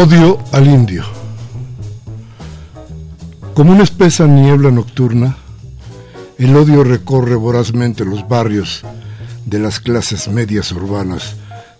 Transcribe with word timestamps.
Odio 0.00 0.38
al 0.52 0.68
indio. 0.68 1.04
Como 3.52 3.72
una 3.72 3.82
espesa 3.82 4.28
niebla 4.28 4.70
nocturna, 4.70 5.36
el 6.38 6.54
odio 6.54 6.84
recorre 6.84 7.34
vorazmente 7.34 8.04
los 8.04 8.28
barrios 8.28 8.84
de 9.44 9.58
las 9.58 9.80
clases 9.80 10.28
medias 10.28 10.70
urbanas 10.70 11.34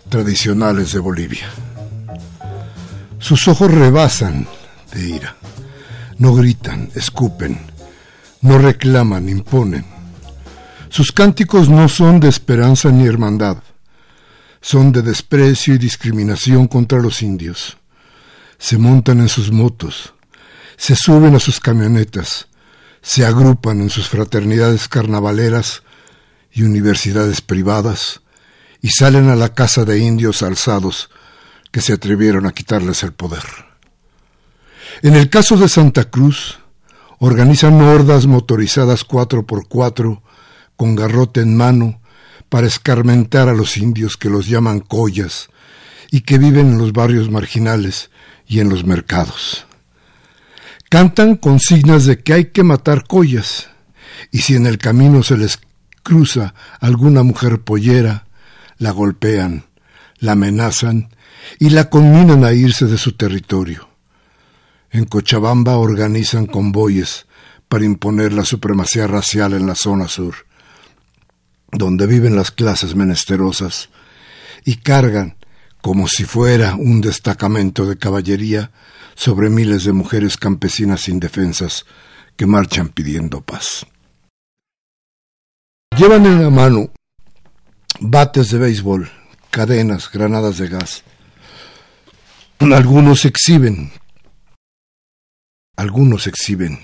tradicionales 0.09 0.91
de 0.91 0.99
Bolivia. 0.99 1.47
Sus 3.19 3.47
ojos 3.47 3.71
rebasan 3.71 4.47
de 4.93 5.09
ira. 5.11 5.37
No 6.17 6.35
gritan, 6.35 6.89
escupen, 6.95 7.57
no 8.41 8.57
reclaman, 8.57 9.29
imponen. 9.29 9.85
Sus 10.89 11.13
cánticos 11.13 11.69
no 11.69 11.87
son 11.87 12.19
de 12.19 12.27
esperanza 12.27 12.91
ni 12.91 13.05
hermandad, 13.07 13.63
son 14.59 14.91
de 14.91 15.03
desprecio 15.03 15.73
y 15.73 15.77
discriminación 15.77 16.67
contra 16.67 16.99
los 16.99 17.21
indios. 17.21 17.78
Se 18.59 18.77
montan 18.77 19.19
en 19.19 19.29
sus 19.29 19.51
motos, 19.51 20.13
se 20.77 20.95
suben 20.95 21.33
a 21.35 21.39
sus 21.39 21.59
camionetas, 21.59 22.47
se 23.01 23.25
agrupan 23.25 23.81
en 23.81 23.89
sus 23.89 24.07
fraternidades 24.07 24.87
carnavaleras 24.87 25.81
y 26.51 26.63
universidades 26.63 27.41
privadas 27.41 28.21
y 28.81 28.89
salen 28.89 29.29
a 29.29 29.35
la 29.35 29.53
casa 29.53 29.85
de 29.85 29.99
indios 29.99 30.43
alzados 30.43 31.09
que 31.71 31.81
se 31.81 31.93
atrevieron 31.93 32.45
a 32.45 32.51
quitarles 32.51 33.03
el 33.03 33.13
poder. 33.13 33.43
En 35.01 35.15
el 35.15 35.29
caso 35.29 35.55
de 35.55 35.69
Santa 35.69 36.09
Cruz, 36.09 36.59
organizan 37.19 37.81
hordas 37.81 38.25
motorizadas 38.25 39.03
cuatro 39.03 39.45
por 39.45 39.67
cuatro 39.67 40.23
con 40.75 40.95
garrote 40.95 41.41
en 41.41 41.55
mano 41.55 42.01
para 42.49 42.67
escarmentar 42.67 43.47
a 43.49 43.53
los 43.53 43.77
indios 43.77 44.17
que 44.17 44.29
los 44.29 44.47
llaman 44.47 44.79
collas 44.79 45.49
y 46.11 46.21
que 46.21 46.37
viven 46.37 46.71
en 46.71 46.77
los 46.77 46.93
barrios 46.93 47.29
marginales 47.29 48.09
y 48.49 48.59
en 48.59 48.67
los 48.67 48.83
mercados. 48.83 49.65
Cantan 50.89 51.35
consignas 51.35 52.05
de 52.05 52.19
que 52.19 52.33
hay 52.33 52.45
que 52.45 52.63
matar 52.63 53.05
collas, 53.05 53.69
y 54.31 54.39
si 54.39 54.55
en 54.55 54.65
el 54.65 54.79
camino 54.79 55.23
se 55.23 55.37
les 55.37 55.59
cruza 56.03 56.55
alguna 56.81 57.21
mujer 57.23 57.61
pollera, 57.61 58.25
la 58.79 58.91
golpean, 58.91 59.65
la 60.17 60.31
amenazan 60.31 61.09
y 61.59 61.69
la 61.69 61.89
conminan 61.89 62.43
a 62.43 62.51
irse 62.53 62.85
de 62.85 62.97
su 62.97 63.11
territorio. 63.13 63.87
En 64.89 65.05
Cochabamba 65.05 65.77
organizan 65.77 66.47
convoyes 66.47 67.27
para 67.67 67.85
imponer 67.85 68.33
la 68.33 68.43
supremacía 68.43 69.05
racial 69.05 69.53
en 69.53 69.67
la 69.67 69.75
zona 69.75 70.07
sur, 70.07 70.33
donde 71.71 72.07
viven 72.07 72.35
las 72.35 72.49
clases 72.49 72.95
menesterosas, 72.95 73.89
y 74.65 74.77
cargan, 74.77 75.37
como 75.81 76.07
si 76.07 76.25
fuera 76.25 76.75
un 76.75 77.01
destacamento 77.01 77.85
de 77.85 77.97
caballería, 77.97 78.71
sobre 79.15 79.49
miles 79.49 79.83
de 79.83 79.91
mujeres 79.91 80.37
campesinas 80.37 81.09
indefensas 81.09 81.85
que 82.37 82.45
marchan 82.45 82.87
pidiendo 82.87 83.41
paz. 83.41 83.85
Llevan 85.97 86.25
en 86.25 86.41
la 86.41 86.49
mano 86.49 86.91
bates 87.99 88.51
de 88.51 88.59
béisbol, 88.59 89.11
cadenas, 89.51 90.09
granadas 90.09 90.57
de 90.57 90.69
gas. 90.69 91.03
Algunos 92.59 93.25
exhiben, 93.25 93.91
algunos 95.75 96.27
exhiben 96.27 96.79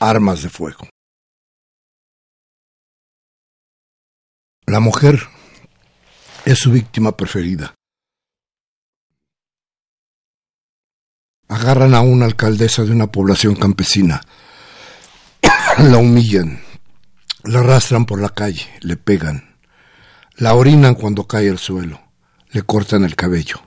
armas 0.00 0.42
de 0.42 0.48
fuego. 0.48 0.88
La 4.66 4.80
mujer 4.80 5.28
es 6.46 6.60
su 6.60 6.70
víctima 6.70 7.16
preferida. 7.16 7.74
Agarran 11.48 11.92
a 11.92 12.00
una 12.00 12.24
alcaldesa 12.24 12.84
de 12.84 12.92
una 12.92 13.08
población 13.08 13.56
campesina, 13.56 14.20
la 15.78 15.98
humillan, 15.98 16.60
la 17.42 17.58
arrastran 17.58 18.06
por 18.06 18.20
la 18.20 18.28
calle, 18.28 18.64
le 18.80 18.96
pegan, 18.96 19.56
la 20.36 20.54
orinan 20.54 20.94
cuando 20.94 21.26
cae 21.26 21.50
al 21.50 21.58
suelo, 21.58 22.00
le 22.52 22.62
cortan 22.62 23.04
el 23.04 23.16
cabello. 23.16 23.62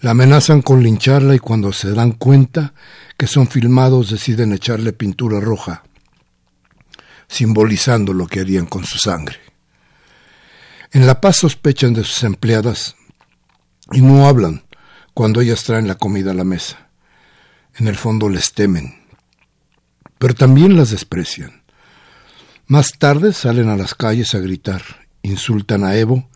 La 0.00 0.12
amenazan 0.12 0.62
con 0.62 0.82
lincharla 0.82 1.34
y 1.34 1.38
cuando 1.38 1.72
se 1.74 1.92
dan 1.92 2.12
cuenta 2.12 2.72
que 3.18 3.26
son 3.26 3.46
filmados 3.46 4.10
deciden 4.10 4.54
echarle 4.54 4.94
pintura 4.94 5.40
roja, 5.40 5.82
simbolizando 7.28 8.14
lo 8.14 8.26
que 8.26 8.40
harían 8.40 8.64
con 8.64 8.84
su 8.84 8.98
sangre. 8.98 9.51
En 10.94 11.06
La 11.06 11.22
Paz 11.22 11.38
sospechan 11.38 11.94
de 11.94 12.04
sus 12.04 12.22
empleadas 12.22 12.96
y 13.92 14.02
no 14.02 14.28
hablan 14.28 14.62
cuando 15.14 15.40
ellas 15.40 15.64
traen 15.64 15.88
la 15.88 15.94
comida 15.94 16.32
a 16.32 16.34
la 16.34 16.44
mesa. 16.44 16.90
En 17.76 17.88
el 17.88 17.96
fondo 17.96 18.28
les 18.28 18.52
temen, 18.52 19.00
pero 20.18 20.34
también 20.34 20.76
las 20.76 20.90
desprecian. 20.90 21.62
Más 22.66 22.92
tarde 22.98 23.32
salen 23.32 23.70
a 23.70 23.76
las 23.76 23.94
calles 23.94 24.34
a 24.34 24.40
gritar, 24.40 24.82
insultan 25.22 25.82
a 25.82 25.96
Evo 25.96 26.28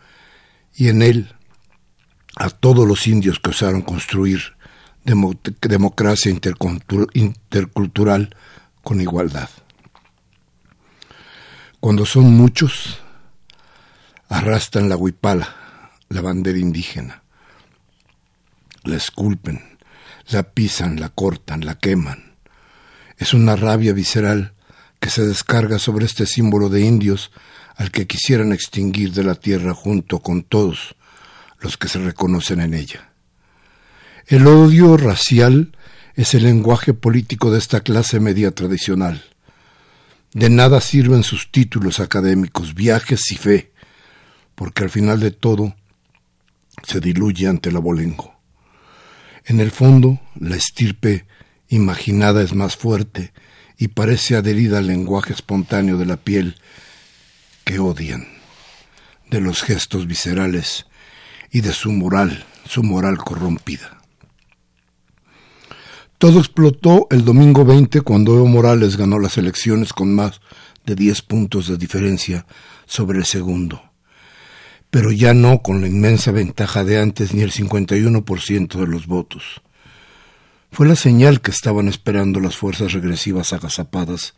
y 0.74 0.88
en 0.88 1.02
él 1.02 1.34
a 2.34 2.48
todos 2.48 2.88
los 2.88 3.06
indios 3.06 3.38
que 3.40 3.50
osaron 3.50 3.82
construir 3.82 4.56
democracia 5.04 6.32
intercultural 7.12 8.34
con 8.82 9.02
igualdad. 9.02 9.50
Cuando 11.78 12.06
son 12.06 12.34
muchos, 12.34 13.00
arrastran 14.28 14.88
la 14.88 14.96
huipala, 14.96 15.54
la 16.08 16.20
bandera 16.20 16.58
indígena, 16.58 17.22
la 18.84 18.96
esculpen, 18.96 19.78
la 20.28 20.42
pisan, 20.42 21.00
la 21.00 21.08
cortan, 21.10 21.64
la 21.64 21.78
queman. 21.78 22.34
Es 23.18 23.34
una 23.34 23.56
rabia 23.56 23.92
visceral 23.92 24.52
que 25.00 25.10
se 25.10 25.26
descarga 25.26 25.78
sobre 25.78 26.04
este 26.04 26.26
símbolo 26.26 26.68
de 26.68 26.82
indios 26.82 27.30
al 27.76 27.90
que 27.90 28.06
quisieran 28.06 28.52
extinguir 28.52 29.12
de 29.12 29.24
la 29.24 29.34
tierra 29.34 29.74
junto 29.74 30.20
con 30.20 30.42
todos 30.42 30.96
los 31.60 31.76
que 31.76 31.88
se 31.88 31.98
reconocen 31.98 32.60
en 32.60 32.74
ella. 32.74 33.10
El 34.26 34.46
odio 34.46 34.96
racial 34.96 35.76
es 36.14 36.34
el 36.34 36.44
lenguaje 36.44 36.94
político 36.94 37.50
de 37.50 37.58
esta 37.58 37.80
clase 37.80 38.18
media 38.18 38.50
tradicional. 38.50 39.22
De 40.32 40.50
nada 40.50 40.80
sirven 40.80 41.22
sus 41.22 41.50
títulos 41.52 42.00
académicos, 42.00 42.74
viajes 42.74 43.30
y 43.30 43.36
fe, 43.36 43.72
porque 44.56 44.82
al 44.82 44.90
final 44.90 45.20
de 45.20 45.30
todo 45.30 45.76
se 46.82 46.98
diluye 46.98 47.46
ante 47.46 47.68
el 47.68 47.76
abolengo. 47.76 48.34
En 49.44 49.60
el 49.60 49.70
fondo, 49.70 50.20
la 50.34 50.56
estirpe 50.56 51.26
imaginada 51.68 52.42
es 52.42 52.52
más 52.54 52.76
fuerte 52.76 53.32
y 53.78 53.88
parece 53.88 54.34
adherida 54.34 54.78
al 54.78 54.88
lenguaje 54.88 55.32
espontáneo 55.32 55.98
de 55.98 56.06
la 56.06 56.16
piel 56.16 56.56
que 57.64 57.78
odian, 57.78 58.26
de 59.30 59.40
los 59.40 59.62
gestos 59.62 60.06
viscerales 60.06 60.86
y 61.52 61.60
de 61.60 61.72
su 61.72 61.92
moral, 61.92 62.44
su 62.64 62.82
moral 62.82 63.18
corrompida. 63.18 64.00
Todo 66.18 66.38
explotó 66.38 67.06
el 67.10 67.24
domingo 67.24 67.64
20 67.64 68.00
cuando 68.00 68.34
Evo 68.36 68.46
Morales 68.46 68.96
ganó 68.96 69.18
las 69.18 69.36
elecciones 69.36 69.92
con 69.92 70.14
más 70.14 70.40
de 70.86 70.94
10 70.94 71.22
puntos 71.22 71.68
de 71.68 71.76
diferencia 71.76 72.46
sobre 72.86 73.18
el 73.18 73.26
segundo, 73.26 73.82
pero 74.90 75.12
ya 75.12 75.34
no 75.34 75.62
con 75.62 75.80
la 75.80 75.88
inmensa 75.88 76.32
ventaja 76.32 76.84
de 76.84 77.00
antes 77.00 77.34
ni 77.34 77.42
el 77.42 77.52
51% 77.52 78.80
de 78.80 78.86
los 78.86 79.06
votos. 79.06 79.62
Fue 80.70 80.86
la 80.86 80.96
señal 80.96 81.40
que 81.40 81.50
estaban 81.50 81.88
esperando 81.88 82.40
las 82.40 82.56
fuerzas 82.56 82.92
regresivas 82.92 83.52
agazapadas 83.52 84.34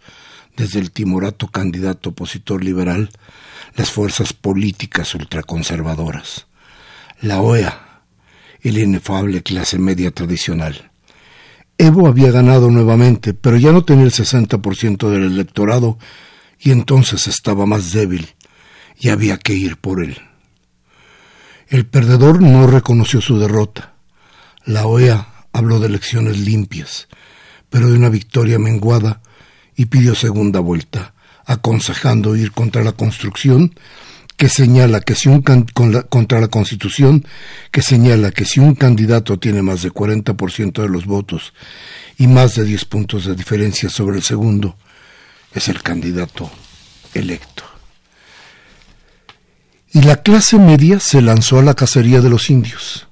desde 0.56 0.80
el 0.80 0.90
timorato 0.90 1.48
candidato 1.48 2.10
opositor 2.10 2.62
liberal, 2.62 3.10
las 3.76 3.90
fuerzas 3.90 4.32
políticas 4.32 5.14
ultraconservadoras, 5.14 6.46
la 7.20 7.40
OEA 7.40 8.02
y 8.62 8.72
la 8.72 8.80
inefable 8.80 9.42
clase 9.42 9.78
media 9.78 10.10
tradicional. 10.10 10.90
Evo 11.76 12.08
había 12.08 12.32
ganado 12.32 12.70
nuevamente, 12.70 13.34
pero 13.34 13.56
ya 13.56 13.70
no 13.70 13.84
tenía 13.84 14.04
el 14.04 14.12
60% 14.12 15.10
del 15.10 15.24
electorado 15.24 15.98
y 16.58 16.72
entonces 16.72 17.28
estaba 17.28 17.66
más 17.66 17.92
débil 17.92 18.34
y 18.98 19.10
había 19.10 19.38
que 19.38 19.54
ir 19.54 19.76
por 19.76 20.02
él. 20.02 20.18
El 21.68 21.84
perdedor 21.84 22.40
no 22.40 22.66
reconoció 22.66 23.20
su 23.20 23.38
derrota. 23.38 23.92
La 24.64 24.86
OEA 24.86 25.28
habló 25.52 25.80
de 25.80 25.88
elecciones 25.88 26.38
limpias, 26.38 27.08
pero 27.68 27.90
de 27.90 27.98
una 27.98 28.08
victoria 28.08 28.58
menguada 28.58 29.20
y 29.76 29.86
pidió 29.86 30.14
segunda 30.14 30.60
vuelta, 30.60 31.12
aconsejando 31.44 32.36
ir 32.36 32.52
contra 32.52 32.82
la 32.82 32.92
construcción 32.92 33.74
que 34.38 34.48
señala 34.48 35.00
que 35.00 35.14
si 35.14 35.28
un 35.28 35.42
contra 35.42 36.40
la 36.40 36.48
Constitución 36.48 37.26
que 37.70 37.82
señala 37.82 38.30
que 38.30 38.44
si 38.44 38.60
un 38.60 38.74
candidato 38.74 39.38
tiene 39.38 39.62
más 39.62 39.82
de 39.82 39.90
40% 39.90 40.80
de 40.80 40.88
los 40.88 41.04
votos 41.04 41.52
y 42.16 42.28
más 42.28 42.54
de 42.54 42.64
10 42.64 42.84
puntos 42.86 43.26
de 43.26 43.34
diferencia 43.34 43.90
sobre 43.90 44.16
el 44.16 44.22
segundo, 44.22 44.78
es 45.52 45.68
el 45.68 45.82
candidato 45.82 46.50
electo. 47.14 47.77
Y 49.90 50.02
la 50.02 50.16
clase 50.16 50.58
media 50.58 51.00
se 51.00 51.22
lanzó 51.22 51.58
a 51.58 51.62
la 51.62 51.74
cacería 51.74 52.20
de 52.20 52.28
los 52.28 52.50
indios 52.50 53.08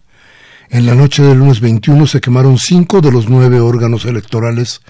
En 0.69 0.85
la 0.85 0.95
noche 0.95 1.23
del 1.23 1.39
lunes 1.39 1.61
21 1.61 2.07
se 2.07 2.21
quemaron 2.21 2.59
cinco 2.59 3.01
de 3.01 3.11
los 3.11 3.29
nueve 3.29 3.61
órganos 3.61 4.05
electorales, 4.05 4.83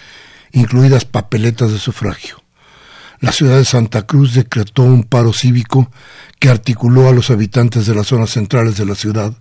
incluidas 0.52 1.04
papeletas 1.04 1.70
de 1.70 1.78
sufragio. 1.78 2.42
La 3.20 3.32
ciudad 3.32 3.56
de 3.56 3.64
Santa 3.64 4.06
Cruz 4.06 4.34
decretó 4.34 4.82
un 4.82 5.04
paro 5.04 5.32
cívico 5.32 5.90
que 6.38 6.48
articuló 6.48 7.08
a 7.08 7.12
los 7.12 7.30
habitantes 7.30 7.86
de 7.86 7.94
las 7.94 8.08
zonas 8.08 8.30
centrales 8.30 8.76
de 8.76 8.84
la 8.84 8.94
ciudad, 8.94 9.32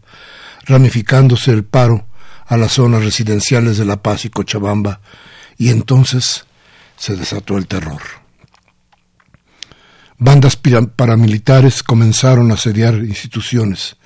ramificándose 0.65 1.51
el 1.51 1.63
paro 1.63 2.05
a 2.45 2.57
las 2.57 2.73
zonas 2.73 3.03
residenciales 3.03 3.77
de 3.77 3.85
La 3.85 4.01
Paz 4.01 4.25
y 4.25 4.29
Cochabamba, 4.29 5.01
y 5.57 5.69
entonces 5.69 6.45
se 6.95 7.15
desató 7.15 7.57
el 7.57 7.67
terror. 7.67 8.01
Bandas 10.17 10.55
paramilitares 10.95 11.83
comenzaron 11.83 12.51
a 12.51 12.53
asediar 12.53 12.95
instituciones, 12.95 13.97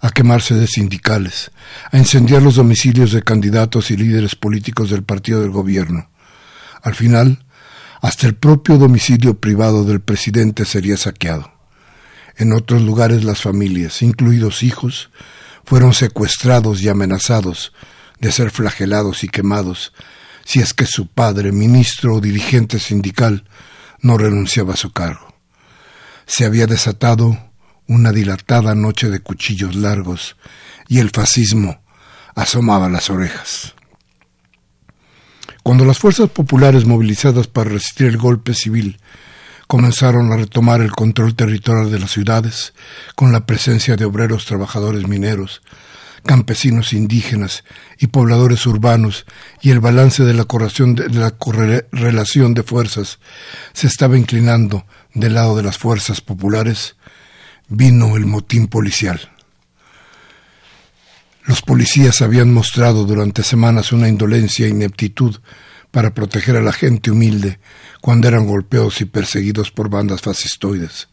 a 0.00 0.10
quemarse 0.10 0.54
de 0.54 0.68
sindicales, 0.68 1.50
a 1.90 1.98
incendiar 1.98 2.42
los 2.42 2.54
domicilios 2.54 3.10
de 3.10 3.22
candidatos 3.22 3.90
y 3.90 3.96
líderes 3.96 4.36
políticos 4.36 4.90
del 4.90 5.02
partido 5.02 5.40
del 5.40 5.50
gobierno. 5.50 6.10
Al 6.82 6.94
final, 6.94 7.44
hasta 8.00 8.28
el 8.28 8.36
propio 8.36 8.78
domicilio 8.78 9.40
privado 9.40 9.84
del 9.84 10.00
presidente 10.00 10.64
sería 10.64 10.96
saqueado. 10.96 11.52
En 12.36 12.52
otros 12.52 12.82
lugares 12.82 13.24
las 13.24 13.42
familias, 13.42 14.00
incluidos 14.02 14.62
hijos, 14.62 15.10
fueron 15.64 15.92
secuestrados 15.92 16.80
y 16.82 16.88
amenazados 16.88 17.72
de 18.20 18.30
ser 18.30 18.52
flagelados 18.52 19.24
y 19.24 19.28
quemados 19.28 19.92
si 20.44 20.60
es 20.60 20.72
que 20.72 20.86
su 20.86 21.08
padre, 21.08 21.52
ministro 21.52 22.14
o 22.14 22.20
dirigente 22.20 22.78
sindical, 22.78 23.44
no 24.00 24.16
renunciaba 24.16 24.74
a 24.74 24.76
su 24.78 24.92
cargo. 24.92 25.27
Se 26.28 26.44
había 26.44 26.66
desatado 26.66 27.36
una 27.86 28.12
dilatada 28.12 28.74
noche 28.74 29.08
de 29.08 29.20
cuchillos 29.20 29.74
largos 29.74 30.36
y 30.86 30.98
el 30.98 31.08
fascismo 31.10 31.80
asomaba 32.34 32.90
las 32.90 33.08
orejas. 33.08 33.74
Cuando 35.62 35.86
las 35.86 35.98
fuerzas 35.98 36.28
populares 36.28 36.84
movilizadas 36.84 37.46
para 37.46 37.70
resistir 37.70 38.08
el 38.08 38.18
golpe 38.18 38.52
civil 38.52 39.00
comenzaron 39.66 40.30
a 40.30 40.36
retomar 40.36 40.82
el 40.82 40.92
control 40.92 41.34
territorial 41.34 41.90
de 41.90 41.98
las 41.98 42.10
ciudades, 42.10 42.74
con 43.16 43.32
la 43.32 43.46
presencia 43.46 43.96
de 43.96 44.04
obreros 44.04 44.44
trabajadores 44.44 45.08
mineros, 45.08 45.62
campesinos 46.24 46.92
indígenas 46.92 47.64
y 47.98 48.08
pobladores 48.08 48.66
urbanos, 48.66 49.24
y 49.62 49.70
el 49.70 49.80
balance 49.80 50.24
de 50.24 50.34
la, 50.34 50.44
de, 50.44 51.08
de 51.08 51.18
la 51.18 51.30
correlación 51.30 52.52
de 52.52 52.62
fuerzas 52.62 53.18
se 53.72 53.86
estaba 53.86 54.18
inclinando 54.18 54.86
del 55.14 55.34
lado 55.34 55.56
de 55.56 55.62
las 55.62 55.78
fuerzas 55.78 56.20
populares, 56.20 56.96
vino 57.68 58.16
el 58.16 58.26
motín 58.26 58.66
policial. 58.66 59.32
Los 61.44 61.62
policías 61.62 62.20
habían 62.20 62.52
mostrado 62.52 63.04
durante 63.04 63.42
semanas 63.42 63.92
una 63.92 64.08
indolencia 64.08 64.66
e 64.66 64.70
ineptitud 64.70 65.36
para 65.90 66.12
proteger 66.12 66.56
a 66.56 66.62
la 66.62 66.72
gente 66.72 67.10
humilde 67.10 67.58
cuando 68.00 68.28
eran 68.28 68.46
golpeados 68.46 69.00
y 69.00 69.06
perseguidos 69.06 69.70
por 69.70 69.88
bandas 69.88 70.20
fascistoides. 70.20 71.08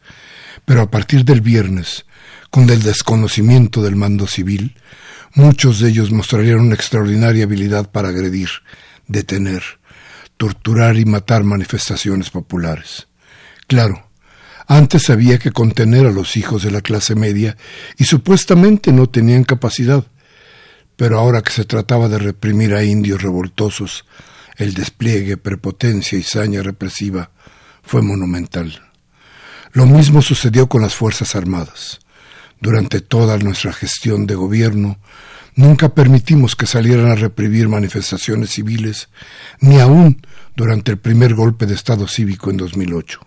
Pero 0.64 0.82
a 0.82 0.90
partir 0.90 1.24
del 1.24 1.40
viernes, 1.40 2.04
con 2.50 2.68
el 2.68 2.82
desconocimiento 2.82 3.82
del 3.82 3.96
mando 3.96 4.26
civil, 4.26 4.76
muchos 5.34 5.80
de 5.80 5.88
ellos 5.88 6.10
mostrarían 6.10 6.60
una 6.60 6.74
extraordinaria 6.74 7.44
habilidad 7.44 7.90
para 7.90 8.08
agredir, 8.08 8.50
detener, 9.08 9.62
torturar 10.36 10.96
y 10.96 11.04
matar 11.04 11.44
manifestaciones 11.44 12.30
populares. 12.30 13.06
Claro, 13.66 14.06
antes 14.68 15.10
había 15.10 15.38
que 15.38 15.52
contener 15.52 16.06
a 16.06 16.12
los 16.12 16.36
hijos 16.36 16.62
de 16.62 16.70
la 16.70 16.80
clase 16.80 17.14
media 17.14 17.56
y 17.96 18.04
supuestamente 18.04 18.92
no 18.92 19.08
tenían 19.08 19.44
capacidad, 19.44 20.04
pero 20.96 21.18
ahora 21.18 21.42
que 21.42 21.52
se 21.52 21.64
trataba 21.64 22.08
de 22.08 22.18
reprimir 22.18 22.74
a 22.74 22.82
indios 22.82 23.22
revoltosos, 23.22 24.06
el 24.56 24.74
despliegue, 24.74 25.36
prepotencia 25.36 26.18
y 26.18 26.22
saña 26.22 26.62
represiva 26.62 27.30
fue 27.82 28.02
monumental. 28.02 28.82
Lo 29.72 29.86
mismo 29.86 30.22
sucedió 30.22 30.68
con 30.68 30.82
las 30.82 30.94
Fuerzas 30.94 31.36
Armadas. 31.36 32.00
Durante 32.60 33.00
toda 33.00 33.36
nuestra 33.38 33.72
gestión 33.72 34.26
de 34.26 34.34
gobierno, 34.34 34.98
nunca 35.54 35.94
permitimos 35.94 36.56
que 36.56 36.66
salieran 36.66 37.10
a 37.10 37.14
reprimir 37.14 37.68
manifestaciones 37.68 38.50
civiles, 38.50 39.10
ni 39.60 39.78
aún 39.78 40.22
durante 40.56 40.90
el 40.90 40.98
primer 40.98 41.34
golpe 41.34 41.66
de 41.66 41.74
Estado 41.74 42.08
cívico 42.08 42.50
en 42.50 42.56
2008. 42.56 43.20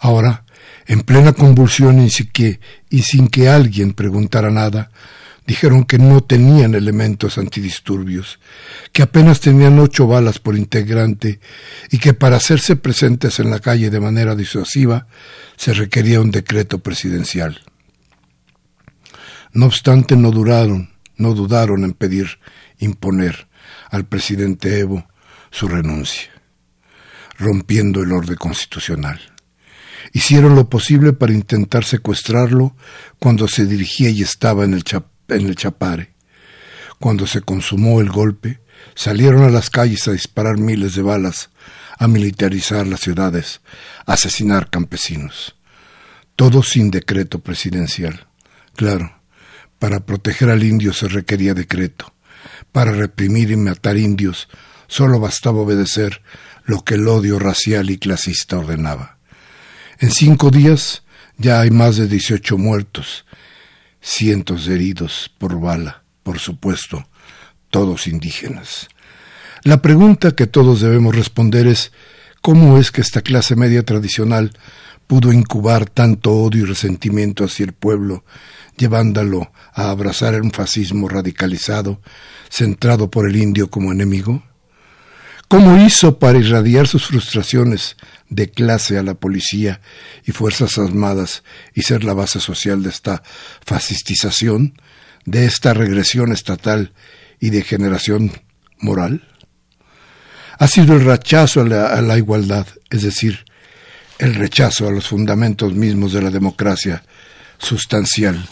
Ahora, 0.00 0.44
en 0.86 1.02
plena 1.02 1.32
convulsión 1.32 2.00
y 2.00 2.10
sin 2.10 2.28
que, 2.28 2.58
y 2.88 3.02
sin 3.02 3.28
que 3.28 3.48
alguien 3.48 3.92
preguntara 3.92 4.50
nada, 4.50 4.90
dijeron 5.46 5.84
que 5.84 5.98
no 5.98 6.22
tenían 6.22 6.74
elementos 6.74 7.36
antidisturbios, 7.36 8.38
que 8.92 9.02
apenas 9.02 9.40
tenían 9.40 9.78
ocho 9.78 10.06
balas 10.06 10.38
por 10.38 10.56
integrante 10.56 11.40
y 11.90 11.98
que 11.98 12.14
para 12.14 12.36
hacerse 12.36 12.76
presentes 12.76 13.40
en 13.40 13.50
la 13.50 13.58
calle 13.58 13.90
de 13.90 14.00
manera 14.00 14.34
disuasiva 14.34 15.06
se 15.56 15.74
requería 15.74 16.20
un 16.20 16.30
decreto 16.30 16.78
presidencial. 16.78 17.60
No 19.52 19.66
obstante, 19.66 20.16
no 20.16 20.30
duraron, 20.30 20.90
no 21.16 21.34
dudaron 21.34 21.84
en 21.84 21.92
pedir 21.92 22.38
imponer 22.78 23.48
al 23.90 24.06
presidente 24.06 24.78
Evo 24.78 25.06
su 25.50 25.68
renuncia, 25.68 26.30
rompiendo 27.38 28.02
el 28.02 28.12
orden 28.12 28.36
constitucional. 28.36 29.20
Hicieron 30.12 30.56
lo 30.56 30.68
posible 30.68 31.12
para 31.12 31.32
intentar 31.32 31.84
secuestrarlo 31.84 32.74
cuando 33.18 33.46
se 33.46 33.66
dirigía 33.66 34.10
y 34.10 34.22
estaba 34.22 34.64
en 34.64 34.74
el, 34.74 35.54
Chapare. 35.54 36.14
Cuando 36.98 37.26
se 37.26 37.42
consumó 37.42 38.00
el 38.00 38.10
golpe, 38.10 38.60
salieron 38.94 39.44
a 39.44 39.50
las 39.50 39.70
calles 39.70 40.08
a 40.08 40.12
disparar 40.12 40.58
miles 40.58 40.94
de 40.94 41.02
balas, 41.02 41.50
a 41.96 42.08
militarizar 42.08 42.86
las 42.86 43.00
ciudades, 43.00 43.60
a 44.04 44.14
asesinar 44.14 44.68
campesinos. 44.68 45.54
Todo 46.34 46.62
sin 46.62 46.90
decreto 46.90 47.38
presidencial. 47.38 48.26
Claro, 48.74 49.20
para 49.78 50.00
proteger 50.00 50.50
al 50.50 50.64
indio 50.64 50.92
se 50.92 51.08
requería 51.08 51.54
decreto. 51.54 52.12
Para 52.72 52.92
reprimir 52.92 53.50
y 53.50 53.56
matar 53.56 53.96
indios 53.96 54.48
solo 54.88 55.20
bastaba 55.20 55.60
obedecer 55.60 56.22
lo 56.64 56.82
que 56.82 56.94
el 56.94 57.06
odio 57.06 57.38
racial 57.38 57.90
y 57.90 57.98
clasista 57.98 58.58
ordenaba. 58.58 59.19
En 60.00 60.10
cinco 60.10 60.50
días 60.50 61.02
ya 61.36 61.60
hay 61.60 61.70
más 61.70 61.96
de 61.96 62.08
dieciocho 62.08 62.56
muertos 62.56 63.26
cientos 64.00 64.64
de 64.64 64.76
heridos 64.76 65.30
por 65.36 65.60
bala, 65.60 66.04
por 66.22 66.38
supuesto, 66.38 67.06
todos 67.68 68.06
indígenas. 68.06 68.88
La 69.62 69.82
pregunta 69.82 70.34
que 70.34 70.46
todos 70.46 70.80
debemos 70.80 71.14
responder 71.14 71.66
es 71.66 71.92
¿cómo 72.40 72.78
es 72.78 72.90
que 72.90 73.02
esta 73.02 73.20
clase 73.20 73.56
media 73.56 73.82
tradicional 73.82 74.52
pudo 75.06 75.34
incubar 75.34 75.84
tanto 75.84 76.32
odio 76.32 76.62
y 76.62 76.66
resentimiento 76.66 77.44
hacia 77.44 77.66
el 77.66 77.74
pueblo, 77.74 78.24
llevándolo 78.78 79.52
a 79.74 79.90
abrazar 79.90 80.40
un 80.40 80.50
fascismo 80.50 81.10
radicalizado, 81.10 82.00
centrado 82.48 83.10
por 83.10 83.28
el 83.28 83.36
indio 83.36 83.68
como 83.68 83.92
enemigo? 83.92 84.42
¿Cómo 85.46 85.84
hizo 85.84 86.18
para 86.18 86.38
irradiar 86.38 86.86
sus 86.86 87.06
frustraciones 87.06 87.96
de 88.30 88.50
clase 88.50 88.96
a 88.96 89.02
la 89.02 89.14
policía 89.14 89.80
y 90.24 90.32
fuerzas 90.32 90.78
armadas 90.78 91.42
y 91.74 91.82
ser 91.82 92.04
la 92.04 92.14
base 92.14 92.40
social 92.40 92.82
de 92.82 92.88
esta 92.88 93.22
fascistización, 93.64 94.80
de 95.26 95.44
esta 95.44 95.74
regresión 95.74 96.32
estatal 96.32 96.92
y 97.38 97.50
degeneración 97.50 98.32
moral? 98.78 99.28
Ha 100.58 100.66
sido 100.66 100.94
el 100.94 101.04
rechazo 101.04 101.60
a 101.60 101.64
la, 101.64 101.86
a 101.88 102.00
la 102.00 102.16
igualdad, 102.16 102.66
es 102.88 103.02
decir, 103.02 103.44
el 104.18 104.34
rechazo 104.34 104.88
a 104.88 104.92
los 104.92 105.08
fundamentos 105.08 105.74
mismos 105.74 106.12
de 106.12 106.22
la 106.22 106.30
democracia 106.30 107.02
sustancial 107.58 108.48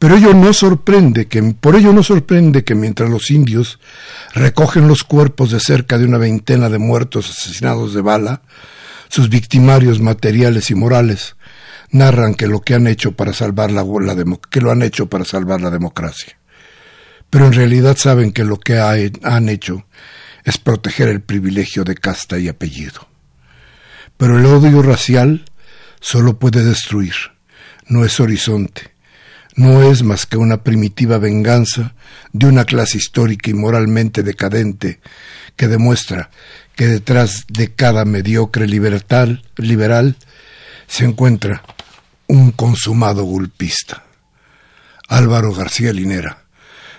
pero 0.00 0.16
ello 0.16 0.32
no 0.32 0.54
sorprende 0.54 1.28
que, 1.28 1.42
por 1.42 1.76
ello 1.76 1.92
no 1.92 2.02
sorprende 2.02 2.64
que 2.64 2.74
mientras 2.74 3.10
los 3.10 3.30
indios 3.30 3.78
recogen 4.32 4.88
los 4.88 5.04
cuerpos 5.04 5.50
de 5.50 5.60
cerca 5.60 5.98
de 5.98 6.06
una 6.06 6.16
veintena 6.16 6.70
de 6.70 6.78
muertos 6.78 7.28
asesinados 7.28 7.92
de 7.92 8.00
bala, 8.00 8.40
sus 9.10 9.28
victimarios 9.28 10.00
materiales 10.00 10.70
y 10.70 10.74
morales 10.74 11.36
narran 11.90 12.34
que 12.34 12.46
lo 12.46 12.60
que 12.60 12.74
han 12.74 12.86
hecho 12.86 13.12
para 13.12 13.34
salvar 13.34 13.70
la, 13.70 13.84
que 14.50 14.60
lo 14.60 14.70
han 14.70 14.82
hecho 14.82 15.10
para 15.10 15.24
salvar 15.24 15.60
la 15.60 15.70
democracia. 15.70 16.38
Pero 17.28 17.46
en 17.46 17.52
realidad 17.52 17.96
saben 17.96 18.32
que 18.32 18.44
lo 18.44 18.58
que 18.58 18.78
han 18.78 19.48
hecho 19.48 19.84
es 20.44 20.56
proteger 20.56 21.08
el 21.08 21.20
privilegio 21.20 21.84
de 21.84 21.96
casta 21.96 22.38
y 22.38 22.48
apellido. 22.48 23.08
Pero 24.16 24.38
el 24.38 24.46
odio 24.46 24.80
racial 24.80 25.44
solo 26.00 26.38
puede 26.38 26.64
destruir, 26.64 27.14
no 27.86 28.04
es 28.04 28.18
horizonte 28.20 28.90
no 29.56 29.82
es 29.82 30.02
más 30.02 30.26
que 30.26 30.36
una 30.36 30.62
primitiva 30.62 31.18
venganza 31.18 31.94
de 32.32 32.46
una 32.46 32.64
clase 32.64 32.98
histórica 32.98 33.50
y 33.50 33.54
moralmente 33.54 34.22
decadente 34.22 35.00
que 35.56 35.68
demuestra 35.68 36.30
que 36.80 36.88
detrás 36.88 37.44
de 37.48 37.74
cada 37.74 38.06
mediocre 38.06 38.66
liberal, 38.66 40.16
se 40.86 41.04
encuentra 41.04 41.62
un 42.26 42.52
consumado 42.52 43.22
golpista. 43.24 44.06
Álvaro 45.06 45.52
García 45.52 45.92
Linera, 45.92 46.44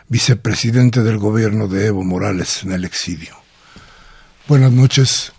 vicepresidente 0.08 1.02
del 1.02 1.18
gobierno 1.18 1.68
de 1.68 1.88
Evo 1.88 2.04
Morales 2.04 2.62
en 2.62 2.74
el 2.74 2.86
exilio. 2.86 3.36
Buenas 4.48 4.72
noches, 4.72 5.32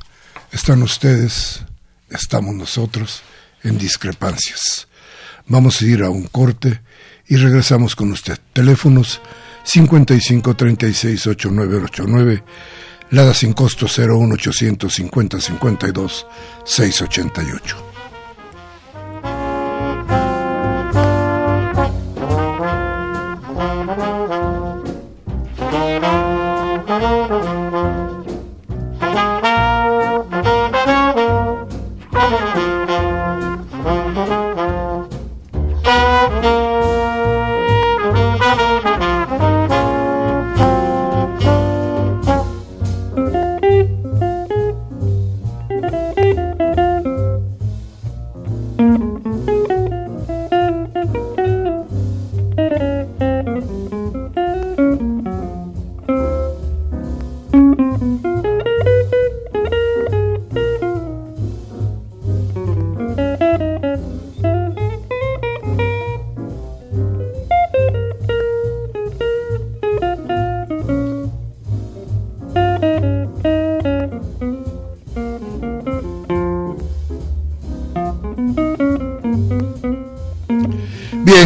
están 0.50 0.82
ustedes, 0.82 1.62
estamos 2.10 2.52
nosotros 2.52 3.22
en 3.62 3.78
discrepancias. 3.78 4.88
Vamos 5.46 5.80
a 5.80 5.84
ir 5.84 6.02
a 6.02 6.10
un 6.10 6.24
corte 6.24 6.80
y 7.28 7.36
regresamos 7.36 7.94
con 7.94 8.10
usted. 8.10 8.40
Teléfonos 8.52 9.20
55 9.62 10.56
36 10.56 11.26
8989, 11.28 12.42
Lada 13.12 13.34
sin 13.34 13.52
costo 13.52 13.86
01 13.86 14.34
850 14.36 15.38
52 15.38 16.26
688. 16.64 17.91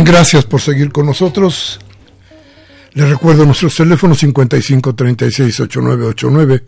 Gracias 0.06 0.44
por 0.44 0.60
seguir 0.60 0.92
con 0.92 1.04
nosotros. 1.04 1.80
Les 2.92 3.10
recuerdo 3.10 3.44
nuestros 3.44 3.74
teléfonos 3.74 4.18
55 4.18 4.94
36 4.94 5.60
8989 5.60 6.64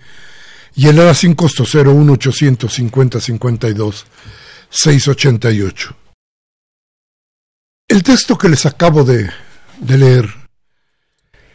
y 0.75 0.89
el 0.89 0.99
ADA 0.99 1.15
sin 1.15 1.35
costo 1.35 1.65
01 1.65 2.13
850 2.13 3.21
52 3.21 4.07
688. 4.69 5.97
El 7.87 8.03
texto 8.03 8.37
que 8.37 8.49
les 8.49 8.67
acabo 8.67 9.05
de, 9.05 9.31
de 9.79 9.99
leer 9.99 10.29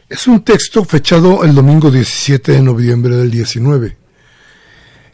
es 0.10 0.26
un 0.26 0.44
texto 0.44 0.86
fechado 0.86 1.44
el 1.44 1.54
domingo 1.54 1.92
17 1.92 2.54
de 2.54 2.62
noviembre 2.62 3.18
del 3.18 3.30
19. 3.30 3.98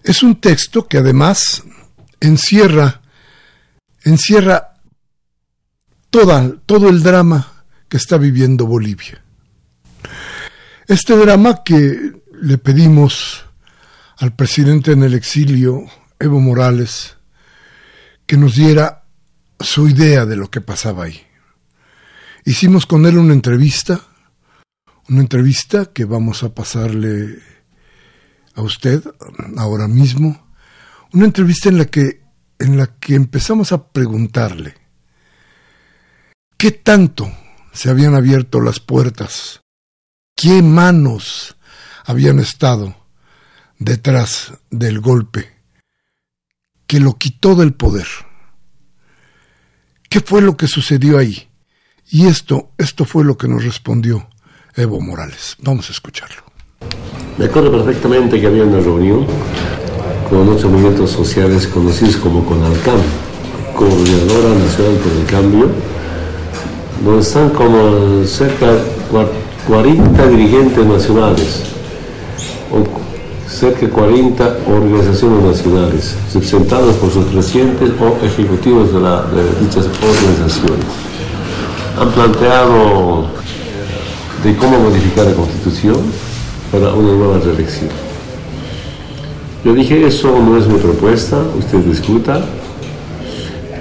Es 0.03 0.21
un 0.23 0.39
texto 0.39 0.87
que 0.87 0.99
además 0.99 1.63
encierra, 2.21 3.01
encierra 4.03 4.68
todo 6.09 6.89
el 6.89 7.03
drama 7.03 7.65
que 7.87 7.97
está 7.97 8.17
viviendo 8.17 8.65
Bolivia. 8.65 9.21
Este 10.87 11.15
drama 11.15 11.63
que 11.63 12.13
le 12.41 12.57
pedimos 12.57 13.45
al 14.17 14.35
presidente 14.35 14.91
en 14.91 15.03
el 15.03 15.13
exilio, 15.13 15.85
Evo 16.19 16.39
Morales, 16.39 17.17
que 18.25 18.37
nos 18.37 18.55
diera 18.55 19.03
su 19.59 19.87
idea 19.87 20.25
de 20.25 20.35
lo 20.35 20.49
que 20.49 20.61
pasaba 20.61 21.05
ahí. 21.05 21.21
Hicimos 22.45 22.85
con 22.85 23.05
él 23.05 23.17
una 23.17 23.33
entrevista, 23.33 24.01
una 25.09 25.21
entrevista 25.21 25.87
que 25.87 26.05
vamos 26.05 26.43
a 26.43 26.53
pasarle 26.53 27.39
a 28.55 28.61
usted 28.61 29.03
ahora 29.57 29.87
mismo, 29.87 30.49
una 31.13 31.25
entrevista 31.25 31.69
en 31.69 31.77
la 31.77 31.85
que 31.85 32.27
en 32.59 32.75
la 32.75 32.87
que 32.87 33.15
empezamos 33.15 33.71
a 33.71 33.87
preguntarle 33.87 34.78
¿Qué 36.59 36.71
tanto 36.71 37.31
se 37.71 37.89
habían 37.89 38.15
abierto 38.15 38.59
las 38.59 38.81
puertas? 38.81 39.61
¿Qué 40.35 40.61
manos 40.61 41.55
habían 42.03 42.39
estado 42.39 42.97
detrás 43.77 44.51
del 44.69 44.99
golpe 44.99 45.53
que 46.85 46.99
lo 46.99 47.13
quitó 47.13 47.55
del 47.55 47.71
poder? 47.71 48.07
¿Qué 50.09 50.19
fue 50.19 50.41
lo 50.41 50.57
que 50.57 50.67
sucedió 50.67 51.17
ahí? 51.17 51.47
Y 52.09 52.27
esto, 52.27 52.71
esto 52.77 53.05
fue 53.05 53.23
lo 53.23 53.37
que 53.37 53.47
nos 53.47 53.63
respondió 53.63 54.27
Evo 54.75 54.99
Morales. 54.99 55.55
Vamos 55.59 55.87
a 55.87 55.93
escucharlo. 55.93 56.43
Me 57.37 57.45
acuerdo 57.45 57.71
perfectamente 57.71 58.37
que 58.37 58.47
había 58.47 58.65
una 58.65 58.81
reunión 58.81 59.25
con 60.29 60.49
otros 60.49 60.69
movimientos 60.69 61.11
sociales 61.11 61.67
conocidos 61.67 62.17
como 62.17 62.43
CONALCAM, 62.43 62.99
Coordinadora 63.77 64.55
Nacional 64.55 64.95
por 64.97 65.13
el 65.13 65.25
Cambio, 65.25 65.98
donde 67.03 67.21
están 67.21 67.49
como 67.49 68.23
cerca 68.25 68.67
de 68.67 68.81
40 69.67 70.27
dirigentes 70.27 70.85
nacionales, 70.85 71.61
o 72.71 73.49
cerca 73.49 73.81
de 73.81 73.89
40 73.89 74.57
organizaciones 74.67 75.43
nacionales, 75.43 76.15
representadas 76.33 76.95
por 76.95 77.11
sus 77.11 77.25
presidentes 77.25 77.91
o 77.99 78.25
ejecutivos 78.25 78.93
de, 78.93 79.65
dichas 79.65 79.85
organizaciones. 79.85 80.85
Han 81.99 82.11
planteado 82.11 83.27
de 84.43 84.55
cómo 84.55 84.79
modificar 84.79 85.25
la 85.25 85.33
constitución 85.33 85.97
para 86.71 86.93
una 86.93 87.13
nueva 87.13 87.39
reelección. 87.39 87.89
Yo 89.65 89.73
dije, 89.73 90.07
eso 90.07 90.39
no 90.39 90.57
es 90.57 90.67
mi 90.67 90.77
propuesta, 90.77 91.37
usted 91.57 91.79
discuta. 91.79 92.41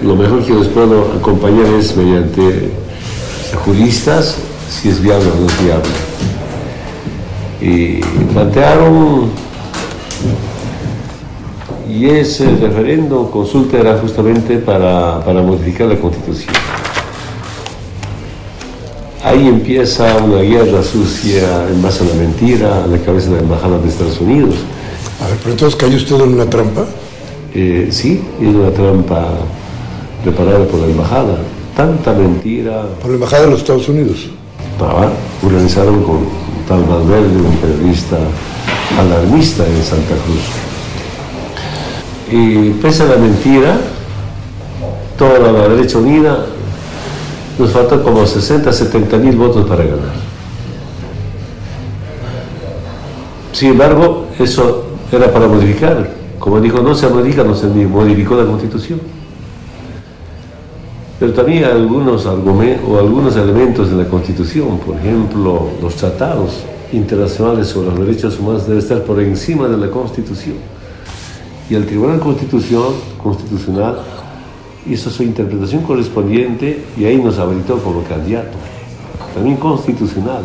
Lo 0.02 0.16
mejor 0.16 0.44
que 0.44 0.54
les 0.54 0.66
puedo 0.68 1.12
acompañar 1.12 1.66
es 1.78 1.96
mediante 1.96 2.72
juristas 3.56 4.36
si 4.70 4.88
es 4.88 5.00
viable 5.00 5.30
o 5.30 5.40
no 5.40 5.46
es 5.46 5.62
viable. 5.62 5.90
Y 7.60 8.00
plantearon, 8.32 9.30
y 11.88 12.06
ese 12.06 12.48
referendo, 12.56 13.30
consulta 13.30 13.78
era 13.78 13.98
justamente 13.98 14.58
para, 14.58 15.24
para 15.24 15.42
modificar 15.42 15.88
la 15.88 15.96
constitución. 15.96 16.54
Ahí 19.24 19.48
empieza 19.48 20.16
una 20.18 20.40
guerra 20.40 20.82
sucia 20.82 21.68
en 21.68 21.82
base 21.82 22.04
a 22.04 22.06
la 22.06 22.14
mentira 22.14 22.84
a 22.84 22.86
la 22.86 22.98
cabeza 22.98 23.30
de 23.30 23.36
la 23.36 23.42
Embajada 23.42 23.78
de 23.78 23.88
Estados 23.88 24.20
Unidos. 24.20 24.54
A 25.22 25.28
ver, 25.28 25.36
pero 25.38 25.50
entonces 25.52 25.76
cayó 25.76 25.96
usted 25.96 26.16
en 26.16 26.34
una 26.34 26.48
trampa. 26.48 26.84
Eh, 27.52 27.88
sí, 27.90 28.22
en 28.40 28.56
una 28.56 28.70
trampa 28.70 29.26
preparada 30.22 30.64
por 30.66 30.80
la 30.80 30.86
Embajada 30.86 31.38
tanta 31.78 32.12
mentira. 32.12 32.82
Por 33.00 33.10
la 33.10 33.14
Embajada 33.14 33.44
de 33.44 33.50
los 33.52 33.60
Estados 33.60 33.88
Unidos. 33.88 34.26
Estaba 34.72 35.12
organizaron 35.44 36.02
con 36.02 36.26
tal 36.66 36.82
Valverde, 36.82 37.36
un 37.36 37.56
periodista 37.58 38.16
alarmista 38.98 39.64
en 39.64 39.84
Santa 39.84 40.14
Cruz. 40.24 40.42
Y 42.32 42.70
pese 42.82 43.04
a 43.04 43.06
la 43.06 43.16
mentira, 43.16 43.78
toda 45.16 45.38
la 45.38 45.68
derecha 45.68 45.98
unida, 45.98 46.46
nos 47.60 47.70
faltan 47.70 48.02
como 48.02 48.26
60, 48.26 48.72
70 48.72 49.16
mil 49.18 49.36
votos 49.36 49.64
para 49.68 49.84
ganar. 49.84 50.16
Sin 53.52 53.70
embargo, 53.70 54.26
eso 54.36 54.84
era 55.12 55.32
para 55.32 55.46
modificar. 55.46 56.10
Como 56.40 56.60
dijo, 56.60 56.80
no 56.80 56.92
se 56.96 57.08
modifica, 57.08 57.44
no 57.44 57.54
se 57.54 57.68
modificó 57.68 58.34
la 58.34 58.46
constitución. 58.46 59.17
Pero 61.18 61.32
también 61.32 61.64
hay 61.64 61.72
algunos, 61.72 62.26
argumentos, 62.26 62.88
o 62.88 62.98
algunos 62.98 63.36
elementos 63.36 63.90
de 63.90 63.96
la 63.96 64.08
Constitución, 64.08 64.78
por 64.78 64.96
ejemplo, 64.96 65.68
los 65.82 65.96
tratados 65.96 66.60
internacionales 66.92 67.68
sobre 67.68 67.90
los 67.90 68.06
derechos 68.06 68.38
humanos 68.38 68.66
deben 68.66 68.78
estar 68.78 69.02
por 69.02 69.20
encima 69.20 69.68
de 69.68 69.76
la 69.76 69.90
Constitución. 69.90 70.56
Y 71.68 71.74
el 71.74 71.86
Tribunal 71.86 72.20
Constitución, 72.20 72.94
Constitucional 73.22 73.98
hizo 74.86 75.10
su 75.10 75.22
interpretación 75.22 75.82
correspondiente 75.82 76.84
y 76.96 77.04
ahí 77.04 77.18
nos 77.18 77.38
habilitó 77.38 77.78
como 77.82 78.02
candidato, 78.04 78.56
también 79.34 79.56
constitucional. 79.56 80.42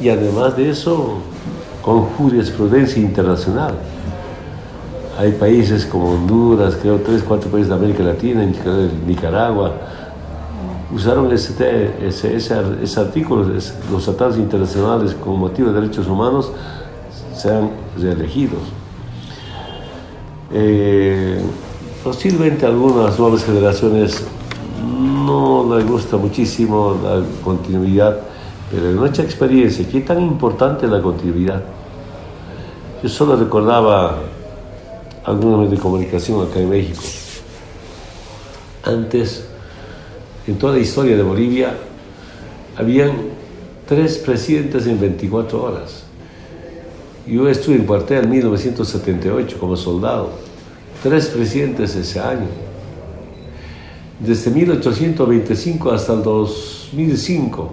Y 0.00 0.08
además 0.08 0.56
de 0.56 0.70
eso, 0.70 1.18
con 1.82 2.02
jurisprudencia 2.02 3.02
internacional. 3.02 3.74
Hay 5.18 5.32
países 5.32 5.84
como 5.84 6.12
Honduras, 6.12 6.76
creo 6.80 7.00
tres, 7.00 7.22
cuatro 7.22 7.50
países 7.50 7.68
de 7.68 7.74
América 7.74 8.02
Latina, 8.02 8.46
Nicaragua, 9.06 9.74
usaron 10.92 11.32
ese, 11.32 11.90
ese, 12.06 12.36
ese, 12.36 13.00
artículo, 13.00 13.46
los 13.90 14.04
tratados 14.04 14.36
internacionales 14.36 15.14
con 15.14 15.38
motivo 15.38 15.68
de 15.68 15.80
derechos 15.80 16.06
humanos, 16.06 16.52
sean 17.34 17.70
reelegidos. 17.98 18.60
Eh, 20.52 21.40
posiblemente 22.04 22.66
algunas 22.66 23.18
nuevas 23.18 23.44
generaciones 23.44 24.22
no 24.84 25.74
les 25.76 25.86
gusta 25.86 26.16
muchísimo 26.18 26.96
la 27.02 27.22
continuidad, 27.42 28.18
pero 28.70 28.90
en 28.90 28.96
nuestra 28.96 29.24
experiencia, 29.24 29.88
¿qué 29.90 30.00
tan 30.00 30.20
importante 30.20 30.86
es 30.86 30.92
la 30.92 31.00
continuidad? 31.00 31.62
Yo 33.02 33.08
solo 33.08 33.36
recordaba 33.36 34.18
algunos 35.24 35.58
medios 35.58 35.72
de 35.72 35.78
comunicación 35.78 36.46
acá 36.46 36.60
en 36.60 36.70
México. 36.70 37.02
Antes, 38.84 39.51
en 40.46 40.56
toda 40.56 40.74
la 40.74 40.80
historia 40.80 41.16
de 41.16 41.22
Bolivia, 41.22 41.74
habían 42.76 43.12
tres 43.86 44.18
presidentes 44.18 44.86
en 44.86 45.00
24 45.00 45.62
horas. 45.62 46.04
Yo 47.26 47.48
estuve 47.48 47.76
en 47.76 47.86
cuartel 47.86 48.24
en 48.24 48.30
1978 48.30 49.58
como 49.58 49.76
soldado. 49.76 50.30
Tres 51.02 51.26
presidentes 51.26 51.94
ese 51.94 52.18
año. 52.18 52.46
Desde 54.18 54.50
1825 54.50 55.90
hasta 55.90 56.12
el 56.14 56.22
2005, 56.22 57.72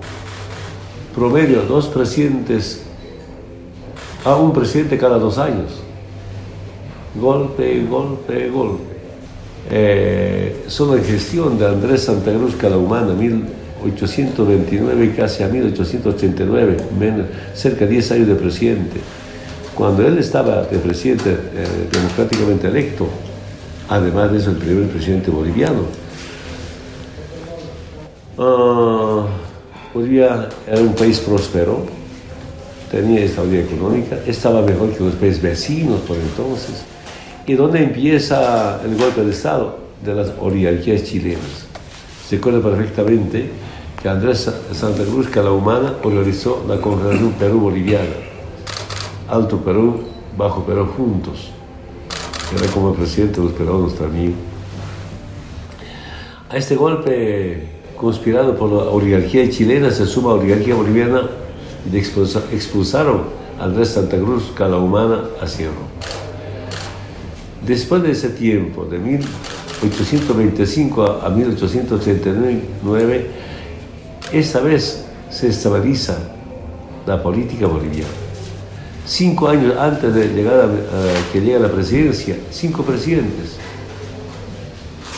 promedio 1.16 1.62
dos 1.64 1.88
presidentes, 1.88 2.84
a 4.24 4.36
un 4.36 4.54
presidente 4.54 4.98
cada 4.98 5.18
dos 5.18 5.38
años. 5.38 5.80
Golpe, 7.20 7.86
golpe, 7.86 8.50
golpe. 8.50 8.99
Eh, 9.72 10.64
solo 10.68 10.98
en 10.98 11.04
gestión 11.04 11.58
de 11.58 11.68
Andrés 11.68 12.04
Santa 12.04 12.32
Cruz 12.32 12.56
Calahumana, 12.56 13.14
1829 13.14 15.14
casi 15.16 15.44
a 15.44 15.48
1889, 15.48 16.78
menos, 17.00 17.28
cerca 17.54 17.86
de 17.86 17.92
10 17.92 18.12
años 18.12 18.28
de 18.28 18.36
presidente 18.36 19.00
cuando 19.80 20.06
él 20.06 20.18
estaba 20.18 20.64
de 20.64 20.78
presidente 20.78 21.32
eh, 21.32 21.88
democráticamente 21.90 22.68
electo, 22.68 23.08
además 23.88 24.30
de 24.30 24.40
eso 24.40 24.50
el 24.50 24.58
primer 24.58 24.90
presidente 24.90 25.32
boliviano. 25.32 25.84
Uh, 28.38 29.24
Bolivia 29.94 30.50
era 30.68 30.82
un 30.82 30.94
país 30.94 31.20
próspero, 31.20 31.86
tenía 32.92 33.22
estabilidad 33.22 33.72
económica, 33.72 34.20
estaba 34.28 34.62
mejor 34.64 34.92
que 34.92 35.02
los 35.02 35.14
países 35.14 35.42
vecinos 35.42 36.02
por 36.02 36.18
entonces. 36.18 36.84
¿Y 37.46 37.54
dónde 37.54 37.84
empieza 37.84 38.82
el 38.84 38.96
golpe 38.98 39.24
de 39.24 39.32
Estado? 39.32 39.80
De 40.04 40.14
las 40.14 40.32
oligarquías 40.40 41.04
chilenas. 41.04 41.68
Se 42.28 42.38
acuerda 42.38 42.62
perfectamente 42.62 43.50
que 44.02 44.08
Andrés 44.08 44.50
Santa 44.72 45.04
Cruz 45.04 45.28
Calahumana 45.30 45.96
organizó 46.04 46.64
la 46.68 46.78
Confederación 46.80 47.34
Perú-Boliviana 47.34 48.30
Alto 49.30 49.58
Perú, 49.58 50.02
Bajo 50.38 50.64
Perú 50.64 50.88
juntos. 50.98 51.52
Era 52.56 52.72
como 52.72 52.94
presidente 52.94 53.40
de 53.40 53.48
los 53.48 53.54
peruanos 53.54 53.96
también. 53.96 54.34
A 56.50 56.58
este 56.58 56.76
golpe 56.76 57.68
conspirado 57.96 58.56
por 58.56 58.72
la 58.72 58.90
oligarquía 58.90 59.48
chilena 59.50 59.92
se 59.92 60.08
suma 60.08 60.30
la 60.30 60.40
oligarquía 60.40 60.74
boliviana 60.74 61.30
y 61.92 61.98
expulsaron 61.98 63.24
a 63.60 63.66
Andrés 63.66 63.90
Santa 63.90 64.18
Cruz, 64.18 64.52
Calahumana, 64.56 65.26
a 65.40 65.46
Cerro. 65.46 65.90
Después 67.70 68.02
de 68.02 68.12
ese 68.14 68.30
tiempo, 68.30 68.86
de 68.86 68.98
1825 68.98 71.20
a 71.24 71.30
1839, 71.30 73.28
esta 74.34 74.60
vez 74.62 75.06
se 75.30 75.50
estabiliza 75.50 76.18
la 77.06 77.22
política 77.22 77.68
boliviana. 77.68 78.10
Cinco 79.06 79.50
años 79.50 79.78
antes 79.78 80.16
de 80.16 80.30
llegar 80.30 80.62
a, 80.62 80.70
que 81.32 81.42
llegue 81.42 81.58
a 81.58 81.60
la 81.60 81.72
presidencia, 81.72 82.38
cinco 82.50 82.82
presidentes. 82.82 83.58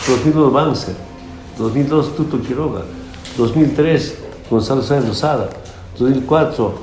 2001 0.09 0.51
Banzer, 0.51 0.95
2002 1.57 2.17
Tuto 2.17 2.41
Quiroga, 2.41 2.81
2003 3.37 4.15
Gonzalo 4.49 4.83
Sáenz 4.83 5.07
Rosada, 5.07 5.49
2004 5.97 6.73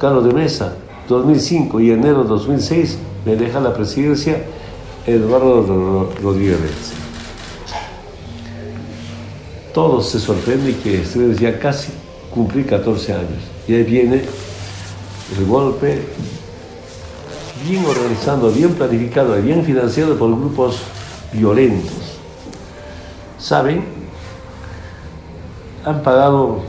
Carlos 0.00 0.24
de 0.24 0.32
Mesa, 0.32 0.74
2005 1.06 1.78
y 1.78 1.92
enero 1.92 2.24
de 2.24 2.30
2006 2.30 2.98
me 3.24 3.36
deja 3.36 3.60
la 3.60 3.72
presidencia 3.72 4.42
Eduardo 5.06 6.12
Rodríguez. 6.22 6.92
Todos 9.74 10.10
se 10.10 10.20
sorprenden 10.20 10.74
que 10.76 11.00
estuve 11.02 11.34
ya 11.34 11.58
casi 11.58 11.92
cumplir 12.30 12.66
14 12.66 13.12
años. 13.12 13.42
Y 13.66 13.74
ahí 13.74 13.82
viene 13.84 14.22
el 15.36 15.46
golpe 15.46 16.02
bien 17.68 17.84
organizado, 17.84 18.50
bien 18.50 18.74
planificado 18.74 19.38
y 19.38 19.42
bien 19.42 19.64
financiado 19.64 20.16
por 20.16 20.30
grupos 20.30 20.78
violentos. 21.32 22.18
¿Saben? 23.38 23.84
Han 25.84 26.02
pagado 26.02 26.60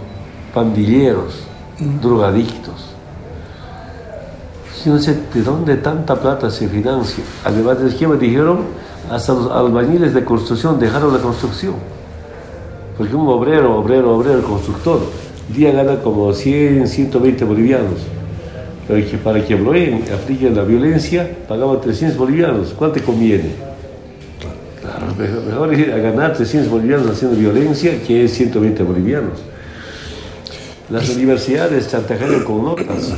pandilleros, 0.53 1.43
drogadictos. 2.01 2.82
No 4.89 4.99
sé 4.99 5.17
de 5.33 5.41
dónde 5.41 5.77
tanta 5.77 6.15
plata 6.15 6.49
se 6.49 6.67
financia. 6.67 7.23
Además 7.43 7.81
de 7.81 7.95
que 7.95 8.07
me 8.07 8.17
dijeron, 8.17 8.59
hasta 9.09 9.33
los 9.33 9.51
albañiles 9.51 10.13
de 10.13 10.23
construcción 10.23 10.79
dejaron 10.79 11.13
la 11.13 11.19
construcción. 11.19 11.75
Porque 12.97 13.15
un 13.15 13.27
obrero, 13.27 13.77
obrero, 13.77 14.15
obrero, 14.15 14.43
constructor, 14.43 14.99
día 15.49 15.71
gana 15.71 15.97
como 16.01 16.31
100, 16.33 16.87
120 16.87 17.45
bolivianos 17.45 17.99
pero 18.87 19.09
que 19.09 19.17
para 19.17 19.43
que 19.43 19.55
Bloén 19.55 20.03
aplique 20.13 20.49
la 20.49 20.63
violencia 20.63 21.29
pagaba 21.47 21.79
300 21.79 22.17
bolivianos. 22.17 22.73
¿Cuánto 22.77 22.99
te 22.99 23.05
conviene? 23.05 23.51
Claro, 24.81 25.07
mejor, 25.47 25.73
ir 25.73 25.91
a 25.93 25.97
ganar 25.97 26.33
300 26.33 26.69
bolivianos 26.69 27.09
haciendo 27.09 27.37
violencia 27.37 28.01
que 28.03 28.27
120 28.27 28.83
bolivianos. 28.83 29.39
Las 30.89 31.09
universidades 31.09 31.89
chantajean 31.89 32.43
con 32.43 32.65
notas. 32.65 33.13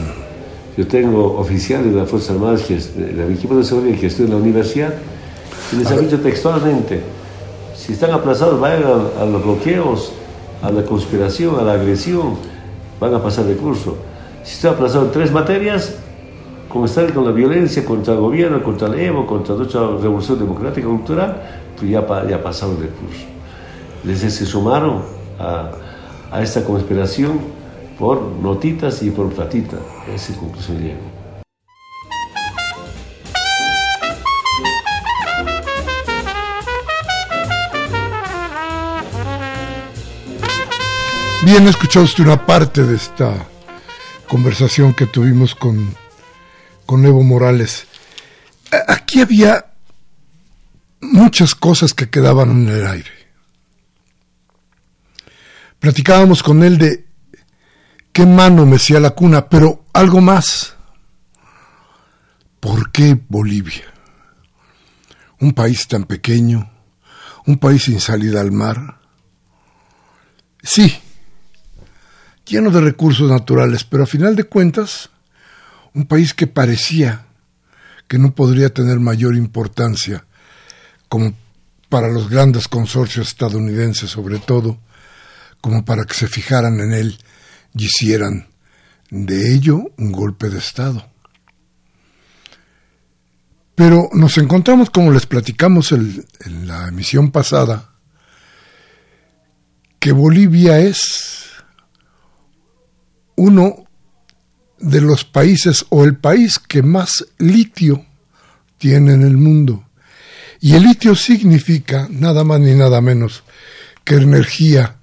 Yo 0.78 0.88
tengo 0.88 1.38
oficiales 1.38 1.94
de 1.94 2.00
las 2.00 2.10
Fuerzas 2.10 2.32
Armadas, 2.32 2.64
que 2.64 2.76
del 2.76 3.32
equipo 3.32 3.56
de 3.56 3.64
seguridad 3.64 3.98
que 4.00 4.08
estudian 4.08 4.34
en 4.34 4.38
la 4.38 4.44
universidad, 4.44 4.94
y 5.72 5.78
les 5.78 5.92
han 5.92 6.02
dicho 6.02 6.20
textualmente, 6.20 7.02
si 7.76 7.94
están 7.94 8.12
aplazados, 8.12 8.60
vayan 8.60 8.84
a, 8.84 9.22
a 9.22 9.26
los 9.26 9.44
bloqueos, 9.44 10.12
a 10.62 10.72
la 10.72 10.84
conspiración, 10.84 11.60
a 11.60 11.64
la 11.64 11.74
agresión, 11.74 12.36
van 13.00 13.14
a 13.14 13.22
pasar 13.22 13.46
de 13.46 13.56
curso 13.56 13.96
si 14.46 14.54
está 14.54 14.70
aplazado 14.70 15.06
en 15.06 15.12
tres 15.12 15.32
materias, 15.32 15.96
como 16.70 16.86
está 16.86 17.06
con 17.12 17.26
la 17.26 17.32
violencia 17.32 17.84
contra 17.84 18.14
el 18.14 18.20
gobierno, 18.20 18.62
contra 18.62 18.88
el 18.88 19.00
EVO, 19.00 19.26
contra 19.26 19.56
nuestra 19.56 19.82
revolución 19.82 20.38
democrática 20.38 20.88
cultural, 20.88 21.42
pues 21.76 21.90
ya, 21.90 22.06
ya 22.30 22.44
pasaron 22.44 22.76
el 22.76 22.90
curso. 22.90 23.26
Desde 24.04 24.30
se 24.30 24.46
sumaron 24.46 25.02
a, 25.40 25.72
a, 26.32 26.44
esta 26.44 26.64
conspiración 26.64 27.40
por 27.98 28.22
notitas 28.22 29.02
y 29.04 29.12
por 29.12 29.34
platitas. 29.34 29.80
Esa 30.14 30.32
es 30.34 30.38
conclusión 30.38 30.82
llego. 30.82 31.16
Bien, 41.46 41.68
escuchado 41.68 42.06
usted 42.06 42.24
una 42.24 42.44
parte 42.44 42.84
de 42.84 42.96
esta 42.96 43.48
conversación 44.28 44.96
que 44.96 45.06
tuvimos 45.06 45.54
con, 45.54 45.96
con 46.88 47.06
Evo 47.06 47.22
Morales. 47.22 47.86
Aquí 48.88 49.22
había 49.22 49.68
muchas 51.02 51.54
cosas 51.54 51.94
que 51.94 52.10
quedaban 52.10 52.50
en 52.50 52.70
el 52.70 52.88
aire. 52.88 53.12
Platicábamos 55.80 56.42
con 56.42 56.64
él 56.64 56.80
de 56.80 57.05
qué 58.16 58.26
mano 58.26 58.66
mecía 58.66 59.02
la 59.02 59.10
cuna, 59.10 59.50
pero 59.50 59.84
algo 59.92 60.22
más. 60.22 60.74
¿Por 62.62 62.90
qué 62.94 63.20
Bolivia? 63.28 63.84
Un 65.42 65.52
país 65.52 65.86
tan 65.90 66.06
pequeño, 66.06 66.72
un 67.46 67.58
país 67.58 67.84
sin 67.84 68.00
salida 68.00 68.40
al 68.40 68.54
mar. 68.54 69.02
Sí, 70.64 70.98
lleno 72.46 72.72
de 72.72 72.80
recursos 72.80 73.30
naturales, 73.30 73.84
pero 73.84 74.04
a 74.04 74.08
final 74.08 74.38
de 74.38 74.46
cuentas, 74.46 75.10
un 75.94 76.06
país 76.06 76.34
que 76.34 76.48
parecía 76.48 77.26
que 78.08 78.18
no 78.18 78.34
podría 78.34 78.74
tener 78.74 78.98
mayor 79.02 79.36
importancia, 79.36 80.24
como 81.10 81.34
para 81.90 82.08
los 82.08 82.30
grandes 82.30 82.70
consorcios 82.70 83.28
estadounidenses 83.28 84.10
sobre 84.10 84.40
todo, 84.40 84.80
como 85.60 85.84
para 85.84 86.06
que 86.06 86.14
se 86.14 86.28
fijaran 86.30 86.80
en 86.80 86.94
él 86.94 87.20
y 87.76 87.86
hicieran 87.86 88.48
de 89.10 89.54
ello 89.54 89.92
un 89.98 90.12
golpe 90.12 90.50
de 90.50 90.58
Estado. 90.58 91.06
Pero 93.76 94.10
nos 94.14 94.38
encontramos, 94.38 94.90
como 94.90 95.12
les 95.12 95.26
platicamos 95.26 95.92
en 95.92 96.26
la 96.66 96.88
emisión 96.88 97.32
pasada, 97.32 97.96
que 100.00 100.14
Bolivia 100.14 100.80
es 100.80 101.46
uno 103.36 103.86
de 104.80 105.02
los 105.02 105.26
países 105.26 105.86
o 105.90 106.04
el 106.04 106.18
país 106.18 106.60
que 106.60 106.84
más 106.84 107.26
litio 107.38 108.06
tiene 108.78 109.14
en 109.14 109.24
el 109.24 109.38
mundo. 109.38 109.90
Y 110.62 110.76
el 110.76 110.84
litio 110.84 111.16
significa 111.16 112.08
nada 112.10 112.44
más 112.44 112.60
ni 112.60 112.74
nada 112.74 113.02
menos 113.02 113.44
que 114.04 114.16
energía 114.16 114.95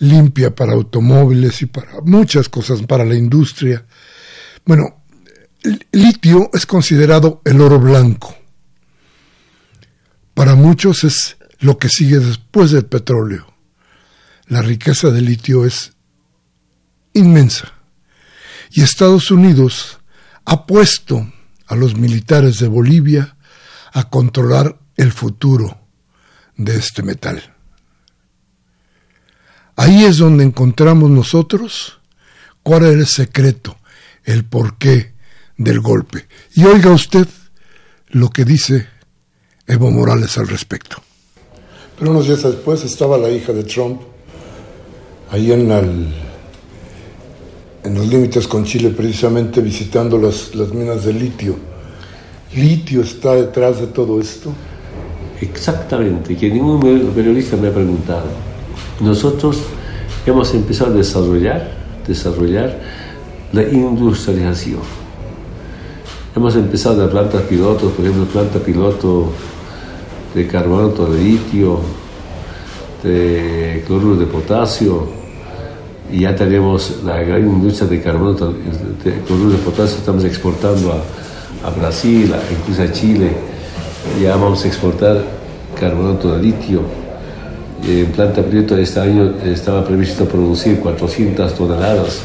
limpia 0.00 0.54
para 0.54 0.72
automóviles 0.72 1.62
y 1.62 1.66
para 1.66 2.00
muchas 2.02 2.48
cosas, 2.48 2.82
para 2.82 3.04
la 3.04 3.14
industria. 3.14 3.86
Bueno, 4.64 5.04
el 5.62 5.86
litio 5.92 6.50
es 6.52 6.66
considerado 6.66 7.40
el 7.44 7.60
oro 7.60 7.78
blanco. 7.78 8.34
Para 10.34 10.54
muchos 10.54 11.04
es 11.04 11.36
lo 11.60 11.78
que 11.78 11.88
sigue 11.88 12.18
después 12.18 12.70
del 12.70 12.86
petróleo. 12.86 13.46
La 14.46 14.62
riqueza 14.62 15.10
de 15.10 15.20
litio 15.20 15.64
es 15.64 15.92
inmensa. 17.12 17.72
Y 18.70 18.82
Estados 18.82 19.30
Unidos 19.30 19.98
ha 20.46 20.66
puesto 20.66 21.30
a 21.66 21.76
los 21.76 21.96
militares 21.96 22.58
de 22.58 22.68
Bolivia 22.68 23.36
a 23.92 24.08
controlar 24.08 24.80
el 24.96 25.12
futuro 25.12 25.78
de 26.56 26.76
este 26.76 27.02
metal. 27.02 27.49
Ahí 29.80 30.04
es 30.04 30.18
donde 30.18 30.44
encontramos 30.44 31.08
nosotros 31.08 32.00
cuál 32.62 32.84
era 32.84 32.92
el 32.92 33.06
secreto, 33.06 33.78
el 34.24 34.44
porqué 34.44 35.14
del 35.56 35.80
golpe. 35.80 36.26
Y 36.54 36.64
oiga 36.64 36.90
usted 36.90 37.26
lo 38.08 38.28
que 38.28 38.44
dice 38.44 38.88
Evo 39.66 39.90
Morales 39.90 40.36
al 40.36 40.48
respecto. 40.48 40.98
Pero 41.98 42.10
unos 42.10 42.26
días 42.26 42.42
después 42.42 42.84
estaba 42.84 43.16
la 43.16 43.30
hija 43.30 43.54
de 43.54 43.64
Trump 43.64 44.02
ahí 45.30 45.50
en, 45.50 45.70
en 47.82 47.94
los 47.94 48.06
límites 48.06 48.46
con 48.46 48.66
Chile, 48.66 48.90
precisamente 48.90 49.62
visitando 49.62 50.18
las, 50.18 50.54
las 50.54 50.74
minas 50.74 51.06
de 51.06 51.14
litio. 51.14 51.56
¿Litio 52.54 53.00
está 53.00 53.32
detrás 53.32 53.80
de 53.80 53.86
todo 53.86 54.20
esto? 54.20 54.52
Exactamente, 55.40 56.36
que 56.36 56.50
ningún 56.50 56.80
periodista 57.14 57.56
me 57.56 57.68
ha 57.68 57.72
preguntado. 57.72 58.49
Nosotros 59.00 59.58
hemos 60.26 60.52
empezado 60.52 60.92
a 60.92 60.96
desarrollar, 60.96 61.70
desarrollar 62.06 62.78
la 63.52 63.62
industrialización. 63.62 64.80
Hemos 66.36 66.54
empezado 66.54 67.00
de 67.00 67.08
plantas 67.08 67.42
pilotos, 67.42 67.92
por 67.92 68.04
ejemplo, 68.04 68.26
planta 68.26 68.58
piloto 68.58 69.32
de 70.34 70.46
carbonato 70.46 71.06
de 71.06 71.18
litio, 71.18 71.80
de 73.02 73.82
cloruro 73.86 74.16
de 74.16 74.26
potasio, 74.26 75.08
y 76.12 76.20
ya 76.20 76.36
tenemos 76.36 77.02
la 77.04 77.22
gran 77.22 77.40
industria 77.40 77.88
de 77.88 78.02
carbonato 78.02 78.52
de 78.52 79.22
cloruro 79.26 79.50
de 79.50 79.58
potasio, 79.58 79.98
estamos 79.98 80.24
exportando 80.24 80.92
a, 80.92 81.66
a 81.66 81.70
Brasil, 81.70 82.32
incluso 82.50 82.82
a 82.82 82.92
Chile, 82.92 83.30
ya 84.20 84.36
vamos 84.36 84.64
a 84.64 84.68
exportar 84.68 85.24
carbonato 85.78 86.36
de 86.36 86.42
litio. 86.42 86.99
En 87.86 88.06
planta 88.12 88.42
piloto 88.42 88.76
este 88.76 89.00
año 89.00 89.34
estaba 89.44 89.84
previsto 89.84 90.26
producir 90.26 90.78
400 90.80 91.54
toneladas 91.54 92.20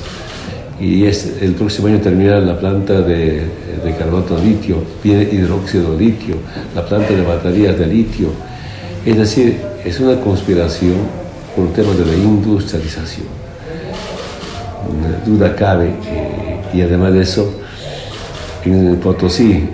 y 0.80 1.06
es, 1.06 1.38
el 1.42 1.54
próximo 1.54 1.88
año 1.88 2.00
termina 2.00 2.40
la 2.40 2.60
planta 2.60 3.02
de, 3.02 3.44
de 3.84 3.96
carbonato 3.98 4.36
de 4.36 4.44
litio, 4.44 4.84
hidróxido 5.04 5.94
de 5.94 6.06
litio, 6.06 6.36
la 6.76 6.86
planta 6.86 7.14
de 7.14 7.22
baterías 7.22 7.80
de 7.80 7.88
litio. 7.88 8.30
Es 9.06 9.18
decir, 9.18 9.60
es 9.86 10.00
una 10.00 10.20
conspiración 10.20 10.96
por 11.56 11.72
tema 11.74 11.94
de 11.94 12.06
la 12.06 12.14
industrialización. 12.14 13.28
Una 14.90 15.18
duda 15.26 15.56
cabe, 15.56 15.88
eh, 16.06 16.60
y 16.74 16.82
además 16.82 17.14
de 17.14 17.22
eso, 17.22 17.54
en 18.66 18.98
Potosí, 18.98 19.70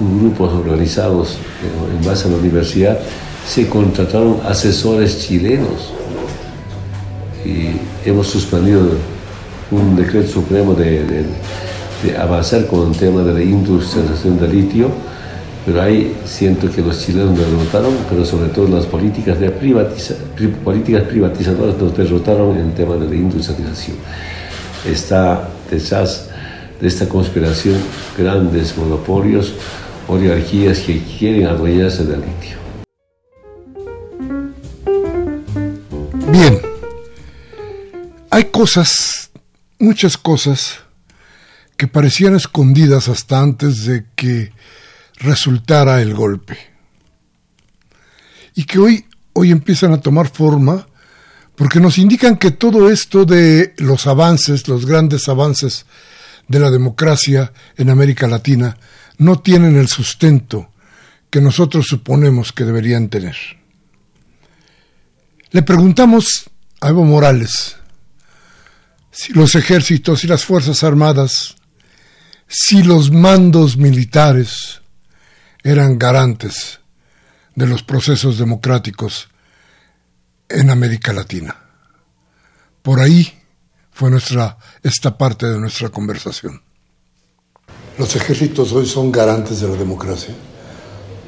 grupos 0.00 0.52
organizados 0.52 1.34
eh, 1.34 1.96
en 1.98 2.04
base 2.04 2.28
a 2.28 2.30
la 2.30 2.38
universidad 2.38 2.98
se 3.46 3.68
contrataron 3.68 4.40
asesores 4.44 5.18
chilenos 5.18 5.92
y 7.44 8.08
hemos 8.08 8.28
suspendido 8.28 8.80
un 9.70 9.96
decreto 9.96 10.28
supremo 10.28 10.74
de, 10.74 11.24
avanzar 12.18 12.66
con 12.66 12.90
el 12.90 12.96
tema 12.96 13.22
de 13.22 13.32
la 13.34 13.42
industrialización 13.42 14.38
del 14.38 14.52
litio, 14.52 14.88
pero 15.64 15.80
ahí 15.80 16.16
siento 16.24 16.70
que 16.70 16.82
los 16.82 17.04
chilenos 17.04 17.30
nos 17.30 17.38
derrotaron, 17.38 17.94
pero 18.08 18.24
sobre 18.24 18.48
todo 18.48 18.68
las 18.68 18.86
políticas, 18.86 19.38
de 19.38 19.50
políticas 20.64 21.02
privatizadoras 21.04 21.76
nos 21.78 21.96
derrotaron 21.96 22.56
en 22.56 22.66
el 22.66 22.74
tema 22.74 22.96
de 22.96 23.08
la 23.08 23.14
industrialización. 23.14 23.96
Está 24.88 25.48
detrás 25.70 26.28
de 26.80 26.88
esta 26.88 27.08
conspiración 27.08 27.76
grandes 28.18 28.76
monopolios, 28.76 29.54
oligarquías 30.08 30.80
que 30.80 31.00
quieren 31.18 31.46
adueñarse 31.46 32.04
del 32.04 32.20
litio. 32.20 32.61
Bien, 36.42 36.60
hay 38.28 38.46
cosas 38.46 39.30
muchas 39.78 40.16
cosas 40.16 40.80
que 41.76 41.86
parecían 41.86 42.34
escondidas 42.34 43.06
hasta 43.06 43.38
antes 43.40 43.84
de 43.84 44.06
que 44.16 44.50
resultara 45.18 46.02
el 46.02 46.14
golpe. 46.14 46.58
Y 48.56 48.64
que 48.64 48.80
hoy, 48.80 49.06
hoy 49.34 49.52
empiezan 49.52 49.92
a 49.92 50.00
tomar 50.00 50.30
forma 50.30 50.88
porque 51.54 51.78
nos 51.78 51.96
indican 51.96 52.36
que 52.36 52.50
todo 52.50 52.90
esto 52.90 53.24
de 53.24 53.74
los 53.76 54.08
avances, 54.08 54.66
los 54.66 54.84
grandes 54.84 55.28
avances 55.28 55.86
de 56.48 56.58
la 56.58 56.72
democracia 56.72 57.52
en 57.76 57.88
América 57.88 58.26
Latina, 58.26 58.78
no 59.16 59.38
tienen 59.38 59.76
el 59.76 59.86
sustento 59.86 60.70
que 61.30 61.40
nosotros 61.40 61.86
suponemos 61.86 62.50
que 62.50 62.64
deberían 62.64 63.10
tener. 63.10 63.61
Le 65.52 65.62
preguntamos 65.62 66.50
a 66.80 66.88
Evo 66.88 67.04
Morales, 67.04 67.76
si 69.10 69.34
los 69.34 69.54
ejércitos 69.54 70.24
y 70.24 70.26
las 70.26 70.46
Fuerzas 70.46 70.82
Armadas, 70.82 71.56
si 72.48 72.82
los 72.82 73.10
mandos 73.10 73.76
militares 73.76 74.80
eran 75.62 75.98
garantes 75.98 76.80
de 77.54 77.66
los 77.66 77.82
procesos 77.82 78.38
democráticos 78.38 79.28
en 80.48 80.70
América 80.70 81.12
Latina. 81.12 81.54
Por 82.80 83.00
ahí 83.00 83.38
fue 83.90 84.10
nuestra 84.10 84.56
esta 84.82 85.18
parte 85.18 85.44
de 85.44 85.58
nuestra 85.58 85.90
conversación. 85.90 86.62
Los 87.98 88.16
ejércitos 88.16 88.72
hoy 88.72 88.86
son 88.86 89.12
garantes 89.12 89.60
de 89.60 89.68
la 89.68 89.76
democracia, 89.76 90.34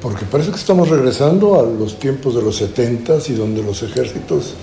porque 0.05 0.23
parece 0.23 0.51
que 0.51 0.57
estamos 0.57 0.89
regresando 0.89 1.59
a 1.59 1.63
los 1.63 1.97
tiempos 1.97 2.35
de 2.35 2.43
los 2.43 2.57
setentas 2.57 3.27
y 3.31 3.33
donde 3.33 3.63
los 3.63 3.81
ejércitos 3.81 4.53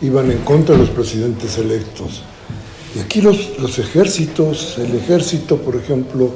iban 0.00 0.30
en 0.30 0.38
contra 0.38 0.76
de 0.76 0.82
los 0.82 0.90
presidentes 0.90 1.58
electos 1.58 2.22
y 2.94 3.00
aquí 3.00 3.20
los, 3.20 3.58
los 3.58 3.80
ejércitos, 3.80 4.78
el 4.78 4.94
ejército, 4.94 5.56
por 5.56 5.74
ejemplo, 5.74 6.30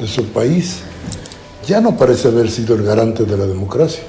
de 0.00 0.06
su 0.06 0.24
país, 0.26 0.82
ya 1.66 1.80
no 1.80 1.96
parece 1.96 2.28
haber 2.28 2.48
sido 2.48 2.76
el 2.76 2.84
garante 2.84 3.24
de 3.24 3.36
la 3.36 3.44
democracia. 3.44 4.04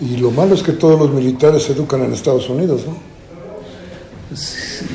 Y 0.00 0.16
lo 0.16 0.32
malo 0.32 0.56
es 0.56 0.64
que 0.64 0.72
todos 0.72 0.98
los 0.98 1.12
militares 1.12 1.62
se 1.62 1.74
educan 1.74 2.02
en 2.02 2.12
Estados 2.12 2.50
Unidos, 2.50 2.82
¿no? 2.84 2.96